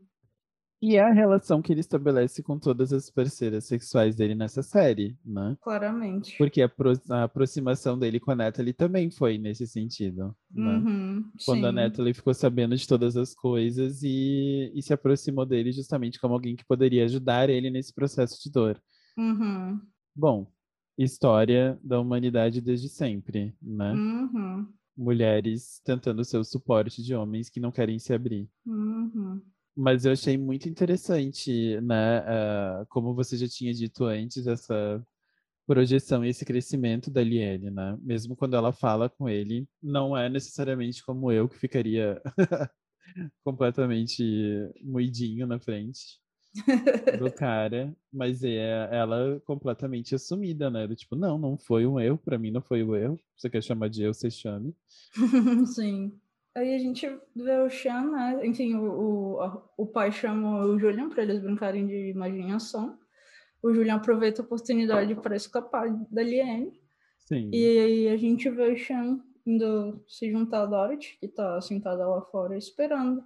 E 0.80 0.98
a 0.98 1.12
relação 1.12 1.60
que 1.60 1.74
ele 1.74 1.80
estabelece 1.80 2.44
com 2.44 2.60
todas 2.60 2.94
as 2.94 3.10
parceiras 3.10 3.66
sexuais 3.66 4.16
dele 4.16 4.36
nessa 4.36 4.62
série, 4.62 5.18
né? 5.26 5.58
Claramente. 5.62 6.38
Porque 6.38 6.62
a, 6.62 6.70
pro, 6.70 6.94
a 7.10 7.24
aproximação 7.24 7.98
dele 7.98 8.20
com 8.20 8.30
a 8.30 8.36
Natalie 8.36 8.74
também 8.74 9.10
foi 9.10 9.40
nesse 9.40 9.66
sentido. 9.66 10.36
Né? 10.52 10.78
Uhum, 10.78 11.32
Quando 11.46 11.62
sim. 11.62 11.66
a 11.66 11.72
Natalie 11.72 12.14
ficou 12.14 12.34
sabendo 12.34 12.76
de 12.76 12.88
todas 12.88 13.18
as 13.18 13.34
coisas 13.34 14.04
e, 14.04 14.72
e, 14.76 14.82
se 14.84 14.94
aproximou 14.94 15.48
dele 15.48 15.72
justamente 15.72 16.20
como 16.20 16.36
alguém 16.36 16.56
que 16.56 16.66
poderia 16.66 17.06
ajudar 17.06 17.50
ele 17.50 17.72
nesse 17.72 17.92
processo 17.94 18.40
de 18.44 18.52
dor. 18.52 18.80
Uhum. 19.18 19.82
Bom, 20.16 20.48
história 20.96 21.80
da 21.84 22.00
humanidade 22.00 22.62
desde 22.62 22.88
sempre, 22.88 23.56
né? 23.60 23.94
Uhum. 23.94 24.68
Mulheres 24.96 25.82
tentando 25.84 26.24
ser 26.24 26.38
o 26.38 26.44
suporte 26.44 27.02
de 27.02 27.16
homens 27.16 27.50
que 27.50 27.60
não 27.60 27.72
querem 27.72 27.98
se 27.98 28.14
abrir. 28.14 28.48
Uhum. 28.64 29.42
Mas 29.78 30.06
eu 30.06 30.12
achei 30.12 30.38
muito 30.38 30.68
interessante, 30.68 31.80
né? 31.82 32.22
Uh, 32.22 32.86
como 32.90 33.14
você 33.14 33.38
já 33.38 33.48
tinha 33.48 33.72
dito 33.74 34.06
antes, 34.06 34.48
essa 34.48 35.06
projeção 35.68 36.26
e 36.26 36.30
esse 36.30 36.46
crescimento 36.46 37.12
da 37.12 37.24
Liane, 37.24 37.70
né? 37.72 37.98
Mesmo 38.02 38.36
quando 38.36 38.56
ela 38.56 38.74
fala 38.74 39.10
com 39.10 39.30
ele, 39.30 39.68
não 39.82 40.18
é 40.18 40.30
necessariamente 40.30 41.04
como 41.06 41.32
eu 41.32 41.48
que 41.50 41.58
ficaria 41.60 42.22
completamente 43.44 44.24
moidinho 44.84 45.48
na 45.48 45.60
frente 45.60 46.20
do 47.20 47.32
cara, 47.32 47.96
mas 48.12 48.44
é 48.44 48.90
ela 48.92 49.40
completamente 49.46 50.16
assumida, 50.16 50.70
né? 50.70 50.88
Do 50.88 50.96
tipo, 50.96 51.16
não, 51.16 51.38
não 51.38 51.58
foi 51.58 51.86
um 51.86 52.00
erro, 52.00 52.18
para 52.18 52.38
mim 52.38 52.52
não 52.52 52.62
foi 52.62 52.84
um 52.84 52.96
erro. 52.96 53.20
Você 53.36 53.50
quer 53.50 53.62
chamar 53.64 53.90
de 53.90 54.04
eu, 54.04 54.14
você 54.14 54.30
chame. 54.30 54.76
Sim. 55.76 56.20
Aí 56.58 56.74
a 56.74 56.80
gente 56.80 57.08
vê 57.36 57.60
o 57.60 57.70
Sean, 57.70 58.10
né? 58.10 58.43
Enfim, 58.43 58.74
o, 58.74 59.38
o, 59.38 59.62
o 59.78 59.86
pai 59.86 60.12
chama 60.12 60.66
o 60.66 60.80
Julian 60.80 61.08
para 61.08 61.22
eles 61.22 61.39
brincarem 61.39 61.86
de 61.86 62.10
imaginação. 62.10 62.97
O 63.62 63.72
Julian 63.72 63.97
aproveita 63.97 64.41
a 64.41 64.45
oportunidade 64.45 65.14
para 65.14 65.36
escapar 65.36 65.88
da 66.10 66.24
Liane. 66.24 66.72
Sim. 67.20 67.51
E 67.53 67.80
aí 67.80 68.10
a 68.10 68.18
gente 68.18 68.49
vê 68.49 68.74
o 68.74 68.78
Sean 68.78 69.20
indo 69.45 70.03
se 70.08 70.32
juntar 70.32 70.64
a 70.64 70.66
Dorothy, 70.66 71.20
que 71.20 71.28
tá 71.28 71.62
sentada 71.62 72.08
lá 72.08 72.24
fora 72.24 72.58
esperando 72.58 73.24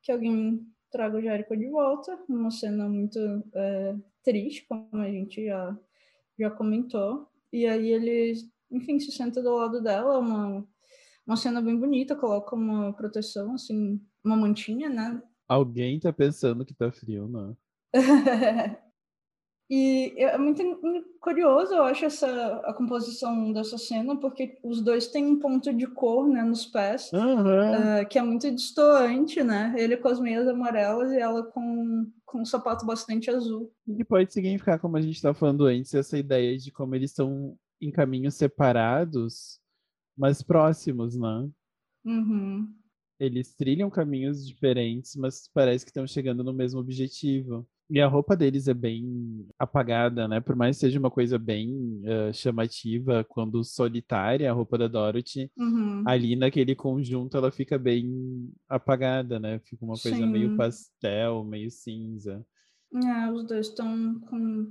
que 0.00 0.12
alguém 0.12 0.64
traga 0.88 1.18
o 1.18 1.20
Jericho 1.20 1.56
de 1.56 1.66
volta. 1.66 2.16
Uma 2.28 2.52
cena 2.52 2.88
muito 2.88 3.18
é, 3.56 3.96
triste, 4.22 4.64
como 4.68 4.88
a 4.92 5.10
gente 5.10 5.44
já, 5.44 5.76
já 6.38 6.48
comentou. 6.48 7.28
E 7.52 7.66
aí 7.66 7.88
ele, 7.88 8.34
enfim, 8.70 9.00
se 9.00 9.10
senta 9.10 9.42
do 9.42 9.52
lado 9.52 9.82
dela, 9.82 10.20
uma 10.20 10.64
uma 11.26 11.36
cena 11.36 11.60
bem 11.60 11.76
bonita, 11.76 12.16
coloca 12.16 12.54
uma 12.54 12.92
proteção, 12.92 13.54
assim, 13.54 14.00
uma 14.24 14.36
mantinha, 14.36 14.88
né? 14.88 15.22
Alguém 15.48 16.00
tá 16.00 16.12
pensando 16.12 16.64
que 16.64 16.74
tá 16.74 16.90
frio, 16.90 17.28
não? 17.28 17.56
e 19.70 20.14
é 20.16 20.36
muito 20.38 20.62
curioso, 21.20 21.74
eu 21.74 21.82
acho, 21.84 22.04
essa, 22.04 22.56
a 22.64 22.74
composição 22.74 23.52
dessa 23.52 23.78
cena, 23.78 24.18
porque 24.18 24.58
os 24.64 24.80
dois 24.80 25.08
têm 25.08 25.26
um 25.26 25.38
ponto 25.38 25.72
de 25.72 25.86
cor, 25.86 26.26
né, 26.28 26.42
nos 26.42 26.66
pés, 26.66 27.10
uhum. 27.12 28.02
uh, 28.02 28.08
que 28.08 28.18
é 28.18 28.22
muito 28.22 28.50
distoante, 28.50 29.42
né? 29.44 29.74
Ele 29.76 29.96
com 29.96 30.08
as 30.08 30.18
meias 30.18 30.48
amarelas 30.48 31.12
e 31.12 31.18
ela 31.18 31.44
com, 31.44 32.10
com 32.24 32.40
um 32.40 32.44
sapato 32.44 32.84
bastante 32.84 33.30
azul. 33.30 33.72
E 33.86 34.04
pode 34.04 34.32
significar, 34.32 34.80
como 34.80 34.96
a 34.96 35.00
gente 35.00 35.16
estava 35.16 35.34
falando 35.34 35.66
antes, 35.66 35.94
essa 35.94 36.18
ideia 36.18 36.56
de 36.58 36.72
como 36.72 36.94
eles 36.94 37.10
estão 37.10 37.56
em 37.80 37.90
caminhos 37.90 38.34
separados, 38.34 39.60
mais 40.16 40.42
próximos, 40.42 41.16
né? 41.16 41.48
Uhum. 42.04 42.68
Eles 43.18 43.54
trilham 43.54 43.88
caminhos 43.88 44.46
diferentes, 44.46 45.14
mas 45.16 45.48
parece 45.52 45.84
que 45.84 45.90
estão 45.90 46.06
chegando 46.06 46.42
no 46.42 46.52
mesmo 46.52 46.80
objetivo. 46.80 47.66
E 47.90 48.00
a 48.00 48.08
roupa 48.08 48.34
deles 48.34 48.68
é 48.68 48.74
bem 48.74 49.46
apagada, 49.58 50.26
né? 50.26 50.40
Por 50.40 50.56
mais 50.56 50.76
que 50.76 50.80
seja 50.80 50.98
uma 50.98 51.10
coisa 51.10 51.38
bem 51.38 51.70
uh, 52.04 52.32
chamativa, 52.32 53.22
quando 53.28 53.62
solitária, 53.62 54.50
a 54.50 54.54
roupa 54.54 54.78
da 54.78 54.88
Dorothy, 54.88 55.50
uhum. 55.56 56.02
ali 56.06 56.34
naquele 56.34 56.74
conjunto 56.74 57.36
ela 57.36 57.52
fica 57.52 57.78
bem 57.78 58.50
apagada, 58.66 59.38
né? 59.38 59.58
Fica 59.58 59.84
uma 59.84 59.98
coisa 59.98 60.16
Sim. 60.16 60.26
meio 60.26 60.56
pastel, 60.56 61.44
meio 61.44 61.70
cinza. 61.70 62.44
É, 62.94 63.30
os 63.30 63.44
dois 63.44 63.68
estão 63.68 64.20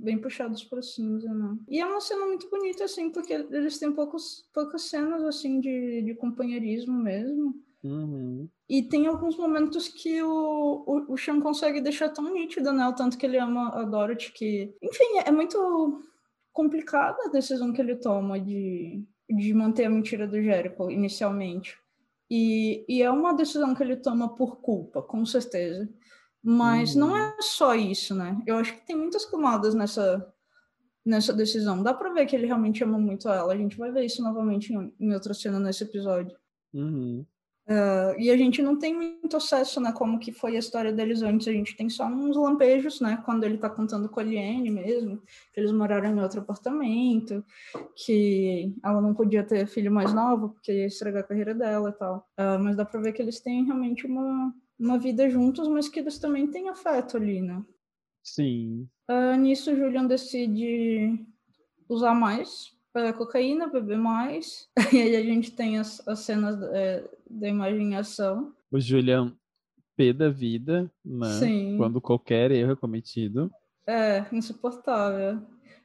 bem 0.00 0.16
puxados 0.18 0.62
para 0.62 0.80
cinza, 0.80 1.32
né? 1.34 1.56
E 1.68 1.80
é 1.80 1.86
uma 1.86 2.00
cena 2.00 2.24
muito 2.24 2.48
bonita, 2.48 2.84
assim, 2.84 3.10
porque 3.10 3.32
eles 3.32 3.78
têm 3.78 3.92
poucos, 3.92 4.48
poucas 4.54 4.82
cenas, 4.82 5.24
assim, 5.24 5.60
de, 5.60 6.02
de 6.02 6.14
companheirismo 6.14 6.96
mesmo. 6.96 7.54
Uhum. 7.82 8.48
E 8.68 8.82
tem 8.84 9.08
alguns 9.08 9.36
momentos 9.36 9.88
que 9.88 10.22
o, 10.22 10.84
o, 10.86 11.12
o 11.12 11.18
Sean 11.18 11.40
consegue 11.40 11.80
deixar 11.80 12.10
tão 12.10 12.32
nítido, 12.32 12.72
né? 12.72 12.86
O 12.86 12.94
tanto 12.94 13.18
que 13.18 13.26
ele 13.26 13.38
ama 13.38 13.70
a 13.70 13.82
Dorothy, 13.82 14.32
que... 14.32 14.72
Enfim, 14.80 15.18
é 15.26 15.32
muito 15.32 16.00
complicada 16.52 17.18
a 17.26 17.30
decisão 17.30 17.72
que 17.72 17.80
ele 17.80 17.96
toma 17.96 18.38
de, 18.38 19.04
de 19.28 19.52
manter 19.52 19.86
a 19.86 19.90
mentira 19.90 20.28
do 20.28 20.40
Jericho, 20.40 20.90
inicialmente. 20.92 21.76
E, 22.30 22.84
e 22.88 23.02
é 23.02 23.10
uma 23.10 23.34
decisão 23.34 23.74
que 23.74 23.82
ele 23.82 23.96
toma 23.96 24.34
por 24.34 24.60
culpa, 24.60 25.02
com 25.02 25.26
certeza. 25.26 25.88
Mas 26.42 26.94
uhum. 26.94 27.00
não 27.00 27.16
é 27.16 27.36
só 27.40 27.74
isso, 27.74 28.14
né? 28.14 28.40
Eu 28.46 28.56
acho 28.56 28.74
que 28.74 28.86
tem 28.86 28.96
muitas 28.96 29.24
camadas 29.24 29.74
nessa, 29.74 30.26
nessa 31.04 31.32
decisão. 31.32 31.82
Dá 31.82 31.94
pra 31.94 32.12
ver 32.12 32.26
que 32.26 32.34
ele 32.34 32.46
realmente 32.46 32.82
ama 32.82 32.98
muito 32.98 33.28
ela. 33.28 33.52
A 33.52 33.56
gente 33.56 33.76
vai 33.76 33.92
ver 33.92 34.04
isso 34.04 34.22
novamente 34.22 34.72
em, 34.72 34.92
em 34.98 35.14
outra 35.14 35.34
cena 35.34 35.60
nesse 35.60 35.84
episódio. 35.84 36.36
Uhum. 36.74 37.24
Uh, 37.64 38.18
e 38.18 38.28
a 38.28 38.36
gente 38.36 38.60
não 38.60 38.76
tem 38.76 38.92
muito 38.92 39.36
acesso, 39.36 39.80
né, 39.80 39.92
como 39.92 40.18
que 40.18 40.32
foi 40.32 40.56
a 40.56 40.58
história 40.58 40.92
deles 40.92 41.22
antes. 41.22 41.46
A 41.46 41.52
gente 41.52 41.76
tem 41.76 41.88
só 41.88 42.06
uns 42.06 42.36
lampejos, 42.36 43.00
né, 43.00 43.22
quando 43.24 43.44
ele 43.44 43.56
tá 43.56 43.70
contando 43.70 44.08
com 44.08 44.18
a 44.18 44.22
Liane 44.22 44.68
mesmo, 44.68 45.22
que 45.52 45.60
eles 45.60 45.70
moraram 45.70 46.10
em 46.10 46.20
outro 46.20 46.40
apartamento, 46.40 47.44
que 47.94 48.74
ela 48.82 49.00
não 49.00 49.14
podia 49.14 49.44
ter 49.44 49.66
filho 49.68 49.92
mais 49.92 50.12
novo, 50.12 50.50
porque 50.50 50.72
ia 50.72 50.86
estragar 50.86 51.22
a 51.22 51.26
carreira 51.26 51.54
dela 51.54 51.90
e 51.90 51.92
tal. 51.92 52.28
Uh, 52.36 52.58
mas 52.58 52.76
dá 52.76 52.84
pra 52.84 53.00
ver 53.00 53.12
que 53.12 53.22
eles 53.22 53.38
têm 53.38 53.64
realmente 53.64 54.06
uma, 54.06 54.52
uma 54.82 54.98
vida 54.98 55.30
juntos, 55.30 55.68
mas 55.68 55.88
que 55.88 56.00
eles 56.00 56.18
também 56.18 56.46
têm 56.48 56.68
afeto 56.68 57.16
ali, 57.16 57.40
né? 57.40 57.64
Sim. 58.22 58.88
Uh, 59.08 59.36
nisso, 59.36 59.72
o 59.72 59.76
Julian 59.76 60.06
decide 60.06 61.24
usar 61.88 62.14
mais 62.14 62.72
uh, 62.96 63.16
cocaína, 63.16 63.68
beber 63.68 63.98
mais. 63.98 64.68
e 64.92 65.00
aí 65.00 65.16
a 65.16 65.22
gente 65.22 65.52
tem 65.52 65.78
as, 65.78 66.06
as 66.06 66.20
cenas 66.20 66.56
uh, 66.56 67.08
da 67.30 67.48
imaginação. 67.48 68.52
O 68.70 68.80
Julian 68.80 69.32
P 69.96 70.12
da 70.12 70.28
vida, 70.28 70.90
né? 71.04 71.28
Sim. 71.38 71.76
Quando 71.76 72.00
qualquer 72.00 72.50
erro 72.50 72.72
é 72.72 72.76
cometido. 72.76 73.50
É, 73.86 74.24
insuportável. 74.32 75.40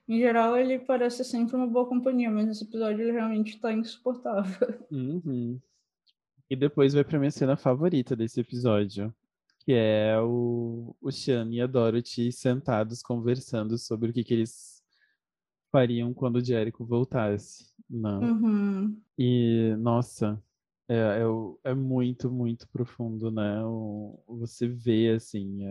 Em 0.08 0.20
geral, 0.20 0.56
ele 0.58 0.80
parece 0.80 1.24
sempre 1.26 1.56
uma 1.56 1.68
boa 1.68 1.86
companhia, 1.86 2.32
mas 2.32 2.46
nesse 2.46 2.64
episódio 2.64 3.02
ele 3.02 3.12
realmente 3.12 3.56
está 3.56 3.74
insuportável. 3.74 4.86
Uhum. 4.90 5.60
E 6.50 6.56
depois 6.56 6.94
vai 6.94 7.04
pra 7.04 7.20
minha 7.20 7.32
cena 7.32 7.58
favorita 7.58 8.16
desse 8.16 8.40
episódio, 8.40 9.14
que 9.60 9.74
é 9.74 10.18
o, 10.20 10.96
o 11.02 11.12
Sean 11.12 11.50
e 11.52 11.60
a 11.60 11.68
Dorothy 11.68 12.32
sentados 12.32 13.02
conversando 13.02 13.78
sobre 13.78 14.10
o 14.10 14.14
que, 14.14 14.24
que 14.24 14.34
eles 14.34 14.82
fariam 15.72 16.14
quando 16.14 16.38
o 16.38 16.44
Jericho 16.44 16.86
voltasse. 16.86 17.68
Não. 17.90 18.22
Né? 18.22 18.28
Uhum. 18.28 19.02
E, 19.18 19.76
nossa, 19.78 20.42
é, 20.88 20.96
é, 20.96 21.72
é, 21.72 21.74
muito, 21.74 22.32
muito 22.32 22.68
profundo, 22.70 23.30
né? 23.30 23.64
O, 23.64 24.18
você 24.28 24.68
vê, 24.68 25.12
assim, 25.16 25.66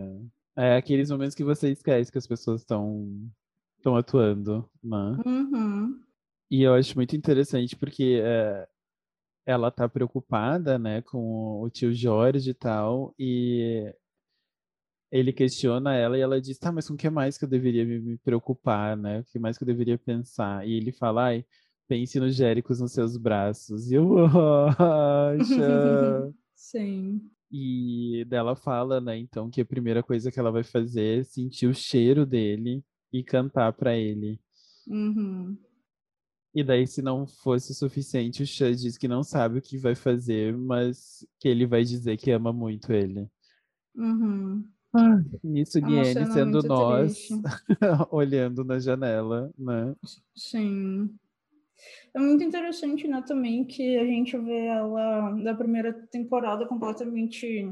é, 0.55 0.73
é, 0.73 0.77
aqueles 0.77 1.09
momentos 1.09 1.35
que 1.35 1.43
você 1.43 1.71
esquece 1.71 2.11
que 2.11 2.17
as 2.17 2.27
pessoas 2.27 2.61
estão 2.61 3.29
estão 3.77 3.95
atuando, 3.95 4.67
né? 4.83 5.17
Uhum. 5.25 5.99
E 6.49 6.63
eu 6.63 6.73
acho 6.73 6.95
muito 6.95 7.15
interessante 7.15 7.75
porque 7.75 8.21
é, 8.23 8.67
ela 9.47 9.71
tá 9.71 9.87
preocupada, 9.87 10.77
né, 10.77 11.01
com 11.01 11.61
o 11.61 11.69
tio 11.69 11.93
Jorge 11.93 12.49
e 12.49 12.53
tal, 12.53 13.15
e 13.17 13.93
ele 15.09 15.31
questiona 15.31 15.95
ela 15.95 16.17
e 16.17 16.21
ela 16.21 16.41
diz, 16.41 16.59
tá, 16.59 16.69
mas 16.69 16.85
com 16.85 16.95
o 16.95 16.97
que 16.97 17.09
mais 17.09 17.37
que 17.37 17.45
eu 17.45 17.49
deveria 17.49 17.85
me 17.85 18.17
preocupar, 18.17 18.97
né? 18.97 19.21
O 19.21 19.23
que 19.23 19.39
mais 19.39 19.57
que 19.57 19.63
eu 19.63 19.67
deveria 19.67 19.97
pensar? 19.97 20.67
E 20.67 20.73
ele 20.73 20.91
fala, 20.91 21.27
ai, 21.27 21.45
pense 21.87 22.19
nos 22.19 22.35
Jéricos 22.35 22.81
nos 22.81 22.91
seus 22.91 23.15
braços. 23.15 23.89
E 23.89 23.95
eu. 23.95 24.15
Sim. 26.53 27.21
E 27.49 28.25
dela 28.27 28.53
fala, 28.53 28.99
né, 28.99 29.17
então, 29.17 29.49
que 29.49 29.61
a 29.61 29.65
primeira 29.65 30.03
coisa 30.03 30.29
que 30.29 30.37
ela 30.37 30.51
vai 30.51 30.63
fazer 30.63 31.21
é 31.21 31.23
sentir 31.23 31.67
o 31.67 31.73
cheiro 31.73 32.25
dele 32.25 32.83
e 33.13 33.23
cantar 33.23 33.71
para 33.71 33.95
ele. 33.95 34.37
Uhum. 34.85 35.57
E 36.57 36.63
daí, 36.63 36.87
se 36.87 37.03
não 37.03 37.27
fosse 37.27 37.71
o 37.71 37.75
suficiente, 37.75 38.41
o 38.41 38.47
Chan 38.47 38.73
diz 38.73 38.97
que 38.97 39.07
não 39.07 39.21
sabe 39.21 39.59
o 39.59 39.61
que 39.61 39.77
vai 39.77 39.93
fazer, 39.93 40.57
mas 40.57 41.23
que 41.39 41.47
ele 41.47 41.67
vai 41.67 41.83
dizer 41.83 42.17
que 42.17 42.31
ama 42.31 42.51
muito 42.51 42.91
ele. 42.91 43.29
Uhum. 43.95 44.67
Ah, 44.91 45.21
nisso, 45.43 45.77
é 45.77 46.25
sendo 46.25 46.63
nós, 46.63 47.29
olhando 48.09 48.63
na 48.63 48.79
janela, 48.79 49.53
né? 49.55 49.93
Sim. 50.35 51.15
É 52.11 52.19
muito 52.19 52.43
interessante, 52.43 53.07
né, 53.07 53.21
também, 53.21 53.63
que 53.63 53.95
a 53.95 54.05
gente 54.05 54.35
vê 54.39 54.65
ela 54.65 55.29
da 55.33 55.53
primeira 55.53 55.93
temporada 56.07 56.65
completamente 56.65 57.71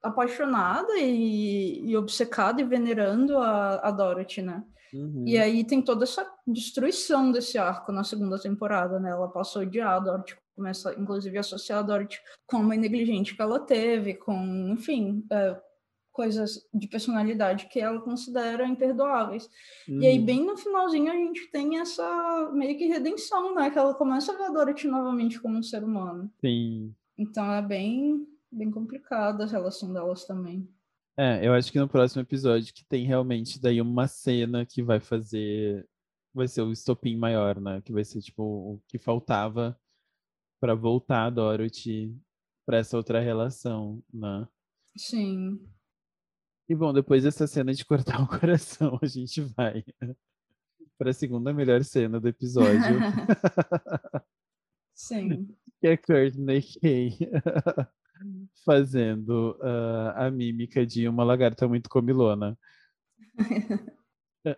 apaixonada 0.00 0.96
e, 0.96 1.90
e 1.90 1.96
obcecada 1.96 2.60
e 2.60 2.64
venerando 2.64 3.36
a, 3.38 3.88
a 3.88 3.90
Dorothy, 3.90 4.42
né? 4.42 4.62
Uhum. 4.92 5.24
E 5.26 5.38
aí 5.38 5.64
tem 5.64 5.80
toda 5.80 6.04
essa 6.04 6.30
destruição 6.46 7.32
desse 7.32 7.58
arco 7.58 7.92
na 7.92 8.04
segunda 8.04 8.38
temporada, 8.38 9.00
né? 9.00 9.10
Ela 9.10 9.28
passou 9.28 9.62
a 9.62 9.64
odiar 9.64 9.94
a 9.94 9.98
Dorothy, 9.98 10.36
começa 10.54 10.94
inclusive 10.98 11.36
a 11.36 11.40
associar 11.40 11.78
a 11.78 11.82
Dorothy 11.82 12.18
com 12.46 12.58
a 12.58 12.62
mãe 12.62 12.78
negligente 12.78 13.34
que 13.34 13.42
ela 13.42 13.58
teve, 13.60 14.14
com, 14.14 14.70
enfim, 14.70 15.24
é, 15.30 15.58
coisas 16.12 16.60
de 16.72 16.86
personalidade 16.86 17.68
que 17.68 17.80
ela 17.80 18.00
considera 18.00 18.66
imperdoáveis. 18.66 19.48
Uhum. 19.88 20.02
E 20.02 20.06
aí, 20.06 20.18
uhum. 20.18 20.24
bem 20.24 20.46
no 20.46 20.56
finalzinho, 20.56 21.10
a 21.10 21.16
gente 21.16 21.50
tem 21.50 21.78
essa 21.78 22.50
meio 22.52 22.76
que 22.76 22.86
redenção, 22.86 23.54
né? 23.54 23.70
Que 23.70 23.78
ela 23.78 23.94
começa 23.94 24.32
a 24.32 24.36
ver 24.36 24.44
a 24.44 24.50
Dorothy 24.50 24.86
novamente 24.86 25.40
como 25.40 25.58
um 25.58 25.62
ser 25.62 25.82
humano. 25.82 26.30
Sim. 26.40 26.94
Então 27.16 27.50
é 27.52 27.62
bem, 27.62 28.26
bem 28.50 28.70
complicada 28.70 29.44
a 29.44 29.48
relação 29.48 29.92
delas 29.92 30.24
também. 30.26 30.68
É, 31.16 31.46
eu 31.46 31.52
acho 31.52 31.70
que 31.70 31.78
no 31.78 31.88
próximo 31.88 32.22
episódio 32.22 32.72
que 32.72 32.84
tem 32.84 33.06
realmente 33.06 33.60
daí 33.60 33.80
uma 33.80 34.08
cena 34.08 34.64
que 34.64 34.82
vai 34.82 35.00
fazer. 35.00 35.86
Vai 36.34 36.48
ser 36.48 36.62
o 36.62 36.72
estopim 36.72 37.16
maior, 37.16 37.60
né? 37.60 37.82
Que 37.82 37.92
vai 37.92 38.04
ser 38.04 38.22
tipo 38.22 38.42
o 38.42 38.82
que 38.88 38.98
faltava 38.98 39.78
para 40.58 40.74
voltar 40.74 41.26
a 41.26 41.30
Dorothy 41.30 42.16
para 42.64 42.78
essa 42.78 42.96
outra 42.96 43.20
relação, 43.20 44.02
né? 44.12 44.48
Sim. 44.96 45.60
E 46.68 46.74
bom, 46.74 46.92
depois 46.92 47.24
dessa 47.24 47.46
cena 47.46 47.74
de 47.74 47.84
cortar 47.84 48.22
o 48.22 48.26
coração, 48.40 48.98
a 49.02 49.06
gente 49.06 49.42
vai 49.42 49.84
para 50.96 51.10
a 51.10 51.14
segunda 51.14 51.52
melhor 51.52 51.84
cena 51.84 52.18
do 52.18 52.28
episódio. 52.28 52.80
Sim. 54.94 55.54
que 55.80 55.88
é 55.88 55.96
Courtney 55.96 56.62
Kay 56.62 57.18
fazendo 58.64 59.56
uh, 59.60 60.12
a 60.14 60.30
mímica 60.30 60.86
de 60.86 61.08
uma 61.08 61.24
lagarta 61.24 61.66
muito 61.68 61.88
comilona. 61.88 62.58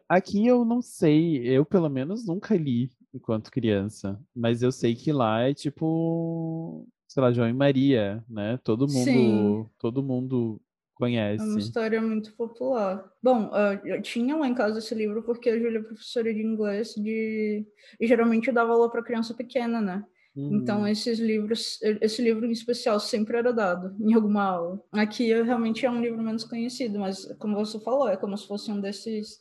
Aqui 0.08 0.46
eu 0.46 0.64
não 0.64 0.80
sei, 0.80 1.46
eu 1.46 1.64
pelo 1.64 1.90
menos 1.90 2.26
nunca 2.26 2.56
li 2.56 2.90
enquanto 3.12 3.50
criança, 3.50 4.18
mas 4.34 4.62
eu 4.62 4.72
sei 4.72 4.94
que 4.94 5.12
lá 5.12 5.42
é 5.42 5.52
tipo, 5.52 6.88
sei 7.06 7.22
lá, 7.22 7.32
João 7.32 7.48
e 7.48 7.52
Maria, 7.52 8.24
né? 8.28 8.58
Todo 8.64 8.88
mundo, 8.88 9.04
Sim. 9.04 9.70
todo 9.78 10.02
mundo 10.02 10.60
conhece. 10.94 11.44
É 11.44 11.46
uma 11.46 11.58
história 11.58 12.00
muito 12.00 12.34
popular. 12.34 13.04
Bom, 13.22 13.48
uh, 13.48 13.86
eu 13.86 14.00
tinha 14.00 14.36
lá 14.36 14.48
em 14.48 14.54
casa 14.54 14.78
esse 14.78 14.94
livro 14.94 15.22
porque 15.22 15.50
a 15.50 15.58
Júlia 15.58 15.78
é 15.78 15.82
professora 15.82 16.32
de 16.32 16.40
inglês 16.40 16.94
de... 16.94 17.66
e 18.00 18.06
geralmente 18.06 18.48
eu 18.48 18.54
dava 18.54 18.72
aula 18.72 18.90
para 18.90 19.02
criança 19.02 19.34
pequena, 19.34 19.80
né? 19.80 20.04
Uhum. 20.36 20.56
Então 20.56 20.86
esses 20.86 21.18
livros, 21.18 21.78
esse 22.00 22.20
livro 22.20 22.44
em 22.44 22.50
especial 22.50 22.98
sempre 22.98 23.36
era 23.36 23.52
dado 23.52 23.96
em 24.00 24.14
alguma 24.14 24.42
aula. 24.42 24.82
Aqui 24.92 25.32
realmente 25.42 25.86
é 25.86 25.90
um 25.90 26.00
livro 26.00 26.22
menos 26.22 26.44
conhecido, 26.44 26.98
mas 26.98 27.24
como 27.38 27.54
você 27.54 27.78
falou, 27.80 28.08
é 28.08 28.16
como 28.16 28.36
se 28.36 28.46
fosse 28.46 28.70
um 28.70 28.80
desses 28.80 29.38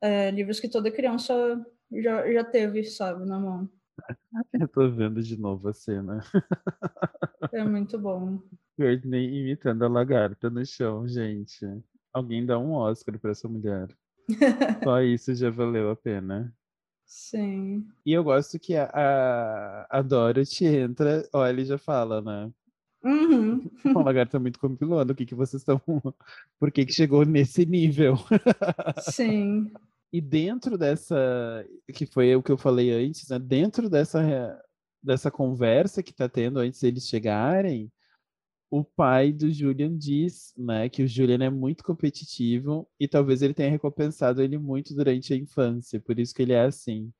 é, 0.00 0.30
livros 0.30 0.58
que 0.58 0.68
toda 0.68 0.90
criança 0.90 1.34
já, 1.92 2.32
já 2.32 2.44
teve, 2.44 2.82
sabe, 2.84 3.24
na 3.24 3.38
mão. 3.38 3.70
Eu 4.60 4.68
tô 4.68 4.90
vendo 4.90 5.22
de 5.22 5.38
novo 5.38 5.68
a 5.68 5.72
cena. 5.72 6.22
É 7.52 7.64
muito 7.64 7.98
bom. 7.98 8.42
Courtney 8.76 9.40
imitando 9.40 9.84
a 9.84 9.88
lagarta 9.88 10.50
no 10.50 10.64
chão, 10.66 11.06
gente. 11.08 11.64
Alguém 12.12 12.44
dá 12.44 12.58
um 12.58 12.72
Oscar 12.72 13.18
para 13.18 13.30
essa 13.30 13.48
mulher. 13.48 13.88
Só 14.84 15.00
isso 15.02 15.34
já 15.34 15.50
valeu 15.50 15.90
a 15.90 15.96
pena. 15.96 16.52
Sim. 17.06 17.86
E 18.04 18.12
eu 18.12 18.24
gosto 18.24 18.58
que 18.58 18.74
a, 18.74 18.90
a, 18.92 19.98
a 19.98 20.02
Dorothy 20.02 20.66
entra, 20.66 21.26
ó, 21.32 21.46
ele 21.46 21.64
já 21.64 21.78
fala, 21.78 22.20
né? 22.20 22.52
Uhum. 23.02 23.70
O 23.94 24.02
lagarto 24.02 24.36
é 24.36 24.40
muito 24.40 24.58
compilando. 24.58 25.12
O 25.12 25.16
que, 25.16 25.24
que 25.24 25.34
vocês 25.34 25.62
estão. 25.62 25.80
Por 26.58 26.72
que, 26.72 26.84
que 26.84 26.92
chegou 26.92 27.24
nesse 27.24 27.64
nível? 27.64 28.16
Sim. 29.00 29.72
E 30.12 30.20
dentro 30.20 30.76
dessa. 30.76 31.64
Que 31.94 32.04
foi 32.04 32.34
o 32.34 32.42
que 32.42 32.50
eu 32.50 32.58
falei 32.58 32.90
antes, 32.90 33.28
né? 33.28 33.38
Dentro 33.38 33.88
dessa, 33.88 34.60
dessa 35.00 35.30
conversa 35.30 36.02
que 36.02 36.12
tá 36.12 36.28
tendo 36.28 36.58
antes 36.58 36.80
deles 36.80 37.06
chegarem, 37.08 37.90
o 38.70 38.84
pai 38.84 39.32
do 39.32 39.50
Julian 39.50 39.96
diz, 39.96 40.52
né, 40.56 40.88
que 40.88 41.02
o 41.02 41.08
Julian 41.08 41.44
é 41.44 41.50
muito 41.50 41.84
competitivo 41.84 42.88
e 42.98 43.06
talvez 43.06 43.42
ele 43.42 43.54
tenha 43.54 43.70
recompensado 43.70 44.42
ele 44.42 44.58
muito 44.58 44.94
durante 44.94 45.32
a 45.32 45.36
infância, 45.36 46.00
por 46.00 46.18
isso 46.18 46.34
que 46.34 46.42
ele 46.42 46.52
é 46.52 46.62
assim. 46.62 47.12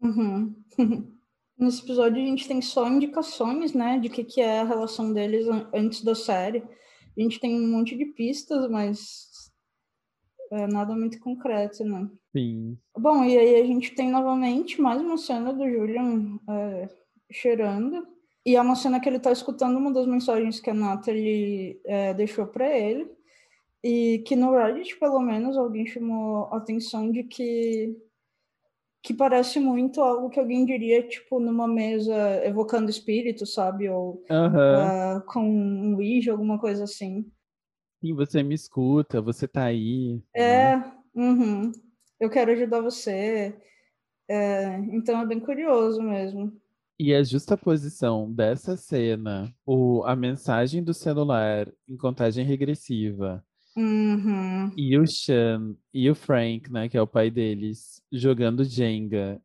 Uhum. 0.00 0.54
Nesse 1.58 1.82
episódio 1.82 2.22
a 2.22 2.26
gente 2.26 2.46
tem 2.46 2.60
só 2.60 2.88
indicações, 2.88 3.72
né, 3.72 3.98
de 3.98 4.08
que 4.08 4.24
que 4.24 4.40
é 4.40 4.60
a 4.60 4.64
relação 4.64 5.12
deles 5.12 5.46
antes 5.72 6.02
da 6.02 6.14
série. 6.14 6.62
A 7.16 7.20
gente 7.20 7.40
tem 7.40 7.54
um 7.54 7.68
monte 7.68 7.96
de 7.96 8.06
pistas, 8.06 8.70
mas 8.70 9.50
é 10.52 10.66
nada 10.66 10.94
muito 10.94 11.18
concreto, 11.18 11.82
né? 11.82 12.08
Sim. 12.36 12.78
Bom, 12.96 13.24
e 13.24 13.38
aí 13.38 13.60
a 13.60 13.64
gente 13.64 13.94
tem 13.94 14.10
novamente 14.10 14.80
mais 14.80 15.00
uma 15.00 15.16
cena 15.16 15.52
do 15.52 15.68
Julian 15.68 16.38
é, 16.48 16.88
cheirando 17.32 18.06
e 18.46 18.54
é 18.54 18.60
uma 18.60 18.76
cena 18.76 19.00
que 19.00 19.08
ele 19.08 19.16
está 19.16 19.32
escutando 19.32 19.76
uma 19.76 19.92
das 19.92 20.06
mensagens 20.06 20.60
que 20.60 20.70
a 20.70 20.74
Natalie 20.74 21.80
é, 21.84 22.14
deixou 22.14 22.46
para 22.46 22.78
ele. 22.78 23.10
E 23.82 24.22
que 24.24 24.36
no 24.36 24.52
Reddit, 24.52 24.96
pelo 25.00 25.20
menos, 25.20 25.56
alguém 25.56 25.84
chamou 25.84 26.44
a 26.52 26.58
atenção 26.58 27.10
de 27.10 27.24
que 27.24 27.96
que 29.02 29.14
parece 29.14 29.60
muito 29.60 30.00
algo 30.00 30.28
que 30.28 30.40
alguém 30.40 30.66
diria, 30.66 31.00
tipo, 31.06 31.38
numa 31.38 31.68
mesa 31.68 32.44
evocando 32.44 32.90
espírito, 32.90 33.46
sabe? 33.46 33.88
Ou 33.88 34.24
uhum. 34.28 35.18
uh, 35.18 35.24
com 35.26 35.48
um 35.48 35.94
Ouija, 35.94 36.32
alguma 36.32 36.58
coisa 36.58 36.82
assim. 36.82 37.24
Sim, 38.00 38.14
você 38.14 38.42
me 38.42 38.56
escuta, 38.56 39.22
você 39.22 39.46
tá 39.46 39.64
aí. 39.64 40.20
É, 40.34 40.76
né? 40.76 40.92
uhum. 41.14 41.72
eu 42.18 42.28
quero 42.28 42.50
ajudar 42.50 42.80
você. 42.80 43.56
É, 44.28 44.76
então 44.90 45.20
é 45.20 45.26
bem 45.26 45.38
curioso 45.38 46.02
mesmo. 46.02 46.52
E 46.98 47.14
a 47.14 47.22
justa 47.22 47.56
posição 47.56 48.32
dessa 48.32 48.76
cena, 48.76 49.52
o, 49.66 50.02
a 50.04 50.16
mensagem 50.16 50.82
do 50.82 50.94
celular 50.94 51.70
em 51.86 51.96
contagem 51.96 52.44
regressiva, 52.44 53.44
uhum. 53.76 54.70
e 54.76 54.98
o 54.98 55.06
Sean 55.06 55.76
e 55.92 56.08
o 56.10 56.14
Frank, 56.14 56.72
né, 56.72 56.88
que 56.88 56.96
é 56.96 57.02
o 57.02 57.06
pai 57.06 57.30
deles, 57.30 58.02
jogando 58.10 58.64
Jenga, 58.64 59.40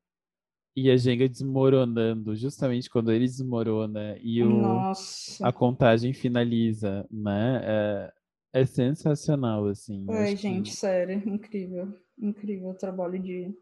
e 0.76 0.90
a 0.90 0.96
Jenga 0.96 1.28
desmoronando, 1.28 2.36
justamente 2.36 2.90
quando 2.90 3.12
ele 3.12 3.26
desmorona 3.26 4.18
e 4.22 4.42
o, 4.42 4.94
a 5.42 5.52
contagem 5.52 6.14
finaliza, 6.14 7.06
né? 7.12 7.62
É, 7.64 8.14
é 8.62 8.66
sensacional, 8.66 9.68
assim. 9.68 10.06
Ai, 10.10 10.36
gente, 10.36 10.72
que... 10.72 10.78
sério, 10.78 11.22
incrível. 11.28 11.94
Incrível 12.18 12.70
o 12.70 12.78
trabalho 12.78 13.22
de 13.22 13.54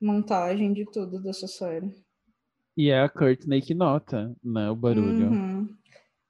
montagem 0.00 0.72
de 0.72 0.84
tudo 0.84 1.22
dessa 1.22 1.46
série. 1.46 1.90
E 2.76 2.88
é 2.88 3.00
a 3.00 3.08
Courtney 3.08 3.60
que 3.60 3.74
nota, 3.74 4.34
né, 4.42 4.70
o 4.70 4.76
barulho. 4.76 5.30
Uhum. 5.30 5.68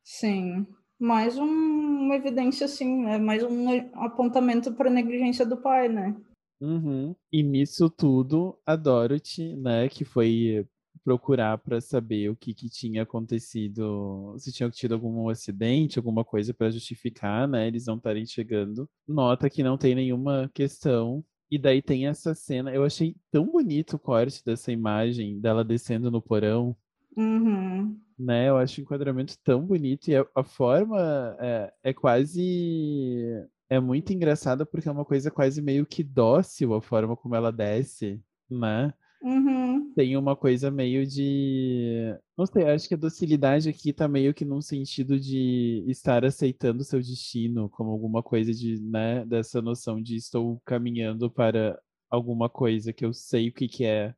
Sim. 0.03 0.67
Mais 0.99 1.39
um, 1.39 1.45
uma 1.45 2.17
evidência, 2.17 2.65
assim, 2.65 3.05
né? 3.05 3.19
Mais 3.19 3.43
um 3.43 3.69
apontamento 3.95 4.73
para 4.73 4.91
negligência 4.91 5.47
do 5.47 5.57
pai, 5.57 5.89
né? 5.89 6.15
Uhum. 6.61 7.15
E 7.33 7.43
nisso 7.43 7.89
tudo, 7.89 8.59
a 8.67 8.77
Dorothy, 8.77 9.57
né, 9.57 9.89
que 9.89 10.05
foi 10.05 10.67
procurar 11.03 11.57
para 11.59 11.81
saber 11.81 12.31
o 12.31 12.37
que, 12.37 12.53
que 12.53 12.69
tinha 12.69 13.03
acontecido, 13.03 14.35
se 14.39 14.53
tinha 14.53 14.69
tido 14.69 14.93
algum 14.93 15.31
acidente, 15.31 15.99
alguma 15.99 16.25
coisa 16.25 16.53
para 16.53 16.71
justificar, 16.71 17.49
né, 17.49 17.67
eles 17.67 17.87
não 17.87 17.97
estarem 17.97 18.27
chegando. 18.27 18.87
Nota 19.09 19.49
que 19.49 19.63
não 19.63 19.79
tem 19.79 19.95
nenhuma 19.95 20.51
questão 20.53 21.25
e 21.51 21.59
daí 21.59 21.83
tem 21.83 22.07
essa 22.07 22.35
cena, 22.35 22.73
eu 22.73 22.85
achei 22.85 23.17
tão 23.31 23.51
bonito 23.51 23.97
o 23.97 23.99
corte 23.99 24.45
dessa 24.45 24.71
imagem 24.71 25.41
dela 25.41 25.65
descendo 25.65 26.11
no 26.11 26.23
porão. 26.23 26.77
Uhum. 27.17 27.99
Né, 28.19 28.49
eu 28.49 28.57
acho 28.57 28.81
o 28.81 28.85
enquadramento 28.85 29.37
tão 29.43 29.67
bonito 29.67 30.09
e 30.09 30.17
a, 30.17 30.25
a 30.35 30.45
forma 30.45 31.37
é, 31.41 31.73
é, 31.85 31.93
quase. 31.93 33.25
É 33.69 33.81
muito 33.81 34.13
engraçada 34.13 34.67
porque 34.67 34.89
é 34.89 34.93
uma 34.93 35.05
coisa 35.05 35.31
quase 35.31 35.63
meio 35.63 35.87
que 35.87 36.03
dócil 36.03 36.75
a 36.75 36.83
forma 36.83 37.17
como 37.17 37.35
ela 37.35 37.51
desce, 37.51 38.21
né? 38.49 38.93
Uhum. 39.23 39.93
Tem 39.93 40.17
uma 40.17 40.35
coisa 40.35 40.71
meio 40.71 41.07
de. 41.07 42.17
Não 42.37 42.47
sei, 42.47 42.65
acho 42.65 42.89
que 42.89 42.95
a 42.95 42.99
docilidade 42.99 43.69
aqui 43.69 43.93
tá 43.93 44.09
meio 44.09 44.33
que 44.33 44.47
num 44.47 44.63
sentido 44.63 45.21
de 45.21 45.85
estar 45.89 46.25
aceitando 46.25 46.81
o 46.81 46.85
seu 46.85 47.01
destino, 47.01 47.69
como 47.69 47.91
alguma 47.91 48.23
coisa 48.23 48.53
de, 48.53 48.81
né, 48.81 49.25
dessa 49.27 49.61
noção 49.61 50.01
de 50.01 50.17
estou 50.17 50.61
caminhando 50.65 51.31
para 51.31 51.79
alguma 52.09 52.49
coisa 52.49 52.93
que 52.93 53.05
eu 53.05 53.13
sei 53.13 53.49
o 53.49 53.53
que, 53.53 53.69
que 53.69 53.85
é. 53.85 54.15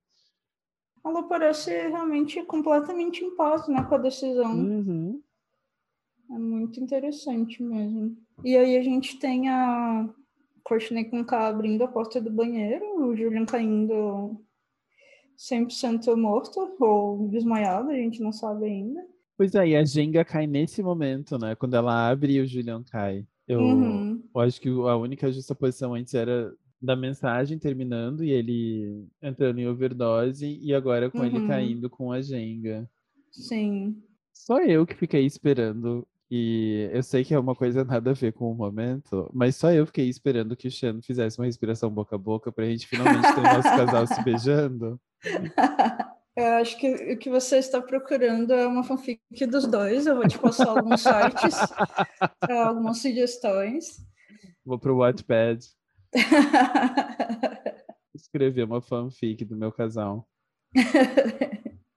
Ela 1.04 1.24
parece 1.24 1.70
realmente 1.88 2.40
completamente 2.44 3.24
em 3.24 3.34
paz, 3.34 3.66
né, 3.66 3.82
com 3.82 3.96
a 3.96 3.98
decisão. 3.98 4.54
Uhum. 4.54 5.20
É 6.30 6.38
muito 6.38 6.80
interessante 6.80 7.60
mesmo. 7.60 8.16
E 8.44 8.56
aí 8.56 8.76
a 8.76 8.82
gente 8.82 9.18
tem 9.18 9.48
a 9.48 10.08
Courtney 10.62 11.04
com 11.04 11.24
K 11.24 11.48
abrindo 11.48 11.82
a 11.82 11.88
porta 11.88 12.20
do 12.20 12.30
banheiro, 12.30 13.04
o 13.04 13.16
Julian 13.16 13.44
caindo 13.44 14.40
100% 15.38 16.14
morto 16.16 16.76
ou 16.80 17.28
desmaiado, 17.28 17.90
a 17.90 17.94
gente 17.94 18.20
não 18.20 18.32
sabe 18.32 18.66
ainda. 18.66 19.00
Pois 19.36 19.54
é, 19.54 19.68
e 19.68 19.76
a 19.76 19.84
Jenga 19.84 20.24
cai 20.24 20.46
nesse 20.46 20.82
momento, 20.82 21.38
né? 21.38 21.54
Quando 21.54 21.74
ela 21.74 22.10
abre 22.10 22.34
e 22.34 22.40
o 22.40 22.46
Julian 22.46 22.82
cai. 22.84 23.26
Eu, 23.48 23.60
uhum. 23.60 24.22
eu 24.34 24.40
acho 24.40 24.60
que 24.60 24.68
a 24.68 24.96
única 24.96 25.30
justa 25.32 25.54
posição 25.54 25.94
antes 25.94 26.14
era 26.14 26.54
da 26.80 26.96
mensagem 26.96 27.58
terminando 27.58 28.24
e 28.24 28.30
ele 28.30 29.06
entrando 29.22 29.58
em 29.58 29.68
overdose 29.68 30.58
e 30.60 30.74
agora 30.74 31.10
com 31.10 31.18
uhum. 31.18 31.24
ele 31.24 31.46
caindo 31.46 31.88
com 31.88 32.12
a 32.12 32.20
Jenga. 32.20 32.88
Sim. 33.30 33.96
Só 34.32 34.60
eu 34.60 34.86
que 34.86 34.94
fiquei 34.94 35.24
esperando 35.24 36.06
e 36.30 36.88
eu 36.92 37.02
sei 37.02 37.24
que 37.24 37.34
é 37.34 37.38
uma 37.38 37.54
coisa 37.54 37.84
nada 37.84 38.10
a 38.10 38.14
ver 38.14 38.32
com 38.32 38.50
o 38.50 38.54
momento, 38.54 39.30
mas 39.32 39.54
só 39.54 39.70
eu 39.70 39.86
fiquei 39.86 40.08
esperando 40.08 40.56
que 40.56 40.66
o 40.66 40.70
Sean 40.70 41.00
fizesse 41.02 41.38
uma 41.38 41.44
respiração 41.44 41.90
boca 41.90 42.16
a 42.16 42.18
boca 42.18 42.50
pra 42.50 42.64
gente 42.64 42.86
finalmente 42.86 43.34
ter 43.34 43.40
o 43.40 43.42
nosso 43.42 43.68
casal 43.68 44.06
se 44.06 44.22
beijando. 44.24 45.00
Eu 46.34 46.46
acho 46.54 46.78
que 46.78 47.12
o 47.12 47.18
que 47.18 47.28
você 47.28 47.58
está 47.58 47.82
procurando 47.82 48.54
é 48.54 48.66
uma 48.66 48.82
fanfic 48.82 49.20
dos 49.46 49.66
dois. 49.66 50.06
Eu 50.06 50.16
vou 50.16 50.26
te 50.26 50.38
passar 50.38 50.70
alguns 50.70 51.02
sites, 51.02 51.54
algumas 52.64 53.02
sugestões. 53.02 53.98
Vou 54.64 54.78
pro 54.78 54.96
Wattpad. 54.96 55.62
Escrever 58.14 58.64
uma 58.64 58.80
fanfic 58.80 59.44
do 59.44 59.56
meu 59.56 59.70
casal. 59.70 60.26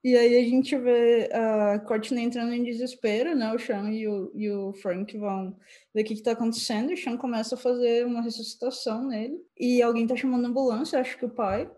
e 0.04 0.14
aí 0.14 0.36
a 0.36 0.42
gente 0.42 0.76
vê 0.76 1.30
a 1.32 1.78
Courtney 1.78 2.24
entrando 2.24 2.52
em 2.52 2.62
desespero, 2.62 3.34
né? 3.34 3.54
O 3.54 3.58
Sean 3.58 3.90
e 3.90 4.06
o, 4.06 4.30
e 4.34 4.50
o 4.50 4.74
Frank 4.74 5.16
vão 5.16 5.56
ver 5.94 6.02
o 6.02 6.04
que, 6.04 6.12
está 6.12 6.32
acontecendo. 6.32 6.92
O 6.92 6.96
Sean 6.96 7.16
começa 7.16 7.54
a 7.54 7.58
fazer 7.58 8.04
uma 8.04 8.20
ressuscitação 8.20 9.08
nele. 9.08 9.38
E 9.58 9.80
alguém 9.80 10.06
tá 10.06 10.14
chamando 10.14 10.44
a 10.44 10.48
ambulância, 10.48 11.00
acho 11.00 11.16
que 11.16 11.24
o 11.24 11.30
pai. 11.30 11.70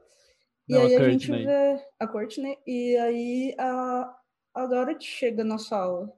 E 0.69 0.73
Não, 0.73 0.83
aí 0.83 0.97
a, 0.97 1.01
a 1.01 1.11
gente 1.11 1.31
vê 1.31 1.87
a 1.99 2.07
Courtney. 2.07 2.59
E 2.67 2.97
aí 2.97 3.55
a, 3.59 4.15
a 4.55 4.67
Dorothy 4.67 5.07
chega 5.07 5.43
na 5.43 5.59
sala 5.59 6.13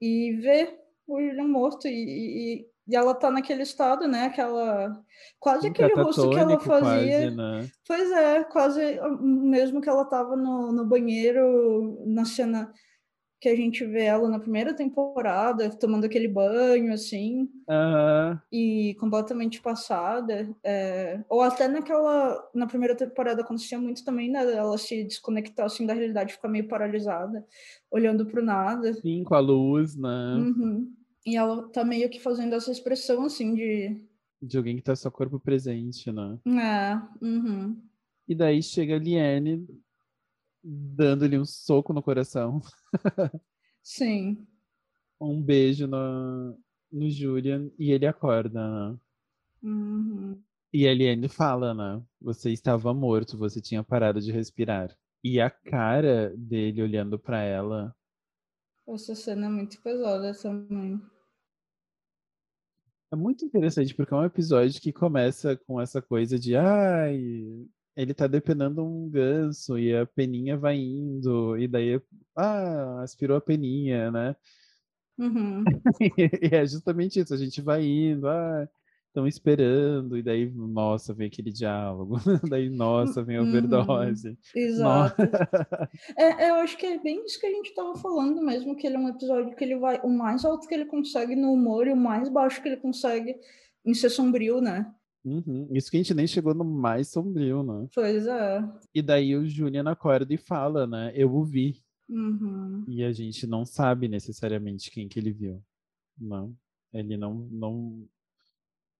e 0.00 0.32
vê 0.32 0.78
o 1.06 1.20
Julian 1.20 1.48
morto. 1.48 1.88
E, 1.88 1.92
e, 1.92 2.66
e 2.86 2.96
ela 2.96 3.14
tá 3.14 3.30
naquele 3.30 3.62
estado, 3.62 4.06
né? 4.06 4.26
Aquela. 4.26 5.02
Quase 5.40 5.68
aquele 5.68 5.94
rosto 5.94 6.30
que 6.30 6.38
ela 6.38 6.60
fazia. 6.60 7.20
Quase, 7.20 7.36
né? 7.36 7.70
Pois 7.86 8.10
é, 8.12 8.44
quase 8.44 9.00
mesmo 9.20 9.80
que 9.80 9.88
ela 9.88 10.04
tava 10.04 10.36
no, 10.36 10.72
no 10.72 10.84
banheiro 10.84 12.02
na 12.06 12.24
cena 12.24 12.72
que 13.40 13.48
a 13.48 13.54
gente 13.54 13.84
vê 13.84 14.04
ela 14.04 14.28
na 14.28 14.40
primeira 14.40 14.74
temporada, 14.74 15.70
tomando 15.70 16.04
aquele 16.04 16.26
banho, 16.26 16.92
assim, 16.92 17.48
uhum. 17.68 18.38
e 18.50 18.96
completamente 18.98 19.60
passada. 19.60 20.48
É... 20.64 21.22
Ou 21.28 21.42
até 21.42 21.68
naquela. 21.68 22.50
Na 22.54 22.66
primeira 22.66 22.96
temporada 22.96 23.42
acontecia 23.42 23.78
muito 23.78 24.04
também, 24.04 24.30
né? 24.30 24.40
Ela 24.52 24.76
se 24.76 25.04
desconectar 25.04 25.66
assim 25.66 25.86
da 25.86 25.94
realidade, 25.94 26.32
ficar 26.32 26.48
meio 26.48 26.66
paralisada, 26.66 27.44
olhando 27.90 28.26
pro 28.26 28.44
nada. 28.44 28.94
Sim, 28.94 29.22
com 29.22 29.34
a 29.34 29.40
luz, 29.40 29.94
né? 29.94 30.34
Uhum. 30.36 30.92
E 31.24 31.36
ela 31.36 31.68
tá 31.68 31.84
meio 31.84 32.08
que 32.08 32.20
fazendo 32.20 32.54
essa 32.54 32.72
expressão, 32.72 33.24
assim, 33.24 33.54
de... 33.54 34.04
De 34.40 34.56
alguém 34.56 34.76
que 34.76 34.82
tá 34.82 34.96
seu 34.96 35.10
corpo 35.10 35.38
presente, 35.38 36.10
né? 36.10 36.38
É, 36.46 37.24
uhum. 37.24 37.76
E 38.26 38.34
daí 38.34 38.62
chega 38.62 38.96
a 38.96 38.98
Liane 38.98 39.66
dando-lhe 40.62 41.38
um 41.38 41.44
soco 41.44 41.92
no 41.92 42.02
coração. 42.02 42.60
Sim. 43.82 44.46
um 45.20 45.42
beijo 45.42 45.86
no, 45.86 46.58
no 46.92 47.08
Julian 47.10 47.70
e 47.78 47.90
ele 47.90 48.06
acorda, 48.06 48.60
né? 48.92 48.98
Uhum. 49.62 50.42
E 50.72 50.86
a 50.86 50.94
Liane 50.94 51.28
fala, 51.28 51.72
né? 51.72 52.02
Você 52.20 52.50
estava 52.50 52.92
morto, 52.92 53.38
você 53.38 53.60
tinha 53.60 53.82
parado 53.82 54.20
de 54.20 54.30
respirar. 54.30 54.96
E 55.24 55.40
a 55.40 55.50
cara 55.50 56.32
dele 56.36 56.82
olhando 56.82 57.18
para 57.18 57.42
ela. 57.42 57.94
Essa 58.86 59.14
cena 59.14 59.46
é 59.46 59.48
muito 59.48 59.80
pesada 59.82 60.32
também. 60.34 61.00
É 63.10 63.16
muito 63.16 63.44
interessante, 63.44 63.94
porque 63.94 64.12
é 64.12 64.16
um 64.16 64.24
episódio 64.24 64.80
que 64.80 64.92
começa 64.92 65.56
com 65.56 65.80
essa 65.80 66.02
coisa 66.02 66.38
de 66.38 66.54
ai, 66.54 67.66
ele 67.98 68.14
tá 68.14 68.28
depenando 68.28 68.84
um 68.84 69.10
ganso 69.10 69.76
e 69.76 69.94
a 69.94 70.06
peninha 70.06 70.56
vai 70.56 70.76
indo, 70.76 71.58
e 71.58 71.66
daí, 71.66 72.00
ah, 72.36 73.00
aspirou 73.02 73.36
a 73.36 73.40
peninha, 73.40 74.08
né? 74.08 74.36
Uhum. 75.18 75.64
e 76.40 76.54
é 76.54 76.64
justamente 76.64 77.18
isso, 77.18 77.34
a 77.34 77.36
gente 77.36 77.60
vai 77.60 77.84
indo, 77.84 78.28
ah, 78.28 78.68
estão 79.08 79.26
esperando, 79.26 80.16
e 80.16 80.22
daí, 80.22 80.48
nossa, 80.48 81.12
vem 81.12 81.26
aquele 81.26 81.50
diálogo, 81.50 82.18
daí, 82.48 82.70
nossa, 82.70 83.20
vem 83.20 83.36
a 83.36 83.42
overdose. 83.42 84.28
Uhum. 84.28 84.36
Exato. 84.54 85.22
é, 86.16 86.50
eu 86.50 86.54
acho 86.54 86.78
que 86.78 86.86
é 86.86 87.00
bem 87.00 87.24
isso 87.24 87.40
que 87.40 87.46
a 87.46 87.50
gente 87.50 87.70
estava 87.70 87.96
falando 87.96 88.40
mesmo, 88.40 88.76
que 88.76 88.86
ele 88.86 88.94
é 88.94 89.00
um 89.00 89.08
episódio 89.08 89.56
que 89.56 89.64
ele 89.64 89.76
vai 89.76 90.00
o 90.04 90.08
mais 90.08 90.44
alto 90.44 90.68
que 90.68 90.74
ele 90.74 90.84
consegue 90.84 91.34
no 91.34 91.52
humor 91.52 91.88
e 91.88 91.92
o 91.92 91.96
mais 91.96 92.28
baixo 92.28 92.62
que 92.62 92.68
ele 92.68 92.76
consegue 92.76 93.34
em 93.84 93.92
ser 93.92 94.10
sombrio, 94.10 94.60
né? 94.60 94.94
Uhum. 95.24 95.68
Isso 95.72 95.90
que 95.90 95.96
a 95.96 96.00
gente 96.00 96.14
nem 96.14 96.26
chegou 96.26 96.54
no 96.54 96.64
mais 96.64 97.08
sombrio, 97.08 97.62
né? 97.62 97.88
Pois 97.94 98.26
é. 98.26 98.60
E 98.94 99.02
daí 99.02 99.36
o 99.36 99.46
Julian 99.46 99.90
acorda 99.90 100.32
e 100.32 100.38
fala, 100.38 100.86
né? 100.86 101.12
Eu 101.14 101.34
o 101.34 101.44
vi. 101.44 101.82
Uhum. 102.08 102.84
E 102.88 103.04
a 103.04 103.12
gente 103.12 103.46
não 103.46 103.64
sabe 103.64 104.08
necessariamente 104.08 104.90
quem 104.90 105.08
que 105.08 105.18
ele 105.18 105.32
viu. 105.32 105.62
Não. 106.18 106.56
Ele 106.92 107.16
não, 107.16 107.34
não 107.50 108.08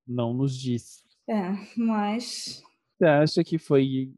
não 0.07 0.33
nos 0.33 0.57
disse. 0.57 1.05
É, 1.29 1.53
mas. 1.77 2.63
Você 2.97 3.05
acha 3.05 3.45
que 3.45 3.59
foi 3.59 4.13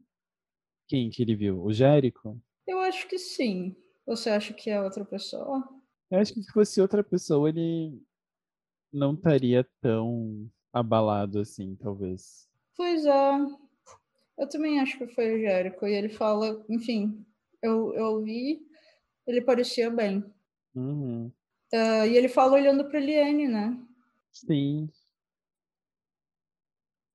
quem 0.87 1.09
que 1.09 1.21
ele 1.21 1.35
viu? 1.35 1.63
O 1.63 1.71
Jérico? 1.71 2.41
Eu 2.67 2.79
acho 2.79 3.07
que 3.07 3.17
sim. 3.17 3.75
Você 4.05 4.29
acha 4.29 4.53
que 4.53 4.69
é 4.69 4.81
outra 4.81 5.05
pessoa? 5.05 5.67
Eu 6.09 6.19
acho 6.19 6.33
que 6.33 6.41
se 6.41 6.51
fosse 6.51 6.81
outra 6.81 7.03
pessoa, 7.03 7.49
ele 7.49 8.01
não 8.91 9.13
estaria 9.13 9.65
tão 9.79 10.49
abalado 10.73 11.39
assim, 11.39 11.75
talvez. 11.75 12.49
Pois 12.75 13.05
é. 13.05 13.31
Eu 14.37 14.49
também 14.49 14.79
acho 14.79 14.97
que 14.97 15.07
foi 15.07 15.35
o 15.35 15.39
Jérico. 15.39 15.85
E 15.85 15.93
ele 15.93 16.09
fala, 16.09 16.65
enfim, 16.69 17.25
eu, 17.61 17.93
eu 17.93 18.21
vi, 18.23 18.61
ele 19.27 19.41
parecia 19.41 19.89
bem. 19.89 20.23
Uhum. 20.73 21.31
Uh, 21.73 22.05
e 22.05 22.17
ele 22.17 22.27
fala 22.27 22.53
olhando 22.53 22.89
para 22.89 22.99
Liane, 22.99 23.47
né? 23.47 23.77
Sim 24.31 24.89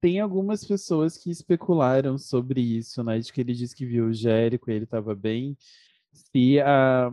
tem 0.06 0.20
algumas 0.20 0.64
pessoas 0.64 1.16
que 1.16 1.30
especularam 1.30 2.16
sobre 2.16 2.60
isso, 2.60 3.02
né? 3.02 3.18
De 3.18 3.32
que 3.32 3.40
ele 3.40 3.52
disse 3.52 3.74
que 3.74 3.84
viu 3.84 4.06
o 4.06 4.12
Jérico 4.12 4.70
e 4.70 4.74
ele 4.74 4.84
estava 4.84 5.16
bem. 5.16 5.56
Se 6.12 6.60
a, 6.60 7.10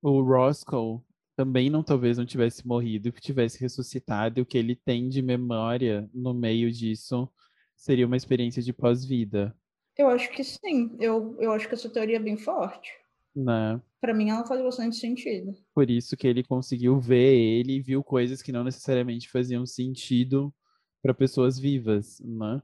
o 0.00 0.22
Roscoe 0.22 1.00
também 1.38 1.70
não 1.70 1.84
talvez 1.84 2.18
não 2.18 2.26
tivesse 2.26 2.66
morrido, 2.66 3.12
que 3.12 3.20
tivesse 3.20 3.60
ressuscitado, 3.60 4.40
e 4.40 4.42
o 4.42 4.44
que 4.44 4.58
ele 4.58 4.74
tem 4.74 5.08
de 5.08 5.22
memória 5.22 6.10
no 6.12 6.34
meio 6.34 6.68
disso 6.68 7.30
seria 7.76 8.06
uma 8.06 8.16
experiência 8.16 8.60
de 8.60 8.72
pós-vida. 8.72 9.56
Eu 9.96 10.08
acho 10.08 10.32
que 10.32 10.42
sim. 10.42 10.96
Eu, 10.98 11.36
eu 11.38 11.52
acho 11.52 11.68
que 11.68 11.74
essa 11.74 11.88
teoria 11.88 12.16
é 12.16 12.18
bem 12.18 12.36
forte. 12.36 12.90
Né? 13.36 13.80
Para 14.00 14.12
mim, 14.12 14.30
ela 14.30 14.44
faz 14.44 14.60
bastante 14.60 14.96
sentido. 14.96 15.54
Por 15.72 15.88
isso 15.88 16.16
que 16.16 16.26
ele 16.26 16.42
conseguiu 16.42 16.98
ver 16.98 17.36
ele 17.36 17.74
e 17.74 17.80
viu 17.80 18.02
coisas 18.02 18.42
que 18.42 18.50
não 18.50 18.64
necessariamente 18.64 19.30
faziam 19.30 19.64
sentido 19.64 20.52
para 21.00 21.14
pessoas 21.14 21.56
vivas, 21.56 22.18
né? 22.18 22.60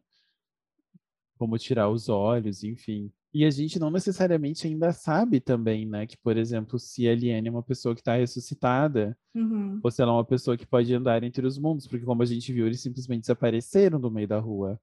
Como 1.38 1.56
tirar 1.58 1.88
os 1.90 2.08
olhos, 2.08 2.64
enfim. 2.64 3.12
E 3.34 3.44
a 3.44 3.50
gente 3.50 3.80
não 3.80 3.90
necessariamente 3.90 4.64
ainda 4.64 4.92
sabe 4.92 5.40
também, 5.40 5.84
né? 5.84 6.06
Que, 6.06 6.16
por 6.16 6.36
exemplo, 6.36 6.78
se 6.78 7.08
a 7.08 7.12
Eliane 7.12 7.48
é 7.48 7.50
uma 7.50 7.64
pessoa 7.64 7.92
que 7.92 8.00
está 8.00 8.14
ressuscitada, 8.14 9.18
uhum. 9.34 9.80
ou 9.82 9.90
se 9.90 10.00
ela 10.00 10.12
é 10.12 10.14
uma 10.14 10.24
pessoa 10.24 10.56
que 10.56 10.64
pode 10.64 10.94
andar 10.94 11.24
entre 11.24 11.44
os 11.44 11.58
mundos, 11.58 11.88
porque 11.88 12.04
como 12.04 12.22
a 12.22 12.26
gente 12.26 12.52
viu, 12.52 12.64
eles 12.64 12.80
simplesmente 12.80 13.22
desapareceram 13.22 13.98
no 13.98 14.08
meio 14.08 14.28
da 14.28 14.38
rua. 14.38 14.70
Né? 14.70 14.78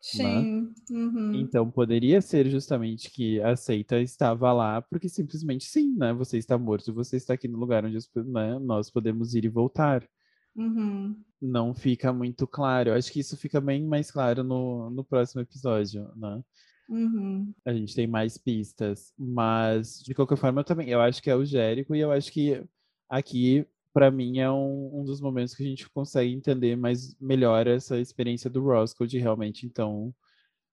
Sim. 0.00 0.22
Né? 0.60 0.72
Uhum. 0.90 1.34
Então 1.36 1.70
poderia 1.70 2.20
ser 2.20 2.46
justamente 2.50 3.10
que 3.10 3.40
a 3.40 3.56
seita 3.56 3.98
estava 3.98 4.52
lá, 4.52 4.82
porque 4.82 5.08
simplesmente 5.08 5.64
sim, 5.64 5.96
né? 5.96 6.12
Você 6.12 6.36
está 6.36 6.58
morto, 6.58 6.92
você 6.92 7.16
está 7.16 7.32
aqui 7.32 7.48
no 7.48 7.58
lugar 7.58 7.86
onde 7.86 7.96
né, 8.16 8.58
nós 8.58 8.90
podemos 8.90 9.34
ir 9.34 9.46
e 9.46 9.48
voltar. 9.48 10.06
Uhum. 10.54 11.16
Não 11.40 11.74
fica 11.74 12.12
muito 12.12 12.46
claro. 12.46 12.92
Acho 12.92 13.10
que 13.10 13.20
isso 13.20 13.34
fica 13.36 13.62
bem 13.62 13.82
mais 13.86 14.10
claro 14.10 14.44
no, 14.44 14.90
no 14.90 15.02
próximo 15.02 15.40
episódio, 15.40 16.06
né? 16.14 16.42
Uhum. 16.88 17.52
A 17.64 17.72
gente 17.72 17.94
tem 17.94 18.06
mais 18.06 18.36
pistas. 18.36 19.12
Mas, 19.18 20.02
de 20.02 20.14
qualquer 20.14 20.36
forma, 20.36 20.60
eu 20.60 20.64
também. 20.64 20.88
Eu 20.88 21.00
acho 21.00 21.22
que 21.22 21.30
é 21.30 21.36
o 21.36 21.44
Jérico 21.44 21.94
e 21.94 22.00
eu 22.00 22.10
acho 22.10 22.30
que 22.32 22.62
aqui, 23.08 23.66
para 23.92 24.10
mim, 24.10 24.38
é 24.38 24.50
um, 24.50 25.00
um 25.00 25.04
dos 25.04 25.20
momentos 25.20 25.54
que 25.54 25.62
a 25.62 25.66
gente 25.66 25.88
consegue 25.90 26.32
entender 26.32 26.76
mais 26.76 27.14
melhor 27.20 27.66
essa 27.66 27.98
experiência 27.98 28.50
do 28.50 28.62
Roscoe 28.62 29.06
de 29.06 29.18
realmente, 29.18 29.66
então, 29.66 30.14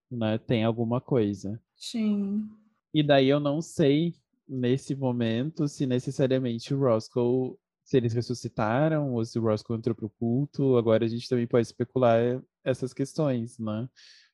né, 0.09 0.38
tem 0.38 0.64
alguma 0.64 0.99
coisa. 0.99 1.62
Sim. 1.76 2.47
E 2.93 3.01
daí 3.01 3.30
eu 3.30 3.39
não 3.39 3.62
sei, 3.62 4.14
nesse 4.47 4.95
momento, 4.95 5.68
se 5.68 5.86
necessariamente 5.86 6.74
o 6.74 6.80
Roscoe 6.80 7.55
se 7.84 7.97
eles 7.97 8.14
ressuscitaram 8.14 9.14
ou 9.14 9.26
se 9.26 9.38
o 9.38 9.41
Roscoe 9.41 9.76
entrou 9.76 9.95
pro 9.95 10.09
culto. 10.09 10.78
Agora 10.78 11.03
a 11.03 11.07
gente 11.07 11.28
também 11.28 11.45
pode 11.47 11.68
especular 11.68 12.41
essas 12.64 12.93
questões, 12.93 13.57
né? 13.59 13.89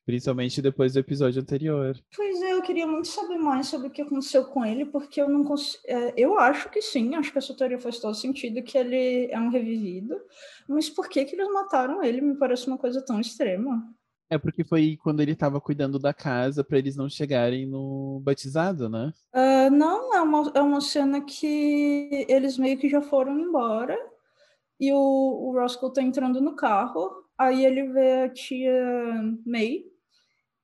Principalmente 0.08 0.62
depois 0.62 0.94
do 0.94 1.00
episódio 1.00 1.42
anterior. 1.42 1.94
Pois 2.16 2.40
é, 2.40 2.54
eu 2.54 2.62
queria 2.62 2.86
muito 2.86 3.08
saber 3.08 3.36
mais 3.36 3.66
sobre 3.66 3.88
o 3.88 3.90
que 3.90 4.00
aconteceu 4.00 4.42
com 4.46 4.64
ele, 4.64 4.86
porque 4.86 5.20
eu 5.20 5.28
não 5.28 5.44
consigo. 5.44 5.82
É, 5.86 6.14
eu 6.16 6.38
acho 6.38 6.70
que 6.70 6.80
sim, 6.80 7.14
acho 7.14 7.30
que 7.30 7.36
essa 7.36 7.54
teoria 7.54 7.78
faz 7.78 7.98
todo 8.00 8.14
sentido, 8.14 8.62
que 8.62 8.78
ele 8.78 9.30
é 9.30 9.38
um 9.38 9.50
revivido. 9.50 10.18
Mas 10.66 10.88
por 10.88 11.10
que, 11.10 11.26
que 11.26 11.36
eles 11.36 11.52
mataram 11.52 12.02
ele? 12.02 12.22
Me 12.22 12.34
parece 12.38 12.66
uma 12.68 12.78
coisa 12.78 13.04
tão 13.04 13.20
extrema. 13.20 13.86
É 14.30 14.38
porque 14.38 14.64
foi 14.64 14.96
quando 14.96 15.20
ele 15.20 15.32
estava 15.32 15.60
cuidando 15.60 15.98
da 15.98 16.14
casa 16.14 16.64
para 16.64 16.78
eles 16.78 16.96
não 16.96 17.10
chegarem 17.10 17.66
no 17.66 18.22
batizado, 18.24 18.88
né? 18.88 19.12
Uh, 19.34 19.70
não, 19.70 20.14
é 20.14 20.22
uma, 20.22 20.52
é 20.54 20.62
uma 20.62 20.80
cena 20.80 21.20
que 21.20 22.24
eles 22.30 22.56
meio 22.56 22.78
que 22.78 22.88
já 22.88 23.02
foram 23.02 23.38
embora 23.38 23.94
e 24.80 24.90
o, 24.90 24.96
o 24.96 25.52
Roscoe 25.52 25.92
tá 25.92 26.00
entrando 26.00 26.40
no 26.40 26.56
carro, 26.56 27.10
aí 27.36 27.62
ele 27.62 27.92
vê 27.92 28.22
a 28.22 28.30
tia 28.30 28.72
May 29.44 29.97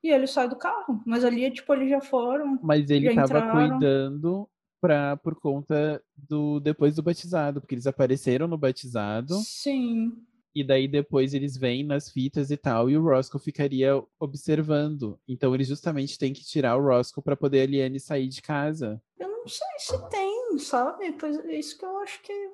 e 0.04 0.10
ele 0.10 0.26
sai 0.26 0.46
do 0.48 0.54
carro. 0.54 1.02
Mas 1.06 1.24
ali, 1.24 1.50
tipo, 1.50 1.72
eles 1.72 1.88
já 1.88 2.00
foram. 2.00 2.58
Mas 2.62 2.90
ele 2.90 3.08
estava 3.08 3.50
cuidando 3.50 4.46
pra, 4.78 5.16
por 5.16 5.34
conta 5.34 6.02
do 6.14 6.60
depois 6.60 6.94
do 6.94 7.02
batizado, 7.02 7.58
porque 7.58 7.74
eles 7.74 7.86
apareceram 7.86 8.46
no 8.46 8.58
batizado. 8.58 9.34
Sim. 9.36 10.12
e 10.54 10.62
daí 10.62 10.86
depois 10.86 11.32
eles 11.34 11.56
vêm 11.56 11.82
nas 11.82 12.10
fitas 12.10 12.50
e 12.50 12.56
tal, 12.56 12.88
e 12.88 12.96
o 12.96 13.02
Roscoe 13.02 13.40
ficaria 13.40 14.00
observando. 14.20 15.18
Então 15.26 15.54
eles 15.54 15.66
justamente 15.66 16.18
têm 16.18 16.34
que 16.34 16.44
tirar 16.44 16.76
o 16.76 16.84
Roscoe 16.84 17.24
para 17.24 17.34
poder 17.34 17.62
a 17.62 17.66
Liane 17.66 17.98
sair 17.98 18.28
de 18.28 18.42
casa. 18.42 19.02
Eu 19.18 19.28
não 19.28 19.48
sei 19.48 19.66
se 19.78 20.10
tem, 20.10 20.58
sabe? 20.58 21.12
Pois 21.12 21.38
é 21.38 21.58
isso 21.58 21.78
que 21.78 21.84
eu 21.84 21.96
acho 21.98 22.22
que. 22.22 22.50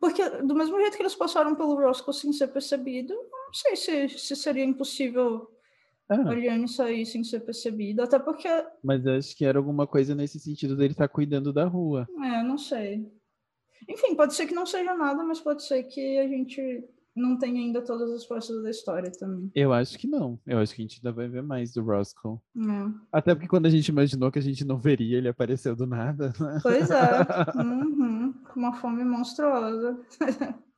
Porque 0.00 0.26
do 0.40 0.54
mesmo 0.54 0.80
jeito 0.80 0.96
que 0.96 1.02
eles 1.02 1.14
passaram 1.14 1.54
pelo 1.54 1.76
Roscoe 1.76 2.14
sem 2.14 2.32
ser 2.32 2.48
percebido, 2.48 3.12
não 3.12 3.52
sei 3.52 3.76
se, 3.76 4.08
se 4.08 4.34
seria 4.34 4.64
impossível 4.64 5.53
ah. 6.08 6.30
a 6.30 6.34
Liane 6.34 6.68
sair 6.68 7.06
sem 7.06 7.24
ser 7.24 7.40
percebida, 7.40 8.04
até 8.04 8.18
porque. 8.18 8.48
Mas 8.82 9.06
acho 9.06 9.36
que 9.36 9.44
era 9.44 9.58
alguma 9.58 9.86
coisa 9.86 10.14
nesse 10.14 10.38
sentido 10.38 10.76
dele 10.76 10.92
estar 10.92 11.08
tá 11.08 11.12
cuidando 11.12 11.52
da 11.52 11.64
rua. 11.66 12.06
É, 12.22 12.42
não 12.42 12.58
sei. 12.58 13.06
Enfim, 13.88 14.14
pode 14.14 14.34
ser 14.34 14.46
que 14.46 14.54
não 14.54 14.66
seja 14.66 14.94
nada, 14.94 15.22
mas 15.24 15.40
pode 15.40 15.62
ser 15.62 15.82
que 15.84 16.18
a 16.18 16.26
gente 16.26 16.84
não 17.14 17.38
tem 17.38 17.58
ainda 17.58 17.80
todas 17.80 18.10
as 18.10 18.26
partes 18.26 18.62
da 18.62 18.70
história 18.70 19.10
também. 19.12 19.50
Eu 19.54 19.72
acho 19.72 19.98
que 19.98 20.06
não. 20.06 20.38
Eu 20.46 20.58
acho 20.58 20.74
que 20.74 20.82
a 20.82 20.84
gente 20.84 20.98
ainda 20.98 21.12
vai 21.12 21.28
ver 21.28 21.42
mais 21.42 21.72
do 21.72 21.82
Roscoe. 21.82 22.38
É. 22.56 22.90
Até 23.12 23.34
porque 23.34 23.48
quando 23.48 23.66
a 23.66 23.70
gente 23.70 23.88
imaginou 23.88 24.32
que 24.32 24.38
a 24.38 24.42
gente 24.42 24.64
não 24.64 24.78
veria, 24.78 25.18
ele 25.18 25.28
apareceu 25.28 25.76
do 25.76 25.86
nada. 25.86 26.32
Né? 26.40 26.58
Pois 26.62 26.90
é. 26.90 27.04
Uhum. 27.54 28.32
Com 28.32 28.60
uma 28.60 28.74
fome 28.74 29.04
monstruosa. 29.04 29.98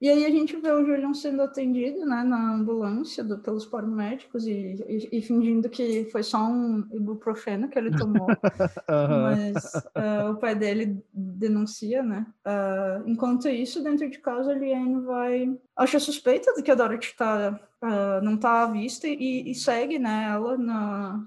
E 0.00 0.08
aí 0.08 0.24
a 0.24 0.30
gente 0.30 0.56
vê 0.56 0.70
o 0.70 0.86
Julian 0.86 1.12
sendo 1.12 1.42
atendido 1.42 2.06
né, 2.06 2.22
na 2.22 2.54
ambulância 2.54 3.24
do, 3.24 3.36
pelos 3.38 3.66
paramédicos 3.66 4.46
e, 4.46 4.76
e, 4.88 5.18
e, 5.18 5.22
fingindo 5.22 5.68
que 5.68 6.04
foi 6.12 6.22
só 6.22 6.38
um 6.38 6.86
ibuprofeno 6.92 7.68
que 7.68 7.76
ele 7.76 7.90
tomou. 7.90 8.28
Mas 8.86 9.74
uh, 9.74 10.30
o 10.30 10.36
pai 10.36 10.54
dele 10.54 11.04
denuncia, 11.12 12.00
né? 12.04 12.26
Uh, 12.46 13.08
enquanto 13.08 13.48
isso, 13.48 13.82
dentro 13.82 14.08
de 14.08 14.18
casa, 14.18 14.52
a 14.52 14.54
Liane 14.54 15.00
vai... 15.00 15.58
Acha 15.76 15.98
suspeita 15.98 16.54
de 16.54 16.62
que 16.62 16.70
a 16.70 16.76
Dorothy 16.76 17.16
tá, 17.16 17.60
uh, 17.82 18.24
não 18.24 18.34
está 18.36 18.62
à 18.62 18.66
vista 18.70 19.08
e, 19.08 19.50
e, 19.50 19.54
segue 19.56 19.98
né, 19.98 20.28
ela 20.30 20.56
na, 20.56 21.26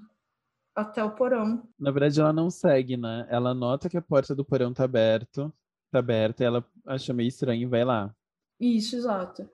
até 0.74 1.04
o 1.04 1.10
porão. 1.10 1.62
Na 1.78 1.90
verdade, 1.90 2.18
ela 2.18 2.32
não 2.32 2.48
segue, 2.48 2.96
né? 2.96 3.26
Ela 3.28 3.52
nota 3.52 3.90
que 3.90 3.98
a 3.98 4.02
porta 4.02 4.34
do 4.34 4.46
porão 4.46 4.72
tá 4.72 4.84
aberto, 4.84 5.52
tá 5.90 5.98
aberta, 5.98 6.42
e 6.42 6.46
ela 6.46 6.64
acha 6.86 7.12
meio 7.12 7.28
estranho 7.28 7.60
e 7.60 7.66
vai 7.66 7.84
lá. 7.84 8.14
Isso, 8.62 8.94
exato. 8.94 9.50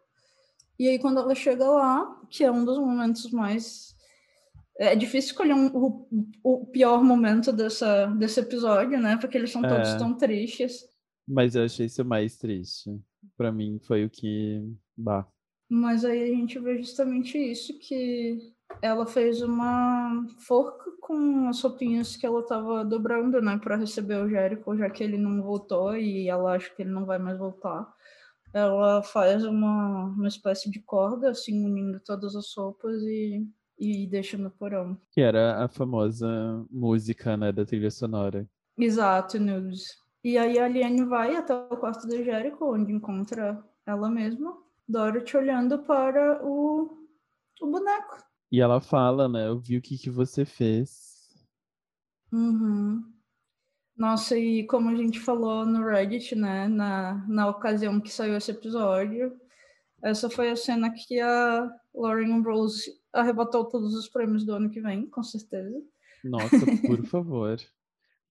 E 0.79 0.87
aí, 0.87 0.99
quando 0.99 1.19
ela 1.19 1.35
chega 1.35 1.67
lá, 1.67 2.21
que 2.29 2.45
é 2.45 2.53
um 2.53 2.63
dos 2.63 2.79
momentos 2.79 3.31
mais. 3.31 3.97
É 4.79 4.95
difícil 4.95 5.31
escolher 5.31 5.55
um, 5.55 5.67
o, 5.75 6.07
o, 6.45 6.67
pior 6.67 7.03
momento 7.03 7.53
dessa, 7.53 8.07
desse 8.07 8.39
episódio, 8.39 9.01
né? 9.01 9.17
Porque 9.17 9.37
eles 9.37 9.51
são 9.51 9.65
é. 9.65 9.69
todos 9.69 9.95
tão 9.95 10.15
tristes. 10.15 10.85
Mas 11.27 11.57
eu 11.57 11.65
achei 11.65 11.87
isso 11.87 12.05
mais 12.05 12.37
triste. 12.37 13.01
Para 13.37 13.51
mim, 13.51 13.81
foi 13.83 14.05
o 14.05 14.11
que. 14.11 14.63
Bah. 14.97 15.27
Mas 15.69 16.05
aí 16.05 16.23
a 16.23 16.27
gente 16.27 16.59
vê 16.61 16.77
justamente 16.79 17.37
isso, 17.39 17.77
que 17.79 18.39
ela 18.81 19.05
fez 19.05 19.43
uma 19.43 20.25
forca 20.39 20.91
com 21.01 21.49
as 21.49 21.61
roupinhas 21.61 22.17
que 22.17 22.25
ela 22.25 22.41
estava 22.41 22.85
dobrando, 22.85 23.41
né, 23.41 23.59
para 23.59 23.77
receber 23.77 24.23
o 24.23 24.29
Jericho, 24.29 24.77
já 24.77 24.89
que 24.89 25.03
ele 25.03 25.19
não 25.19 25.43
voltou 25.43 25.97
e 25.97 26.29
ela 26.29 26.55
acha 26.55 26.71
que 26.75 26.83
ele 26.83 26.91
não 26.91 27.05
vai 27.05 27.19
mais 27.19 27.39
voltar 27.39 27.93
ela 28.53 29.03
faz 29.03 29.45
uma, 29.45 30.07
uma 30.07 30.29
espécie 30.29 30.71
de 30.71 30.81
corda, 30.81 31.31
assim, 31.31 31.65
unindo 31.65 32.01
todas 32.01 32.35
as 32.35 32.49
sopas 32.49 33.03
e, 33.03 33.47
e 33.79 34.07
deixa 34.07 34.37
no 34.37 34.51
porão. 34.51 34.99
Que 35.13 35.21
era 35.21 35.65
a 35.65 35.69
famosa 35.69 36.65
música, 36.71 37.37
né, 37.37 37.53
da 37.53 37.65
trilha 37.65 37.91
sonora. 37.91 38.49
Exato, 38.77 39.39
News. 39.39 39.99
E 40.23 40.37
aí 40.37 40.59
a 40.59 40.65
Aliene 40.65 41.05
vai 41.05 41.37
até 41.37 41.55
o 41.55 41.77
quarto 41.77 42.07
do 42.07 42.23
Jericho, 42.23 42.65
onde 42.65 42.93
encontra 42.93 43.63
ela 43.87 44.11
mesma, 44.11 44.57
Dorothy 44.87 45.37
olhando 45.37 45.79
para 45.79 46.45
o, 46.45 47.07
o 47.61 47.67
boneco. 47.67 48.19
E 48.51 48.61
ela 48.61 48.81
fala, 48.81 49.29
né, 49.29 49.49
eu 49.49 49.59
vi 49.59 49.77
o 49.77 49.83
que, 49.83 49.99
que 49.99 50.11
você 50.11 50.45
fez. 50.45 51.47
Uhum. 52.33 53.18
Nossa, 53.99 54.39
e 54.39 54.65
como 54.65 54.91
a 54.91 54.95
gente 54.95 55.19
falou 55.19 55.67
no 55.67 55.85
Reddit, 55.85 56.37
né, 56.37 56.69
na, 56.69 57.27
na 57.29 57.49
ocasião 57.49 58.01
que 58.01 58.11
saiu 58.11 58.37
esse 58.37 58.53
episódio, 58.53 59.37
essa 60.03 60.31
foi 60.31 60.51
a 60.51 60.57
cena 60.57 60.93
que 60.95 61.19
a 61.19 61.69
Lauren 61.93 62.41
Rose 62.43 62.93
arrebatou 63.13 63.65
todos 63.65 63.95
os 63.95 64.09
prêmios 64.09 64.45
do 64.45 64.55
ano 64.55 64.71
que 64.71 64.81
vem, 64.81 65.07
com 65.11 65.23
certeza. 65.23 65.83
Nossa, 66.23 66.65
por 66.87 67.05
favor 67.07 67.59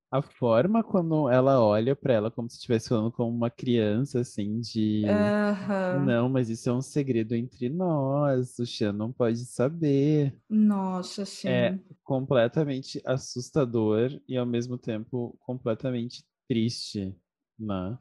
a 0.10 0.22
forma 0.22 0.84
quando 0.84 1.30
ela 1.30 1.62
olha 1.62 1.96
para 1.96 2.14
ela 2.14 2.32
como 2.32 2.50
se 2.50 2.56
estivesse 2.56 2.90
falando 2.90 3.12
com 3.12 3.30
uma 3.30 3.50
criança, 3.50 4.22
assim, 4.22 4.60
de 4.60 5.04
uhum. 5.06 6.06
não, 6.06 6.30
mas 6.30 6.50
isso 6.50 6.70
é 6.70 6.74
um 6.74 6.82
segredo 6.82 7.36
entre 7.36 7.70
nós, 7.70 8.58
o 8.60 8.66
Xan 8.66 8.94
não 8.94 9.12
pode 9.12 9.46
saber. 9.46 10.36
Nossa, 10.50 11.26
sim. 11.26 11.50
É 11.50 11.78
completamente 12.04 13.02
assustador 13.06 14.10
e 14.28 14.38
ao 14.38 14.46
mesmo 14.46 14.78
tempo 14.78 15.38
completamente 15.42 16.24
triste, 16.48 17.14
né? 17.60 17.98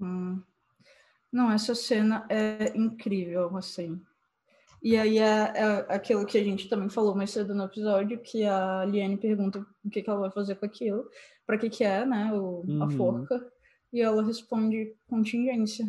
Uhum. 0.00 0.42
Não, 1.32 1.50
essa 1.50 1.74
cena 1.74 2.26
é 2.28 2.76
incrível, 2.76 3.56
assim. 3.56 4.00
E 4.82 4.96
aí 4.96 5.18
é, 5.18 5.52
é, 5.54 5.86
aquilo 5.88 6.24
que 6.24 6.38
a 6.38 6.44
gente 6.44 6.68
também 6.68 6.88
falou 6.88 7.14
mais 7.14 7.30
cedo 7.30 7.54
no 7.54 7.64
episódio, 7.64 8.18
que 8.18 8.44
a 8.44 8.84
Liane 8.84 9.16
pergunta 9.16 9.64
o 9.84 9.90
que, 9.90 10.02
que 10.02 10.08
ela 10.08 10.20
vai 10.20 10.30
fazer 10.30 10.54
com 10.54 10.64
aquilo 10.64 11.04
para 11.50 11.58
que 11.58 11.68
que 11.68 11.82
é, 11.82 12.06
né, 12.06 12.32
o, 12.32 12.64
uhum. 12.64 12.82
a 12.84 12.90
forca, 12.90 13.44
e 13.92 14.00
ela 14.00 14.22
responde 14.22 14.94
contingência. 15.08 15.84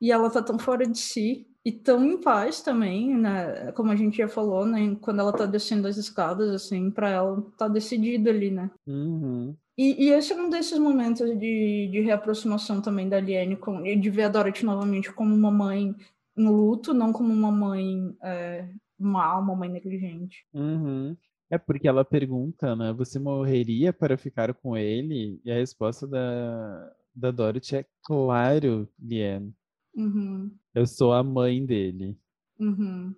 E 0.00 0.10
ela 0.10 0.30
tá 0.30 0.42
tão 0.42 0.58
fora 0.58 0.86
de 0.86 0.98
si 0.98 1.46
e 1.62 1.70
tão 1.70 2.02
em 2.02 2.18
paz 2.18 2.62
também, 2.62 3.14
né, 3.14 3.72
como 3.72 3.92
a 3.92 3.96
gente 3.96 4.16
já 4.16 4.26
falou, 4.26 4.64
né, 4.64 4.96
quando 5.02 5.20
ela 5.20 5.34
tá 5.34 5.44
descendo 5.44 5.86
as 5.86 5.98
escadas, 5.98 6.48
assim, 6.48 6.90
para 6.90 7.10
ela 7.10 7.42
tá 7.58 7.68
decidida 7.68 8.30
ali, 8.30 8.50
né. 8.50 8.70
Uhum. 8.86 9.54
E, 9.76 10.06
e, 10.06 10.10
esse 10.10 10.32
é 10.32 10.36
um 10.36 10.48
desses 10.48 10.78
momentos 10.78 11.28
de, 11.38 11.88
de 11.90 12.00
reaproximação 12.00 12.80
também 12.80 13.06
da 13.06 13.20
Liane, 13.20 13.56
com, 13.56 13.82
de 13.82 14.08
ver 14.08 14.24
a 14.24 14.28
Dorothy 14.28 14.64
novamente 14.64 15.12
como 15.12 15.34
uma 15.34 15.50
mãe 15.50 15.94
em 16.36 16.48
luto, 16.48 16.92
não 16.92 17.12
como 17.12 17.32
uma 17.32 17.50
mãe 17.50 18.16
é, 18.22 18.68
má, 18.98 19.38
uma 19.38 19.54
mãe 19.54 19.68
negligente. 19.68 20.46
Uhum. 20.52 21.16
É 21.50 21.58
porque 21.58 21.86
ela 21.86 22.04
pergunta, 22.04 22.74
né? 22.74 22.92
Você 22.94 23.18
morreria 23.18 23.92
para 23.92 24.16
ficar 24.16 24.52
com 24.54 24.76
ele? 24.76 25.40
E 25.44 25.50
a 25.50 25.54
resposta 25.54 26.06
da, 26.06 26.92
da 27.14 27.30
Dorothy 27.30 27.76
é 27.76 27.86
claro, 28.02 28.88
Liane. 28.98 29.54
Uhum. 29.94 30.50
Eu 30.74 30.86
sou 30.86 31.12
a 31.12 31.22
mãe 31.22 31.64
dele. 31.64 32.18
Uhum. 32.58 33.14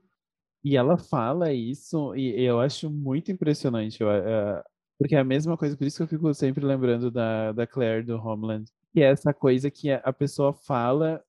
E 0.62 0.76
ela 0.76 0.98
fala 0.98 1.52
isso, 1.52 2.14
e 2.16 2.42
eu 2.42 2.60
acho 2.60 2.90
muito 2.90 3.30
impressionante. 3.30 4.00
Eu, 4.00 4.08
uh, 4.08 4.62
porque 4.98 5.14
é 5.14 5.18
a 5.18 5.24
mesma 5.24 5.56
coisa, 5.56 5.76
por 5.76 5.86
isso 5.86 5.96
que 5.96 6.02
eu 6.02 6.08
fico 6.08 6.34
sempre 6.34 6.64
lembrando 6.64 7.10
da, 7.10 7.52
da 7.52 7.66
Claire 7.66 8.04
do 8.04 8.16
Homeland. 8.16 8.70
Que 8.92 9.00
é 9.02 9.10
essa 9.10 9.32
coisa 9.32 9.70
que 9.70 9.90
a 9.90 10.12
pessoa 10.12 10.52
fala, 10.52 11.22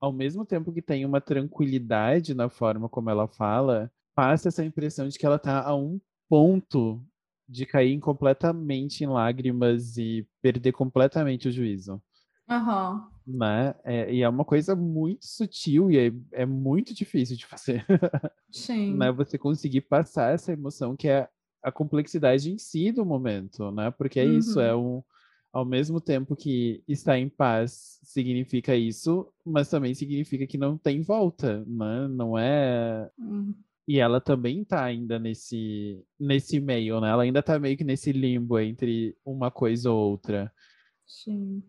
ao 0.00 0.12
mesmo 0.12 0.44
tempo 0.44 0.72
que 0.72 0.82
tem 0.82 1.04
uma 1.04 1.20
tranquilidade 1.20 2.34
na 2.34 2.48
forma 2.48 2.88
como 2.88 3.10
ela 3.10 3.26
fala, 3.26 3.90
passa 4.14 4.48
essa 4.48 4.64
impressão 4.64 5.08
de 5.08 5.18
que 5.18 5.26
ela 5.26 5.38
tá 5.38 5.62
a 5.62 5.74
um 5.74 6.00
ponto 6.28 7.02
de 7.48 7.64
cair 7.64 7.98
completamente 8.00 9.04
em 9.04 9.06
lágrimas 9.06 9.96
e 9.96 10.26
perder 10.42 10.72
completamente 10.72 11.48
o 11.48 11.52
juízo. 11.52 12.02
Uhum. 12.48 13.06
Né? 13.26 13.74
É, 13.84 14.12
e 14.12 14.22
é 14.22 14.28
uma 14.28 14.44
coisa 14.44 14.74
muito 14.76 15.26
sutil 15.26 15.90
e 15.90 15.98
é, 15.98 16.42
é 16.42 16.46
muito 16.46 16.94
difícil 16.94 17.36
de 17.36 17.46
fazer. 17.46 17.84
Sim. 18.50 18.94
né? 18.98 19.10
Você 19.12 19.36
conseguir 19.36 19.82
passar 19.82 20.32
essa 20.32 20.52
emoção 20.52 20.96
que 20.96 21.08
é 21.08 21.28
a 21.62 21.72
complexidade 21.72 22.50
em 22.50 22.58
si 22.58 22.92
do 22.92 23.04
momento, 23.04 23.70
né? 23.72 23.90
Porque 23.90 24.20
é 24.20 24.24
uhum. 24.24 24.38
isso, 24.38 24.60
é 24.60 24.74
um 24.74 25.02
ao 25.56 25.64
mesmo 25.64 26.00
tempo 26.00 26.36
que 26.36 26.82
estar 26.86 27.18
em 27.18 27.28
paz 27.30 27.98
significa 28.02 28.76
isso, 28.76 29.26
mas 29.44 29.70
também 29.70 29.94
significa 29.94 30.46
que 30.46 30.58
não 30.58 30.76
tem 30.76 31.00
volta, 31.00 31.64
né? 31.66 32.08
Não 32.08 32.38
é 32.38 33.10
uhum. 33.18 33.54
E 33.88 34.00
ela 34.00 34.20
também 34.20 34.64
tá 34.64 34.84
ainda 34.84 35.18
nesse, 35.18 36.04
nesse 36.18 36.58
meio, 36.58 37.00
né? 37.00 37.08
Ela 37.08 37.22
ainda 37.22 37.42
tá 37.42 37.58
meio 37.58 37.76
que 37.76 37.84
nesse 37.84 38.10
limbo 38.10 38.58
entre 38.58 39.16
uma 39.24 39.50
coisa 39.50 39.90
ou 39.92 40.10
outra. 40.10 40.52
Sim. 41.06 41.62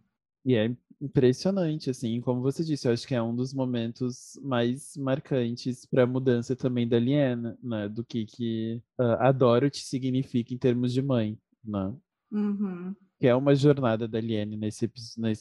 E 0.43 0.55
é 0.55 0.75
impressionante, 0.99 1.91
assim, 1.91 2.19
como 2.19 2.41
você 2.41 2.63
disse, 2.63 2.87
eu 2.87 2.91
acho 2.91 3.07
que 3.07 3.13
é 3.13 3.21
um 3.21 3.35
dos 3.35 3.53
momentos 3.53 4.37
mais 4.41 4.97
marcantes 4.97 5.85
para 5.85 6.03
a 6.03 6.07
mudança 6.07 6.55
também 6.55 6.87
da 6.87 6.97
Liana, 6.99 7.57
né? 7.61 7.87
Do 7.87 8.03
que, 8.03 8.25
que 8.25 8.81
uh, 8.99 9.15
a 9.19 9.31
Dorothy 9.31 9.81
significa 9.81 10.53
em 10.53 10.57
termos 10.57 10.91
de 10.91 11.01
mãe, 11.03 11.37
né? 11.63 11.95
Uhum. 12.31 12.95
Que 13.19 13.27
é 13.27 13.35
uma 13.35 13.55
jornada 13.55 14.07
da 14.07 14.19
Liane 14.21 14.55
nesse, 14.55 14.91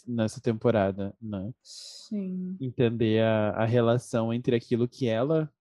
nessa 0.07 0.41
temporada, 0.41 1.15
né? 1.21 1.53
Sim. 1.63 2.57
Entender 2.61 3.23
a, 3.23 3.51
a 3.51 3.65
relação 3.65 4.33
entre 4.33 4.57
aquilo 4.57 4.89
que 4.89 5.07
ela 5.07 5.53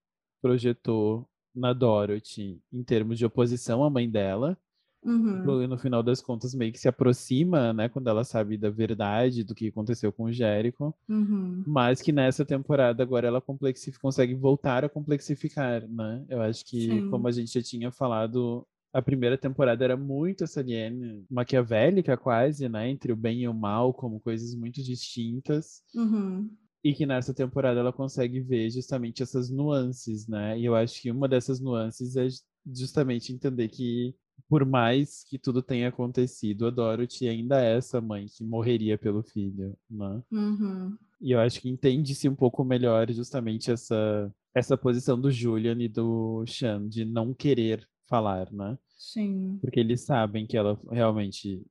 projetou 0.42 1.28
na 1.54 1.74
Dorothy 1.74 2.62
em 2.72 2.84
termos 2.84 3.18
de 3.18 3.26
oposição 3.26 3.84
à 3.84 3.90
mãe 3.90 4.10
dela 4.10 4.58
Uhum. 5.06 5.62
E 5.62 5.68
no 5.68 5.78
final 5.78 6.02
das 6.02 6.20
contas 6.20 6.56
meio 6.56 6.72
que 6.72 6.80
se 6.80 6.88
aproxima, 6.88 7.72
né, 7.72 7.88
quando 7.88 8.10
ela 8.10 8.24
sabe 8.24 8.58
da 8.58 8.72
verdade 8.72 9.44
do 9.44 9.54
que 9.54 9.68
aconteceu 9.68 10.12
com 10.12 10.24
o 10.24 10.32
Jericho, 10.32 10.94
Uhum. 11.08 11.64
mas 11.68 12.02
que 12.02 12.12
nessa 12.12 12.44
temporada 12.44 13.04
agora 13.04 13.28
ela 13.28 13.40
complexifica, 13.40 14.02
consegue 14.02 14.34
voltar 14.34 14.84
a 14.84 14.90
complexificar, 14.90 15.88
né? 15.88 16.26
Eu 16.28 16.42
acho 16.42 16.66
que, 16.66 16.88
Sim. 16.90 17.10
como 17.12 17.28
a 17.28 17.32
gente 17.32 17.54
já 17.54 17.62
tinha 17.62 17.92
falado, 17.92 18.66
a 18.96 19.02
primeira 19.02 19.38
temporada 19.38 19.84
era 19.84 19.98
muito 19.98 20.46
essa 20.46 20.62
linha 20.62 20.90
maquiavélica 21.30 22.16
quase, 22.16 22.70
né, 22.70 22.90
entre 22.90 23.12
o 23.12 23.16
bem 23.16 23.42
e 23.42 23.48
o 23.48 23.54
mal 23.54 23.94
como 23.94 24.22
coisas 24.22 24.56
muito 24.56 24.82
distintas. 24.82 25.84
Uhum. 25.94 26.50
E 26.82 26.94
que 26.94 27.06
nessa 27.06 27.34
temporada 27.34 27.82
ela 27.82 27.92
consegue 27.92 28.40
ver 28.40 28.70
justamente 28.70 29.22
essas 29.22 29.50
nuances, 29.50 30.30
né? 30.30 30.58
E 30.58 30.64
eu 30.64 30.76
acho 30.76 31.02
que 31.02 31.12
uma 31.12 31.28
dessas 31.28 31.60
nuances 31.60 32.16
é 32.16 32.28
justamente 32.74 33.34
entender 33.34 33.68
que, 33.68 34.16
por 34.48 34.66
mais 34.66 35.26
que 35.28 35.38
tudo 35.38 35.62
tenha 35.62 35.90
acontecido, 35.90 36.68
a 36.68 36.70
Dorothy 36.70 37.28
ainda 37.28 37.62
é 37.62 37.76
essa 37.76 38.00
mãe 38.00 38.28
que 38.28 38.46
morreria 38.46 38.98
pelo 38.98 39.24
filho, 39.24 39.76
né? 39.90 40.22
Uhum. 40.32 40.96
E 41.20 41.32
eu 41.32 41.40
acho 41.40 41.60
que 41.60 41.68
entende-se 41.68 42.30
um 42.30 42.36
pouco 42.36 42.64
melhor 42.64 43.12
justamente 43.12 43.72
essa, 43.72 44.34
essa 44.54 44.78
posição 44.78 45.20
do 45.20 45.30
Julian 45.30 45.82
e 45.82 45.90
do 45.90 46.46
Sean 46.48 46.88
de 46.88 47.04
não 47.04 47.34
querer 47.34 47.86
falar, 48.08 48.52
né? 48.54 48.78
Sim, 48.96 49.60
Porque 49.62 49.80
eles 49.80 50.02
sabem 50.06 50.48
que 50.48 50.58
ela 50.58 50.80
realmente 50.90 51.66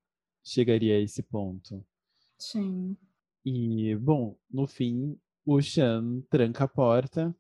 chegaria 0.45 0.97
a 0.97 1.01
esse 1.01 1.22
ponto. 1.22 1.85
sim. 2.39 2.97
E, 3.45 3.95
bom, 3.97 4.37
no 4.51 4.66
fim, 4.66 5.18
o 5.45 5.61
Sean 5.61 6.22
tranca 6.31 6.64
a 6.64 6.68
porta, 6.68 7.35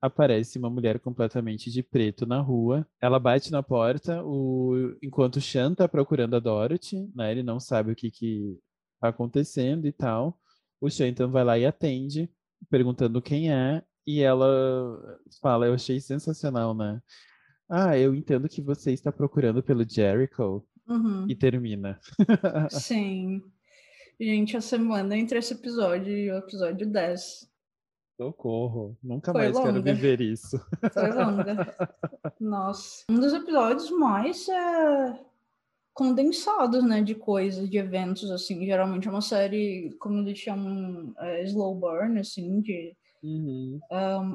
aparece 0.00 0.58
uma 0.58 0.70
mulher 0.70 0.98
completamente 0.98 1.70
de 1.70 1.82
preto 1.82 2.24
na 2.26 2.40
rua. 2.40 2.86
Ela 3.00 3.18
bate 3.18 3.50
na 3.52 3.62
porta, 3.62 4.24
o... 4.24 4.96
enquanto 5.02 5.36
o 5.36 5.40
Sean 5.40 5.74
tá 5.74 5.86
procurando 5.86 6.34
a 6.36 6.40
Dorothy, 6.40 7.10
né? 7.14 7.30
Ele 7.30 7.42
não 7.42 7.60
sabe 7.60 7.92
o 7.92 7.96
que 7.96 8.10
que 8.10 8.58
tá 9.00 9.08
acontecendo 9.08 9.86
e 9.86 9.92
tal. 9.92 10.38
O 10.80 10.88
Sean 10.90 11.08
então 11.08 11.30
vai 11.30 11.44
lá 11.44 11.58
e 11.58 11.66
atende, 11.66 12.30
perguntando 12.70 13.20
quem 13.20 13.52
é, 13.52 13.82
e 14.06 14.20
ela 14.20 15.18
fala, 15.42 15.66
eu 15.66 15.74
achei 15.74 16.00
sensacional, 16.00 16.74
né? 16.74 17.00
Ah, 17.70 17.96
eu 17.96 18.14
entendo 18.14 18.48
que 18.48 18.60
você 18.60 18.92
está 18.92 19.12
procurando 19.12 19.62
pelo 19.62 19.88
Jericho. 19.88 20.64
Uhum. 20.88 21.26
E 21.28 21.36
termina. 21.36 22.00
Sim. 22.68 23.40
Gente, 24.20 24.56
a 24.56 24.60
semana 24.60 25.16
entre 25.16 25.38
esse 25.38 25.54
episódio 25.54 26.12
e 26.12 26.30
o 26.30 26.36
episódio 26.36 26.86
10 26.86 27.48
Socorro. 28.20 28.98
Nunca 29.02 29.32
Foi 29.32 29.44
mais 29.44 29.56
quero 29.56 29.78
longa. 29.78 29.94
viver 29.94 30.20
isso. 30.20 30.60
foi 30.92 31.10
longa. 31.10 31.74
Nossa. 32.38 33.04
Um 33.08 33.18
dos 33.18 33.32
episódios 33.32 33.90
mais 33.90 34.46
é, 34.46 35.18
condensados, 35.94 36.84
né, 36.84 37.02
de 37.02 37.14
coisas, 37.14 37.70
de 37.70 37.78
eventos, 37.78 38.30
assim. 38.30 38.66
Geralmente 38.66 39.08
é 39.08 39.10
uma 39.10 39.22
série, 39.22 39.96
como 39.98 40.18
eles 40.18 40.38
chamam, 40.38 41.14
é, 41.18 41.44
slow 41.44 41.74
burn, 41.74 42.20
assim, 42.20 42.60
de 42.60 42.94
Uhum. 43.22 43.78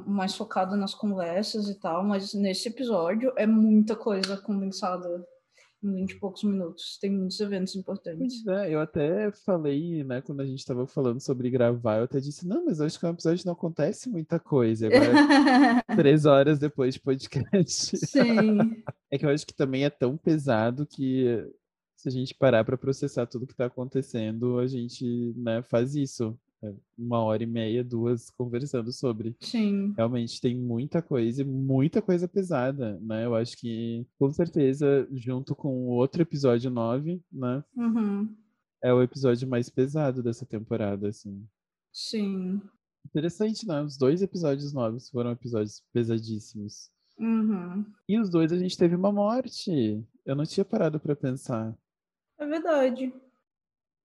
mais 0.05 0.35
focado 0.35 0.75
nas 0.75 0.93
conversas 0.93 1.67
e 1.69 1.79
tal, 1.79 2.03
mas 2.03 2.33
nesse 2.33 2.67
episódio 2.67 3.33
é 3.35 3.47
muita 3.47 3.95
coisa 3.95 4.37
condensada 4.37 5.25
em 5.83 5.93
20 5.93 6.11
e 6.11 6.19
poucos 6.19 6.43
minutos. 6.43 6.97
Tem 6.99 7.11
muitos 7.11 7.39
eventos 7.39 7.75
importantes. 7.75 8.43
Pois 8.43 8.57
é, 8.57 8.73
eu 8.73 8.79
até 8.79 9.31
falei, 9.31 10.03
né, 10.03 10.21
quando 10.21 10.41
a 10.41 10.45
gente 10.45 10.59
estava 10.59 10.87
falando 10.87 11.19
sobre 11.19 11.49
gravar, 11.49 11.97
eu 11.97 12.03
até 12.05 12.19
disse, 12.19 12.47
não, 12.47 12.65
mas 12.65 12.81
acho 12.81 12.99
que 12.99 13.05
é 13.05 13.09
um 13.09 13.13
episódio 13.13 13.45
não 13.45 13.53
acontece 13.53 14.09
muita 14.09 14.39
coisa. 14.39 14.87
Agora, 14.87 15.83
três 15.95 16.25
horas 16.25 16.59
depois 16.59 16.93
de 16.93 16.99
podcast. 16.99 17.97
Sim, 17.97 18.83
É 19.11 19.17
que 19.17 19.25
eu 19.25 19.29
acho 19.29 19.45
que 19.45 19.53
também 19.53 19.85
é 19.85 19.89
tão 19.89 20.17
pesado 20.17 20.85
que 20.85 21.45
se 21.95 22.09
a 22.09 22.11
gente 22.11 22.35
parar 22.35 22.63
para 22.63 22.77
processar 22.77 23.25
tudo 23.25 23.47
que 23.47 23.53
está 23.53 23.65
acontecendo, 23.65 24.59
a 24.59 24.67
gente, 24.67 25.33
né, 25.37 25.63
faz 25.63 25.95
isso. 25.95 26.37
Uma 26.97 27.19
hora 27.23 27.43
e 27.43 27.45
meia, 27.45 27.83
duas, 27.83 28.29
conversando 28.31 28.91
sobre. 28.91 29.35
sim, 29.39 29.93
Realmente 29.97 30.41
tem 30.41 30.55
muita 30.57 31.01
coisa, 31.01 31.41
e 31.41 31.45
muita 31.45 32.01
coisa 32.01 32.27
pesada, 32.27 32.99
né? 33.01 33.25
Eu 33.25 33.35
acho 33.35 33.55
que, 33.57 34.05
com 34.19 34.31
certeza, 34.31 35.07
junto 35.11 35.55
com 35.55 35.69
o 35.87 35.89
outro 35.91 36.21
episódio 36.21 36.69
9, 36.71 37.21
né? 37.31 37.63
uhum, 37.75 38.35
É 38.83 38.93
o 38.93 39.01
episódio 39.01 39.47
mais 39.47 39.69
pesado 39.69 40.21
dessa 40.23 40.45
temporada, 40.45 41.07
assim. 41.09 41.47
sim, 41.93 42.61
Interessante, 43.05 43.67
né? 43.67 43.81
Os 43.83 43.97
dois 43.97 44.21
episódios 44.23 44.73
novos 44.73 45.09
foram 45.09 45.31
episódios 45.31 45.83
pesadíssimos. 45.93 46.89
uhum. 47.19 47.85
E 48.09 48.19
os 48.19 48.29
dois 48.31 48.51
a 48.51 48.57
gente 48.57 48.75
teve 48.77 48.95
uma 48.95 49.11
morte. 49.11 50.03
Eu 50.25 50.35
não 50.35 50.43
tinha 50.43 50.65
parado 50.65 50.99
pra 50.99 51.15
pensar. 51.15 51.77
É 52.39 52.45
verdade. 52.47 53.13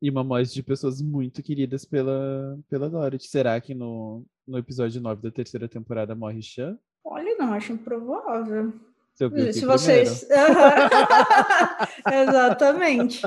E 0.03 0.09
uma 0.11 0.24
morte 0.24 0.55
de 0.55 0.62
pessoas 0.62 1.03
muito 1.03 1.42
queridas 1.42 1.84
pela, 1.84 2.59
pela 2.68 2.88
Dorothy. 2.88 3.26
Será 3.28 3.61
que 3.61 3.74
no, 3.74 4.24
no 4.46 4.57
episódio 4.59 5.01
9 5.01 5.20
da 5.22 5.30
terceira 5.30 5.68
temporada 5.68 6.14
morre 6.14 6.40
Chan? 6.40 6.78
Olha, 7.05 7.36
não, 7.36 7.53
acho 7.53 7.72
improvável. 7.72 8.72
Se, 9.14 9.66
vocês. 9.66 10.26
Exatamente. 12.11 13.22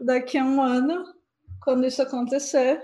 Daqui 0.00 0.36
a 0.36 0.44
um 0.44 0.60
ano, 0.60 1.04
quando 1.62 1.86
isso 1.86 2.02
acontecer. 2.02 2.82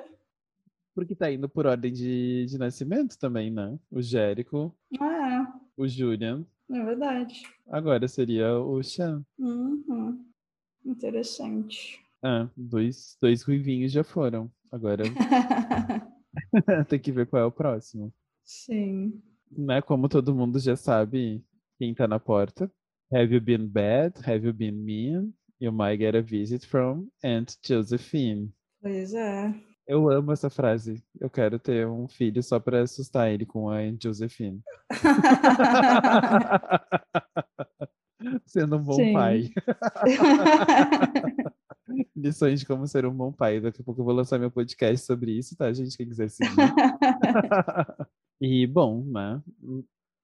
Porque 0.95 1.15
tá 1.15 1.31
indo 1.31 1.49
por 1.49 1.67
ordem 1.67 1.93
de, 1.93 2.47
de 2.47 2.57
nascimento 2.57 3.19
também, 3.19 3.51
né? 3.51 3.79
O 3.91 4.01
Jericho, 4.01 4.75
É, 4.95 5.47
o 5.77 5.87
Julian. 5.87 6.47
é 6.71 6.85
verdade. 6.85 7.43
Agora 7.69 8.09
seria 8.09 8.59
o 8.59 8.83
Chan. 8.83 9.23
Uhum. 9.39 10.25
Interessante. 10.85 12.03
Ah, 12.29 12.51
dois, 12.57 13.17
dois 13.23 13.45
ruivinhos 13.45 13.93
já 13.93 14.03
foram. 14.03 14.51
Agora 14.73 15.05
tem 16.89 16.99
que 16.99 17.13
ver 17.13 17.29
qual 17.29 17.41
é 17.41 17.47
o 17.47 17.53
próximo. 17.53 18.13
Sim. 18.43 19.23
Né? 19.49 19.81
Como 19.81 20.09
todo 20.09 20.35
mundo 20.35 20.59
já 20.59 20.75
sabe 20.75 21.41
quem 21.79 21.95
tá 21.95 22.09
na 22.09 22.19
porta. 22.19 22.69
Have 23.13 23.33
you 23.33 23.41
been 23.41 23.69
bad? 23.69 24.19
Have 24.29 24.45
you 24.45 24.53
been 24.53 24.73
mean? 24.73 25.33
You 25.61 25.71
might 25.71 25.99
get 25.99 26.17
a 26.17 26.21
visit 26.21 26.67
from 26.67 27.07
Aunt 27.23 27.55
Josephine. 27.65 28.53
Pois 28.83 29.15
é. 29.15 29.55
Eu 29.87 30.11
amo 30.11 30.33
essa 30.33 30.51
frase. 30.51 31.01
Eu 31.21 31.31
quero 31.31 31.61
ter 31.61 31.87
um 31.87 32.09
filho 32.09 32.43
só 32.43 32.59
pra 32.59 32.83
assustar 32.83 33.31
ele 33.31 33.47
com 33.47 33.71
a 33.71 33.79
Aunt 33.79 34.03
Josephine. 34.03 34.61
Sendo 38.47 38.79
um 38.79 38.83
bom 38.83 38.95
Sim. 38.95 39.13
pai. 39.13 39.53
Lições 42.17 42.61
de 42.61 42.67
como 42.67 42.87
ser 42.87 43.07
um 43.07 43.13
bom 43.15 43.33
pai. 43.33 43.61
Daqui 43.61 43.81
a 43.81 43.85
pouco 43.85 44.01
eu 44.01 44.05
vou 44.05 44.15
lançar 44.15 44.39
meu 44.39 44.51
podcast 44.51 45.05
sobre 45.07 45.33
isso, 45.33 45.57
tá, 45.57 45.73
gente? 45.73 45.97
Quem 45.97 46.09
quiser 46.09 46.29
seguir. 46.31 46.51
e, 48.41 48.67
bom, 48.67 49.05
né? 49.05 49.43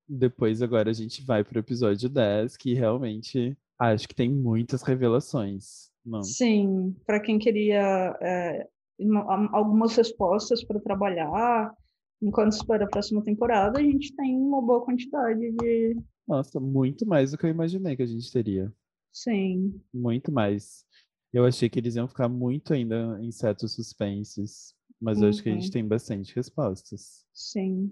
Depois 0.09 0.63
agora 0.63 0.91
a 0.91 0.93
gente 0.93 1.25
vai 1.25 1.45
pro 1.45 1.59
episódio 1.59 2.09
10, 2.09 2.57
que 2.57 2.75
realmente 2.75 3.57
acho 3.79 4.09
que 4.09 4.15
tem 4.15 4.31
muitas 4.31 4.83
revelações. 4.83 5.91
Não. 6.05 6.23
Sim, 6.23 6.95
para 7.07 7.21
quem 7.21 7.39
queria 7.39 8.17
é, 8.21 8.67
uma- 8.99 9.49
algumas 9.53 9.95
respostas 9.97 10.65
para 10.65 10.81
trabalhar, 10.81 11.73
enquanto 12.21 12.53
espera 12.53 12.85
a 12.85 12.89
próxima 12.89 13.23
temporada, 13.23 13.79
a 13.79 13.83
gente 13.83 14.15
tem 14.15 14.37
uma 14.37 14.61
boa 14.61 14.85
quantidade 14.85 15.41
de. 15.53 15.97
Nossa, 16.27 16.59
muito 16.61 17.07
mais 17.07 17.31
do 17.31 17.39
que 17.39 17.47
eu 17.47 17.51
imaginei 17.51 17.97
que 17.97 18.03
a 18.03 18.07
gente 18.07 18.31
teria. 18.33 18.73
Sim, 19.13 19.79
Muito 19.93 20.33
mais. 20.33 20.85
Eu 21.33 21.45
achei 21.47 21.69
que 21.69 21.79
eles 21.79 21.97
iam 21.97 22.07
ficar 22.09 22.29
muito 22.29 22.73
ainda 22.75 23.19
em 23.21 23.31
certos 23.33 23.73
suspenses, 23.75 24.75
mas 25.01 25.21
eu 25.23 25.29
acho 25.29 25.43
que 25.43 25.49
a 25.49 25.53
gente 25.53 25.67
Uhum. 25.67 25.71
tem 25.73 25.87
bastante 25.89 26.35
respostas. 26.35 27.25
sim, 27.33 27.91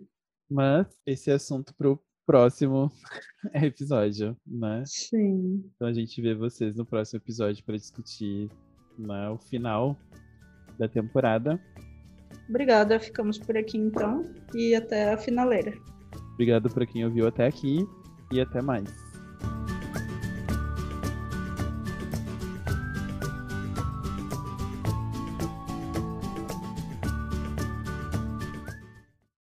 Mas 0.51 0.87
esse 1.07 1.31
é 1.31 1.35
assunto 1.35 1.75
pro 1.75 1.99
próximo 2.27 2.91
episódio, 3.55 4.37
né? 4.47 4.83
sim. 4.87 5.65
Então 5.75 5.89
a 5.89 5.93
gente 5.93 6.21
vê 6.21 6.35
vocês 6.35 6.77
no 6.77 6.85
próximo 6.85 7.19
episódio 7.19 7.65
para 7.65 7.77
discutir 7.77 8.51
né, 8.99 9.31
o 9.31 9.39
final 9.39 9.97
da 10.79 10.87
temporada. 10.89 11.59
Obrigada, 12.49 12.99
ficamos 13.01 13.39
por 13.39 13.57
aqui 13.57 13.79
então 13.79 14.23
e 14.55 14.75
até 14.75 15.13
a 15.13 15.19
finaleira. 15.19 15.73
Obrigado 16.35 16.69
para 16.71 16.85
quem 16.87 17.05
ouviu 17.05 17.27
até 17.27 17.47
aqui 17.47 17.79
e 18.33 18.41
até 18.41 18.61
mais. 18.61 18.91